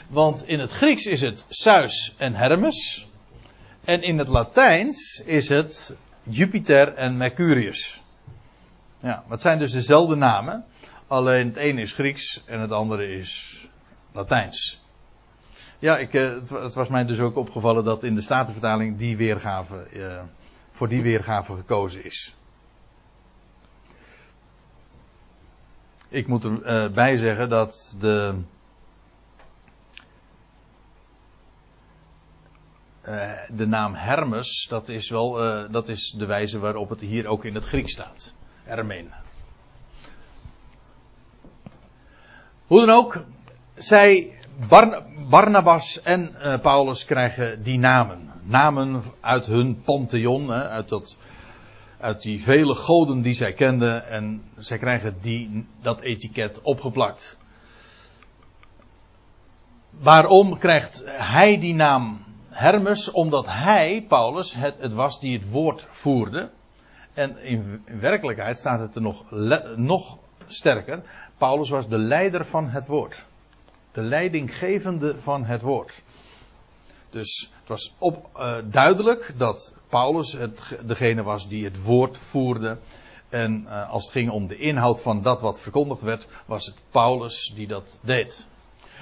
Want 0.07 0.47
in 0.47 0.59
het 0.59 0.71
Grieks 0.71 1.05
is 1.05 1.21
het 1.21 1.45
Zeus 1.49 2.15
en 2.17 2.35
Hermes. 2.35 3.07
En 3.83 4.01
in 4.01 4.17
het 4.17 4.27
Latijns 4.27 5.23
is 5.25 5.49
het 5.49 5.95
Jupiter 6.23 6.93
en 6.93 7.17
Mercurius. 7.17 8.01
Ja, 8.99 9.23
het 9.29 9.41
zijn 9.41 9.59
dus 9.59 9.71
dezelfde 9.71 10.15
namen. 10.15 10.65
Alleen 11.07 11.47
het 11.47 11.55
ene 11.55 11.81
is 11.81 11.91
Grieks 11.91 12.43
en 12.45 12.59
het 12.59 12.71
andere 12.71 13.07
is 13.07 13.61
Latijns. 14.11 14.85
Ja, 15.79 15.97
ik, 15.97 16.13
uh, 16.13 16.29
het, 16.49 16.75
was 16.75 16.89
mij 16.89 17.05
dus 17.05 17.19
ook 17.19 17.35
opgevallen 17.35 17.83
dat 17.83 18.03
in 18.03 18.15
de 18.15 18.21
Statenvertaling 18.21 18.97
die 18.97 19.17
weergave, 19.17 19.87
uh, 19.93 20.21
voor 20.71 20.87
die 20.87 21.01
weergave 21.01 21.55
gekozen 21.55 22.05
is. 22.05 22.35
Ik 26.09 26.27
moet 26.27 26.43
erbij 26.63 27.13
uh, 27.13 27.19
zeggen 27.19 27.49
dat 27.49 27.95
de. 27.99 28.35
Uh, 33.07 33.31
de 33.49 33.65
naam 33.65 33.95
Hermes, 33.95 34.65
dat 34.69 34.89
is 34.89 35.09
wel 35.09 35.45
uh, 35.45 35.71
dat 35.71 35.87
is 35.87 36.15
de 36.17 36.25
wijze 36.25 36.59
waarop 36.59 36.89
het 36.89 37.01
hier 37.01 37.27
ook 37.27 37.45
in 37.45 37.55
het 37.55 37.65
Grieks 37.65 37.91
staat. 37.91 38.33
Hermen. 38.63 39.13
Hoe 42.65 42.85
dan 42.85 42.89
ook, 42.95 43.23
zij, 43.75 44.33
Bar 44.67 45.03
Barnabas 45.29 46.01
en 46.01 46.31
Paulus 46.61 47.05
krijgen 47.05 47.63
die 47.63 47.79
namen. 47.79 48.31
Namen 48.43 49.03
uit 49.19 49.45
hun 49.45 49.81
pantheon, 49.83 50.51
uit 50.51 50.89
dat 50.89 51.17
uit 51.99 52.21
die 52.21 52.43
vele 52.43 52.75
goden 52.75 53.21
die 53.21 53.33
zij 53.33 53.53
kenden 53.53 54.07
en 54.09 54.43
zij 54.57 54.77
krijgen 54.77 55.17
die, 55.21 55.65
dat 55.81 56.01
etiket 56.01 56.61
opgeplakt. 56.61 57.37
Waarom 59.89 60.57
krijgt 60.57 61.03
hij 61.05 61.59
die 61.59 61.73
naam 61.73 62.26
Hermes? 62.57 63.11
Omdat 63.11 63.45
hij, 63.45 64.05
Paulus, 64.07 64.53
het, 64.53 64.75
het 64.79 64.93
was 64.93 65.19
die 65.19 65.37
het 65.37 65.49
woord 65.49 65.87
voerde. 65.89 66.49
En 67.13 67.37
in, 67.37 67.83
werkelijkheid 67.99 68.57
staat 68.57 68.79
het 68.79 68.95
er 68.95 69.01
nog, 69.01 69.31
nog 69.75 70.17
sterker. 70.47 71.01
Paulus 71.37 71.69
was 71.69 71.87
de 71.87 71.97
leider 71.97 72.45
van 72.45 72.69
het 72.69 72.87
woord. 72.87 73.25
De 73.91 74.01
leidinggevende 74.01 75.15
van 75.15 75.45
het 75.45 75.61
woord. 75.61 76.01
Dus 77.09 77.51
het 77.59 77.69
was 77.69 77.93
op, 77.97 78.29
uh, 78.37 78.55
duidelijk 78.65 79.33
dat 79.37 79.73
Paulus 79.89 80.33
het, 80.33 80.79
degene 80.85 81.23
was 81.23 81.47
die 81.47 81.65
het 81.65 81.83
woord 81.83 82.17
voerde. 82.17 82.77
En 83.29 83.65
uh, 83.67 83.89
als 83.89 84.03
het 84.03 84.11
ging 84.11 84.29
om 84.29 84.47
de 84.47 84.57
inhoud 84.57 85.01
van 85.01 85.21
dat 85.21 85.41
wat 85.41 85.61
verkondigd 85.61 86.01
werd, 86.01 86.27
was 86.45 86.65
het 86.65 86.75
Paulus 86.91 87.51
die 87.55 87.67
dat 87.67 87.99
deed. 88.01 88.47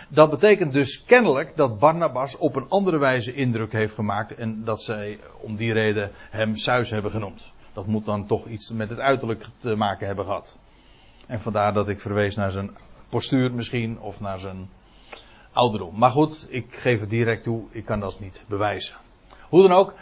Dat 0.08 0.30
betekent 0.30 0.74
dus 0.74 1.04
kennelijk 1.04 1.56
dat 1.56 1.80
Barnabas 1.80 2.38
op 2.38 2.56
een 2.56 2.70
andere 2.70 2.98
wijze 2.98 3.34
indruk 3.34 3.72
heeft 3.72 3.94
gemaakt 3.94 4.36
en 4.36 4.64
dat 4.64 4.84
zij 4.84 5.20
om 5.42 5.56
die 5.56 5.74
reden 5.74 6.12
hem 6.30 6.56
Zeus 6.56 6.90
hebben 6.90 7.12
genoemd. 7.12 7.52
Dat 7.74 7.86
moet 7.86 8.06
dan 8.06 8.26
toch 8.26 8.46
iets 8.46 8.72
met 8.72 8.90
het 8.90 9.00
uiterlijk 9.00 9.46
te 9.58 9.76
maken 9.76 10.08
hebben 10.08 10.26
gehad. 10.26 10.58
En 11.28 11.40
vandaar 11.40 11.74
dat 11.74 11.90
ik 11.90 12.00
verwees 12.00 12.36
naar 12.36 12.52
zijn 12.52 12.78
postuur 13.10 13.52
misschien 13.52 14.00
of 14.00 14.20
naar 14.20 14.40
zijn 14.40 14.70
ouderdom. 15.54 15.98
Maar 15.98 16.12
goed, 16.12 16.48
ik 16.50 16.76
geef 16.76 17.00
het 17.00 17.10
direct 17.10 17.44
toe, 17.44 17.64
ik 17.70 17.86
kan 17.86 18.00
dat 18.00 18.20
niet 18.20 18.46
bewijzen. 18.48 18.96
Hoe 19.50 19.68
dan 19.68 19.78
ook, 19.78 19.94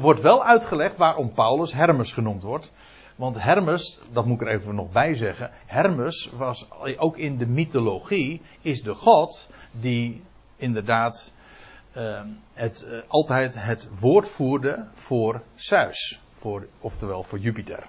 wordt 0.00 0.20
wel 0.20 0.44
uitgelegd 0.44 0.96
waarom 0.96 1.34
Paulus 1.34 1.72
Hermes 1.72 2.12
genoemd 2.12 2.42
wordt. 2.42 2.72
Want 3.16 3.42
Hermes, 3.42 3.98
dat 4.12 4.26
moet 4.26 4.40
ik 4.40 4.46
er 4.46 4.54
even 4.54 4.74
nog 4.74 4.92
bij 4.92 5.14
zeggen. 5.14 5.50
Hermes 5.66 6.30
was 6.36 6.68
ook 6.96 7.16
in 7.16 7.38
de 7.38 7.46
mythologie, 7.46 8.42
is 8.60 8.82
de 8.82 8.94
god 8.94 9.48
die 9.70 10.22
inderdaad 10.56 11.32
uh, 11.96 12.20
het, 12.52 12.86
uh, 12.88 13.00
altijd 13.08 13.54
het 13.58 13.90
woord 13.98 14.28
voerde 14.28 14.88
voor 14.92 15.42
Zeus. 15.54 16.20
Voor, 16.32 16.66
oftewel 16.80 17.22
voor 17.22 17.38
Jupiter. 17.38 17.86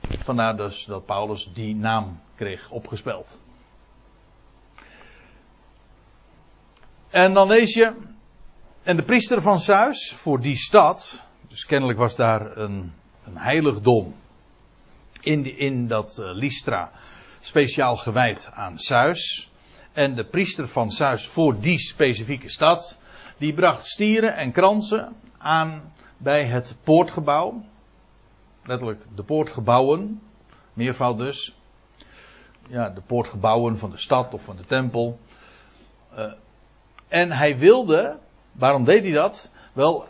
Vandaar 0.00 0.56
dus 0.56 0.84
dat 0.84 1.06
Paulus 1.06 1.50
die 1.54 1.74
naam 1.74 2.20
kreeg 2.34 2.70
opgespeld. 2.70 3.40
En 7.10 7.34
dan 7.34 7.48
lees 7.48 7.74
je. 7.74 7.96
En 8.82 8.96
de 8.96 9.04
priester 9.04 9.42
van 9.42 9.58
Zeus 9.58 10.12
voor 10.12 10.40
die 10.40 10.56
stad. 10.56 11.22
Dus 11.48 11.66
kennelijk 11.66 11.98
was 11.98 12.16
daar 12.16 12.56
een, 12.56 12.92
een 13.24 13.36
heiligdom. 13.36 14.14
In, 15.20 15.58
in 15.58 15.86
dat 15.86 16.18
uh, 16.20 16.34
Lystra. 16.34 16.90
Speciaal 17.40 17.96
gewijd 17.96 18.50
aan 18.54 18.78
Zeus. 18.78 19.50
En 19.92 20.14
de 20.14 20.24
priester 20.24 20.68
van 20.68 20.90
Zeus 20.90 21.26
voor 21.26 21.60
die 21.60 21.78
specifieke 21.78 22.48
stad. 22.48 23.00
Die 23.36 23.54
bracht 23.54 23.86
stieren 23.86 24.36
en 24.36 24.52
kransen 24.52 25.12
aan 25.38 25.92
bij 26.16 26.44
het 26.44 26.76
poortgebouw. 26.84 27.64
Letterlijk 28.64 29.04
de 29.14 29.22
poortgebouwen. 29.22 30.22
Meervoud 30.72 31.18
dus. 31.18 31.56
Ja, 32.68 32.88
de 32.88 33.00
poortgebouwen 33.00 33.78
van 33.78 33.90
de 33.90 33.96
stad 33.96 34.34
of 34.34 34.44
van 34.44 34.56
de 34.56 34.64
tempel. 34.64 35.18
Uh, 36.16 36.32
en 37.08 37.32
hij 37.32 37.58
wilde, 37.58 38.18
waarom 38.52 38.84
deed 38.84 39.02
hij 39.02 39.12
dat? 39.12 39.50
Wel, 39.72 40.06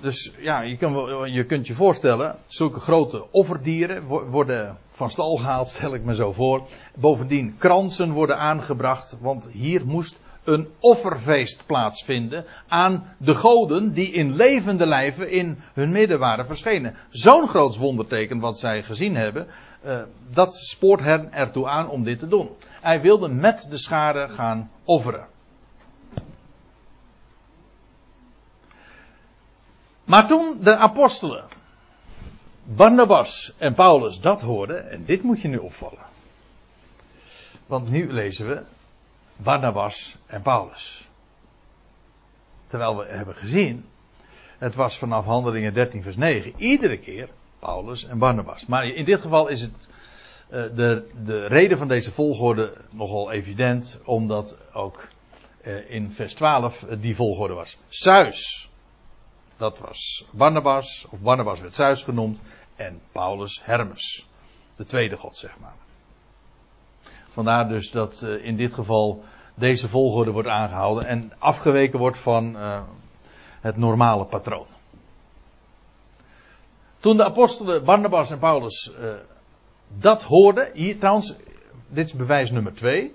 dus 0.00 0.32
ja, 0.38 0.60
je, 0.60 0.76
kan, 0.76 1.32
je 1.32 1.44
kunt 1.44 1.66
je 1.66 1.74
voorstellen, 1.74 2.36
zulke 2.46 2.80
grote 2.80 3.26
offerdieren 3.30 4.02
worden 4.06 4.78
van 4.90 5.10
stal 5.10 5.36
gehaald, 5.36 5.68
stel 5.76 5.94
ik 5.94 6.04
me 6.04 6.14
zo 6.14 6.32
voor. 6.32 6.68
Bovendien, 6.94 7.54
kransen 7.58 8.10
worden 8.10 8.38
aangebracht, 8.38 9.16
want 9.20 9.48
hier 9.50 9.86
moest 9.86 10.20
een 10.44 10.68
offerfeest 10.80 11.66
plaatsvinden 11.66 12.44
aan 12.68 13.14
de 13.18 13.34
goden 13.34 13.92
die 13.92 14.12
in 14.12 14.36
levende 14.36 14.86
lijven 14.86 15.30
in 15.30 15.58
hun 15.72 15.90
midden 15.90 16.18
waren 16.18 16.46
verschenen. 16.46 16.94
Zo'n 17.08 17.48
groot 17.48 17.76
wonderteken 17.76 18.38
wat 18.38 18.58
zij 18.58 18.82
gezien 18.82 19.16
hebben, 19.16 19.46
uh, 19.84 19.98
dat 20.30 20.54
spoort 20.54 21.00
hen 21.00 21.32
ertoe 21.32 21.68
aan 21.68 21.88
om 21.88 22.04
dit 22.04 22.18
te 22.18 22.28
doen. 22.28 22.48
Hij 22.80 23.00
wilde 23.00 23.28
met 23.28 23.66
de 23.70 23.78
schade 23.78 24.28
gaan 24.28 24.70
offeren. 24.84 25.26
Maar 30.06 30.26
toen 30.26 30.58
de 30.60 30.76
apostelen, 30.76 31.44
Barnabas 32.64 33.52
en 33.58 33.74
Paulus 33.74 34.20
dat 34.20 34.40
hoorden, 34.40 34.90
en 34.90 35.04
dit 35.04 35.22
moet 35.22 35.40
je 35.40 35.48
nu 35.48 35.56
opvallen. 35.56 36.04
Want 37.66 37.90
nu 37.90 38.12
lezen 38.12 38.48
we 38.48 38.62
Barnabas 39.36 40.16
en 40.26 40.42
Paulus. 40.42 41.08
Terwijl 42.66 42.96
we 42.96 43.04
hebben 43.08 43.34
gezien, 43.34 43.84
het 44.58 44.74
was 44.74 44.98
vanaf 44.98 45.24
Handelingen 45.24 45.74
13 45.74 46.02
vers 46.02 46.16
9, 46.16 46.52
iedere 46.56 46.98
keer 46.98 47.28
Paulus 47.58 48.06
en 48.06 48.18
Barnabas. 48.18 48.66
Maar 48.66 48.84
in 48.86 49.04
dit 49.04 49.20
geval 49.20 49.48
is 49.48 49.60
het 49.60 49.88
uh, 50.50 50.62
de, 50.76 51.08
de 51.24 51.46
reden 51.46 51.78
van 51.78 51.88
deze 51.88 52.12
volgorde 52.12 52.72
nogal 52.90 53.30
evident, 53.30 54.00
omdat 54.04 54.56
ook 54.72 55.08
uh, 55.62 55.90
in 55.90 56.12
vers 56.12 56.34
12 56.34 56.84
die 56.98 57.16
volgorde 57.16 57.54
was. 57.54 57.78
Zeus 57.88 58.70
dat 59.56 59.78
was 59.78 60.26
Barnabas, 60.30 61.06
of 61.10 61.22
Barnabas 61.22 61.60
werd 61.60 61.74
Zeus 61.74 62.02
genoemd, 62.02 62.40
en 62.76 63.00
Paulus 63.12 63.60
Hermes. 63.64 64.26
De 64.76 64.84
tweede 64.84 65.16
God, 65.16 65.36
zeg 65.36 65.58
maar. 65.58 65.74
Vandaar 67.28 67.68
dus 67.68 67.90
dat 67.90 68.22
uh, 68.24 68.44
in 68.44 68.56
dit 68.56 68.74
geval 68.74 69.24
deze 69.54 69.88
volgorde 69.88 70.30
wordt 70.30 70.48
aangehouden 70.48 71.06
en 71.06 71.32
afgeweken 71.38 71.98
wordt 71.98 72.18
van 72.18 72.56
uh, 72.56 72.82
het 73.60 73.76
normale 73.76 74.24
patroon. 74.24 74.66
Toen 76.98 77.16
de 77.16 77.24
apostelen 77.24 77.84
Barnabas 77.84 78.30
en 78.30 78.38
Paulus 78.38 78.92
uh, 79.00 79.14
dat 79.88 80.22
hoorden, 80.22 80.70
hier 80.72 80.98
trouwens, 80.98 81.36
dit 81.88 82.06
is 82.06 82.14
bewijs 82.14 82.50
nummer 82.50 82.74
2. 82.74 83.14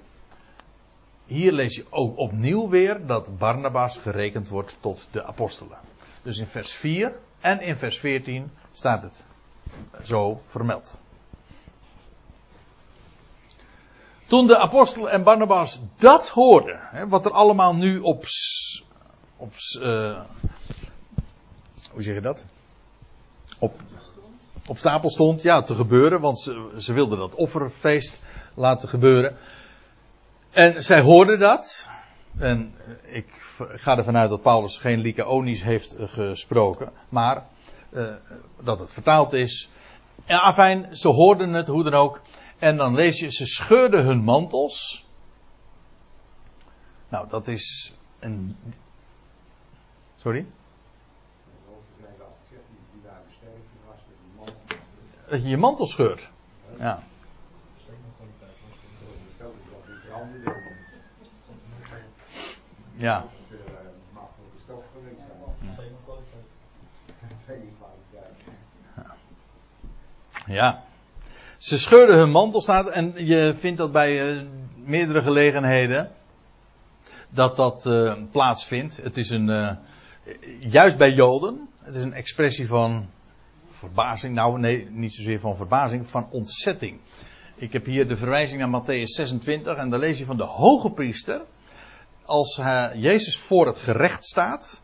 Hier 1.25 1.51
lees 1.51 1.75
je 1.75 1.85
ook 1.89 2.17
opnieuw 2.17 2.69
weer 2.69 3.05
dat 3.05 3.37
Barnabas 3.37 3.97
gerekend 3.97 4.49
wordt 4.49 4.77
tot 4.79 5.07
de 5.11 5.23
apostelen. 5.23 5.77
Dus 6.21 6.37
in 6.37 6.47
vers 6.47 6.71
4 6.71 7.13
en 7.39 7.61
in 7.61 7.77
vers 7.77 7.99
14 7.99 8.51
staat 8.71 9.03
het 9.03 9.25
zo 10.03 10.41
vermeld. 10.45 10.99
Toen 14.27 14.47
de 14.47 14.57
apostelen 14.57 15.11
en 15.11 15.23
Barnabas 15.23 15.81
dat 15.97 16.29
hoorden, 16.29 16.79
hè, 16.81 17.07
wat 17.07 17.25
er 17.25 17.31
allemaal 17.31 17.75
nu 17.75 17.99
op, 17.99 18.25
op 19.37 19.53
uh, 19.79 20.21
hoe 21.91 22.01
zeg 22.01 22.13
je 22.13 22.21
dat? 22.21 22.45
Op, 23.59 23.79
op 24.67 24.77
stapel 24.77 25.09
stond, 25.09 25.41
ja, 25.41 25.61
te 25.61 25.75
gebeuren, 25.75 26.21
want 26.21 26.39
ze, 26.39 26.71
ze 26.77 26.93
wilden 26.93 27.17
dat 27.17 27.35
offerfeest 27.35 28.21
laten 28.53 28.89
gebeuren. 28.89 29.37
En 30.51 30.83
zij 30.83 31.01
hoorden 31.01 31.39
dat. 31.39 31.89
En 32.37 32.73
ik 33.01 33.27
ga 33.57 33.97
ervan 33.97 34.17
uit 34.17 34.29
dat 34.29 34.41
Paulus 34.41 34.77
geen 34.77 34.99
Lycaonisch 34.99 35.63
heeft 35.63 35.95
gesproken, 35.97 36.91
maar 37.09 37.45
uh, 37.93 38.13
dat 38.61 38.79
het 38.79 38.93
vertaald 38.93 39.33
is. 39.33 39.69
En 40.25 40.41
afijn, 40.41 40.95
ze 40.95 41.07
hoorden 41.07 41.53
het, 41.53 41.67
hoe 41.67 41.83
dan 41.83 41.93
ook. 41.93 42.21
En 42.59 42.77
dan 42.77 42.95
lees 42.95 43.19
je, 43.19 43.31
ze 43.31 43.45
scheurden 43.45 44.05
hun 44.05 44.23
mantels. 44.23 45.05
Nou, 47.09 47.29
dat 47.29 47.47
is 47.47 47.93
een. 48.19 48.57
Sorry? 50.17 50.45
Dat 55.29 55.41
je 55.43 55.49
je 55.49 55.57
mantel 55.57 55.87
scheurt. 55.87 56.29
Ja. 56.79 57.03
Ja. 63.07 63.25
Ja. 70.47 70.83
Ze 71.57 71.79
scheurden 71.79 72.17
hun 72.17 72.31
mantel 72.31 72.61
staat 72.61 72.89
en 72.89 73.13
je 73.15 73.53
vindt 73.57 73.77
dat 73.77 73.91
bij 73.91 74.35
uh, 74.35 74.41
meerdere 74.75 75.21
gelegenheden 75.21 76.11
dat 77.29 77.55
dat 77.55 77.85
uh, 77.85 78.13
plaatsvindt. 78.31 78.97
Het 78.97 79.17
is 79.17 79.29
een, 79.29 79.49
uh, 79.49 79.71
juist 80.59 80.97
bij 80.97 81.11
Joden, 81.11 81.69
het 81.79 81.95
is 81.95 82.03
een 82.03 82.13
expressie 82.13 82.67
van 82.67 83.09
verbazing, 83.67 84.35
nou 84.35 84.59
nee, 84.59 84.87
niet 84.89 85.13
zozeer 85.13 85.39
van 85.39 85.57
verbazing, 85.57 86.07
van 86.07 86.29
ontzetting. 86.31 86.99
Ik 87.55 87.73
heb 87.73 87.85
hier 87.85 88.07
de 88.07 88.17
verwijzing 88.17 88.59
naar 88.59 88.81
Matthäus 88.81 89.03
26 89.03 89.75
en 89.75 89.89
daar 89.89 89.99
lees 89.99 90.17
je 90.17 90.25
van 90.25 90.37
de 90.37 90.43
hoge 90.43 90.91
priester, 90.91 91.41
als 92.31 92.57
hij, 92.57 92.91
Jezus 92.95 93.37
voor 93.37 93.65
het 93.65 93.79
gerecht 93.79 94.25
staat, 94.25 94.81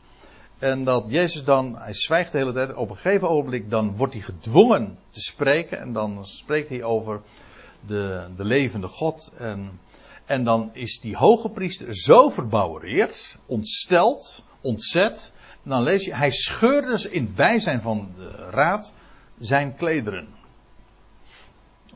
en 0.60 0.84
dat 0.84 1.06
Jezus 1.08 1.44
dan, 1.44 1.78
hij 1.78 1.94
zwijgt 1.94 2.32
de 2.32 2.38
hele 2.38 2.54
tijd, 2.54 2.74
op 2.74 2.90
een 2.90 2.96
gegeven 2.96 3.30
ogenblik 3.30 3.70
dan 3.70 3.96
wordt 3.96 4.14
hij 4.14 4.22
gedwongen 4.22 4.98
te 5.10 5.22
spreken. 5.22 5.80
En 5.80 5.94
dan 5.94 6.26
spreekt 6.26 6.70
hij 6.70 6.84
over 6.84 7.22
de, 7.88 8.28
de 8.36 8.44
levende 8.44 8.88
God. 8.88 9.32
En, 9.38 9.80
en 10.26 10.44
dan 10.44 10.70
is 10.74 11.00
die 11.00 11.16
hoge 11.16 11.50
priester 11.50 11.96
zo 11.96 12.30
verbouwereerd, 12.30 13.38
ontsteld, 13.46 14.44
ontzet. 14.62 15.34
En 15.64 15.70
dan 15.70 15.84
lees 15.84 16.06
je, 16.06 16.16
hij 16.16 16.32
scheurde 16.32 16.88
dus 16.88 17.06
in 17.06 17.24
het 17.24 17.36
bijzijn 17.36 17.82
van 17.82 18.12
de 18.16 18.50
raad 18.50 18.94
zijn 19.40 19.76
klederen. 19.76 20.28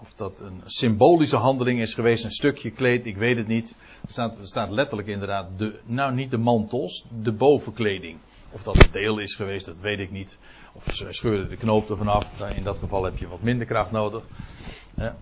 Of 0.01 0.13
dat 0.13 0.39
een 0.39 0.61
symbolische 0.65 1.35
handeling 1.35 1.79
is 1.79 1.93
geweest, 1.93 2.23
een 2.23 2.31
stukje 2.31 2.71
kleed, 2.71 3.05
ik 3.05 3.17
weet 3.17 3.37
het 3.37 3.47
niet. 3.47 3.75
Er 4.05 4.11
staat, 4.11 4.37
er 4.37 4.47
staat 4.47 4.69
letterlijk 4.69 5.07
inderdaad, 5.07 5.47
de, 5.57 5.79
nou 5.85 6.13
niet 6.13 6.31
de 6.31 6.37
mantels, 6.37 7.05
de 7.21 7.31
bovenkleding. 7.31 8.17
Of 8.51 8.63
dat 8.63 8.75
een 8.75 8.91
deel 8.91 9.17
is 9.17 9.35
geweest, 9.35 9.65
dat 9.65 9.79
weet 9.79 9.99
ik 9.99 10.11
niet. 10.11 10.37
Of 10.73 10.93
ze 10.93 11.05
scheurden 11.09 11.49
de 11.49 11.55
knoop 11.55 11.89
er 11.89 11.97
vanaf. 11.97 12.39
In 12.55 12.63
dat 12.63 12.77
geval 12.77 13.03
heb 13.03 13.17
je 13.17 13.27
wat 13.27 13.41
minder 13.41 13.67
kracht 13.67 13.91
nodig. 13.91 14.23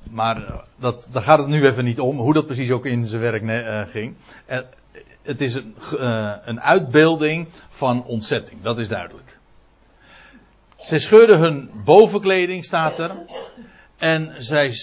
Maar 0.10 0.48
eh, 0.48 0.60
dat, 0.76 1.10
daar 1.12 1.24
gaat 1.24 1.40
het 1.40 1.48
nu 1.48 1.66
even 1.66 1.86
niet 1.86 2.00
om, 2.00 2.18
hoe 2.18 2.34
dat 2.34 2.46
precies 2.46 2.72
ook 2.72 2.86
in 2.86 3.08
zijn 3.08 3.22
werk 3.22 3.44
uh, 3.44 3.82
ging. 3.92 4.16
Het 5.22 5.42
is 5.42 5.54
een, 5.54 5.76
een 6.46 6.62
uitbeelding 6.62 7.48
van 7.70 8.04
ontzetting, 8.04 8.62
dat 8.62 8.78
is 8.78 8.88
duidelijk. 8.88 9.38
Zij 10.78 11.00
scheurden 11.00 11.40
hun 11.40 11.70
bovenkleding, 11.84 12.66
staat 12.66 13.00
er. 13.00 13.12
En 14.00 14.36
zij. 14.38 14.74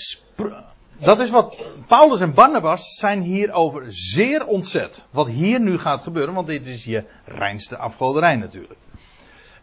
Dat 0.99 1.21
is 1.21 1.31
wat. 1.31 1.57
Paulus 1.87 2.21
en 2.21 2.35
Barnabas 2.35 2.99
zijn 2.99 3.23
hierover 3.23 3.85
zeer 3.89 4.47
ontzet. 4.47 5.05
Wat 5.11 5.27
hier 5.27 5.61
nu 5.61 5.79
gaat 5.79 6.03
gebeuren, 6.03 6.35
want 6.35 6.47
dit 6.47 6.67
is 6.67 6.85
je 6.85 7.05
reinste 7.25 7.77
afgoderij 7.77 8.37
natuurlijk. 8.37 8.81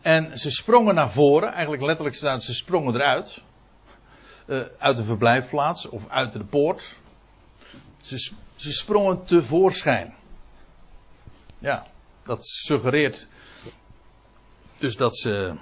En 0.02 0.38
ze 0.40 0.52
sprongen 0.52 0.96
naar 0.96 1.12
voren, 1.12 1.52
eigenlijk 1.52 1.84
letterlijk 1.84 2.16
staat 2.16 2.44
ze 2.44 2.54
sprongen 2.54 2.96
eruit. 2.96 3.42
Uh, 4.46 4.62
uit 4.78 4.98
de 4.98 5.04
verblijfplaats 5.04 5.90
of 5.90 6.10
uit 6.10 6.34
de 6.34 6.44
poort. 6.44 6.96
Ze, 8.02 8.32
ze 8.56 8.72
sprongen 8.72 9.24
tevoorschijn. 9.24 10.14
Ja, 11.60 11.86
dat 12.24 12.46
suggereert 12.46 13.28
dus 14.84 14.96
dat 14.96 15.18
ze 15.18 15.54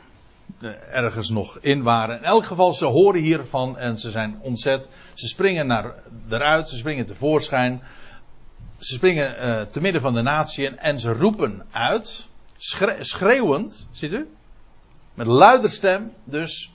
ergens 0.91 1.30
nog 1.30 1.58
in 1.60 1.84
waren. 1.84 2.18
In 2.18 2.24
elk 2.24 2.45
geval, 2.45 2.74
ze 2.74 2.86
horen 2.86 3.22
hiervan 3.22 3.78
en 3.78 3.97
ze 3.97 4.12
zijn 4.12 4.39
ontzet. 4.41 4.89
Ze 5.14 5.28
springen 5.28 5.68
naar, 5.68 5.93
eruit, 6.30 6.70
ze 6.70 6.78
springen 6.78 7.06
tevoorschijn. 7.06 7.82
Ze 8.78 8.93
springen 8.93 9.36
uh, 9.36 9.62
te 9.62 9.82
midden 9.82 10.02
van 10.02 10.14
de 10.14 10.22
natieën 10.22 10.78
en 10.78 10.99
ze 10.99 11.14
roepen 11.14 11.66
uit, 11.72 12.28
schreeuwend, 12.99 13.88
ziet 13.91 14.14
u? 14.14 14.28
Met 15.14 15.28
luider 15.28 15.70
stem, 15.70 16.14
dus. 16.24 16.72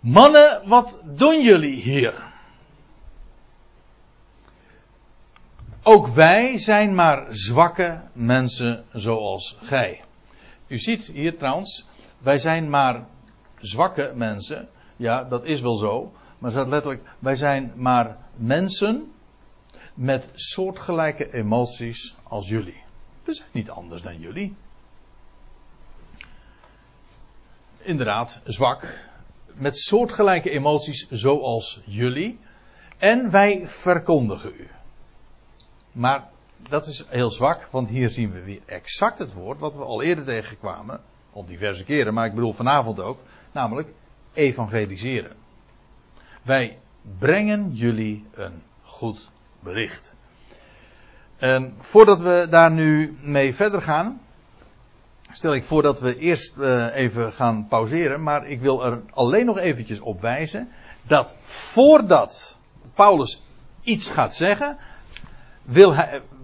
Mannen, 0.00 0.62
wat 0.68 1.00
doen 1.04 1.42
jullie 1.42 1.74
hier? 1.74 2.32
Ook 5.82 6.06
wij 6.06 6.58
zijn 6.58 6.94
maar 6.94 7.26
zwakke 7.28 8.00
mensen 8.12 8.84
zoals 8.92 9.58
gij. 9.62 10.04
U 10.66 10.78
ziet 10.78 11.06
hier 11.06 11.36
trouwens, 11.36 11.86
wij 12.22 12.38
zijn 12.38 12.70
maar 12.70 13.06
zwakke 13.58 14.12
mensen. 14.14 14.68
Ja, 14.96 15.24
dat 15.24 15.44
is 15.44 15.60
wel 15.60 15.74
zo. 15.74 16.12
Maar 16.38 16.50
staat 16.50 16.68
letterlijk, 16.68 17.02
wij 17.18 17.34
zijn 17.34 17.72
maar 17.76 18.16
mensen 18.36 19.12
met 19.94 20.28
soortgelijke 20.34 21.32
emoties 21.32 22.16
als 22.22 22.48
jullie. 22.48 22.82
We 23.24 23.34
zijn 23.34 23.48
niet 23.52 23.70
anders 23.70 24.02
dan 24.02 24.18
jullie. 24.18 24.54
Inderdaad, 27.78 28.40
zwak. 28.44 28.98
Met 29.54 29.76
soortgelijke 29.76 30.50
emoties 30.50 31.08
zoals 31.10 31.82
jullie. 31.84 32.38
En 32.98 33.30
wij 33.30 33.68
verkondigen 33.68 34.52
u. 34.56 34.68
Maar 35.92 36.28
dat 36.68 36.86
is 36.86 37.04
heel 37.08 37.30
zwak, 37.30 37.68
want 37.70 37.88
hier 37.88 38.10
zien 38.10 38.32
we 38.32 38.42
weer 38.42 38.60
exact 38.66 39.18
het 39.18 39.32
woord 39.32 39.58
wat 39.58 39.76
we 39.76 39.84
al 39.84 40.02
eerder 40.02 40.24
tegenkwamen. 40.24 41.00
Al 41.32 41.44
diverse 41.44 41.84
keren, 41.84 42.14
maar 42.14 42.26
ik 42.26 42.34
bedoel 42.34 42.52
vanavond 42.52 43.00
ook. 43.00 43.18
Namelijk 43.52 43.88
evangeliseren. 44.32 45.36
Wij 46.42 46.78
brengen 47.18 47.70
jullie 47.74 48.24
een 48.34 48.62
goed 48.84 49.30
bericht. 49.60 50.14
En 51.36 51.74
voordat 51.80 52.20
we 52.20 52.46
daar 52.50 52.70
nu 52.70 53.16
mee 53.22 53.54
verder 53.54 53.82
gaan, 53.82 54.20
stel 55.30 55.54
ik 55.54 55.64
voor 55.64 55.82
dat 55.82 56.00
we 56.00 56.18
eerst 56.18 56.56
uh, 56.58 56.96
even 56.96 57.32
gaan 57.32 57.66
pauzeren. 57.68 58.22
Maar 58.22 58.46
ik 58.46 58.60
wil 58.60 58.84
er 58.84 59.02
alleen 59.14 59.46
nog 59.46 59.58
eventjes 59.58 60.00
op 60.00 60.20
wijzen 60.20 60.68
dat 61.02 61.34
voordat 61.42 62.56
Paulus 62.94 63.42
iets 63.82 64.10
gaat 64.10 64.34
zeggen, 64.34 64.78
wil 65.62 65.94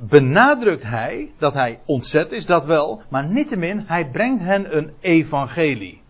benadrukt 0.01 0.83
hij 0.83 1.33
dat 1.39 1.55
hij 1.55 1.81
ontzet 1.85 2.33
is, 2.33 2.47
dat 2.47 2.65
wel, 2.65 3.03
maar 3.09 3.27
niettemin, 3.27 3.85
hij 3.87 4.11
brengt 4.11 4.43
hen 4.43 4.77
een 4.77 4.93
evangelie. 5.01 6.03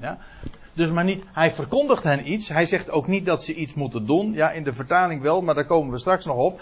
Ja? 0.00 0.18
Dus 0.72 0.90
maar 0.90 1.04
niet, 1.04 1.24
hij 1.32 1.52
verkondigt 1.52 2.02
hen 2.02 2.32
iets, 2.32 2.48
hij 2.48 2.66
zegt 2.66 2.90
ook 2.90 3.06
niet 3.06 3.26
dat 3.26 3.44
ze 3.44 3.54
iets 3.54 3.74
moeten 3.74 4.06
doen, 4.06 4.32
ja, 4.32 4.50
in 4.50 4.64
de 4.64 4.72
vertaling 4.72 5.22
wel, 5.22 5.42
maar 5.42 5.54
daar 5.54 5.66
komen 5.66 5.92
we 5.92 5.98
straks 5.98 6.24
nog 6.24 6.36
op. 6.36 6.60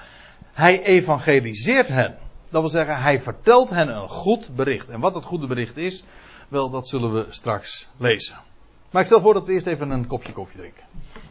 Hij 0.52 0.82
evangeliseert 0.82 1.88
hen. 1.88 2.16
Dat 2.48 2.60
wil 2.60 2.70
zeggen, 2.70 3.00
hij 3.00 3.20
vertelt 3.20 3.70
hen 3.70 3.96
een 3.96 4.08
goed 4.08 4.54
bericht. 4.56 4.88
En 4.88 5.00
wat 5.00 5.14
dat 5.14 5.24
goede 5.24 5.46
bericht 5.46 5.76
is, 5.76 6.04
wel, 6.48 6.70
dat 6.70 6.88
zullen 6.88 7.12
we 7.12 7.26
straks 7.28 7.88
lezen. 7.96 8.36
Maar 8.90 9.00
ik 9.00 9.06
stel 9.06 9.20
voor 9.20 9.34
dat 9.34 9.46
we 9.46 9.52
eerst 9.52 9.66
even 9.66 9.90
een 9.90 10.06
kopje 10.06 10.32
koffie 10.32 10.58
drinken. 10.58 10.84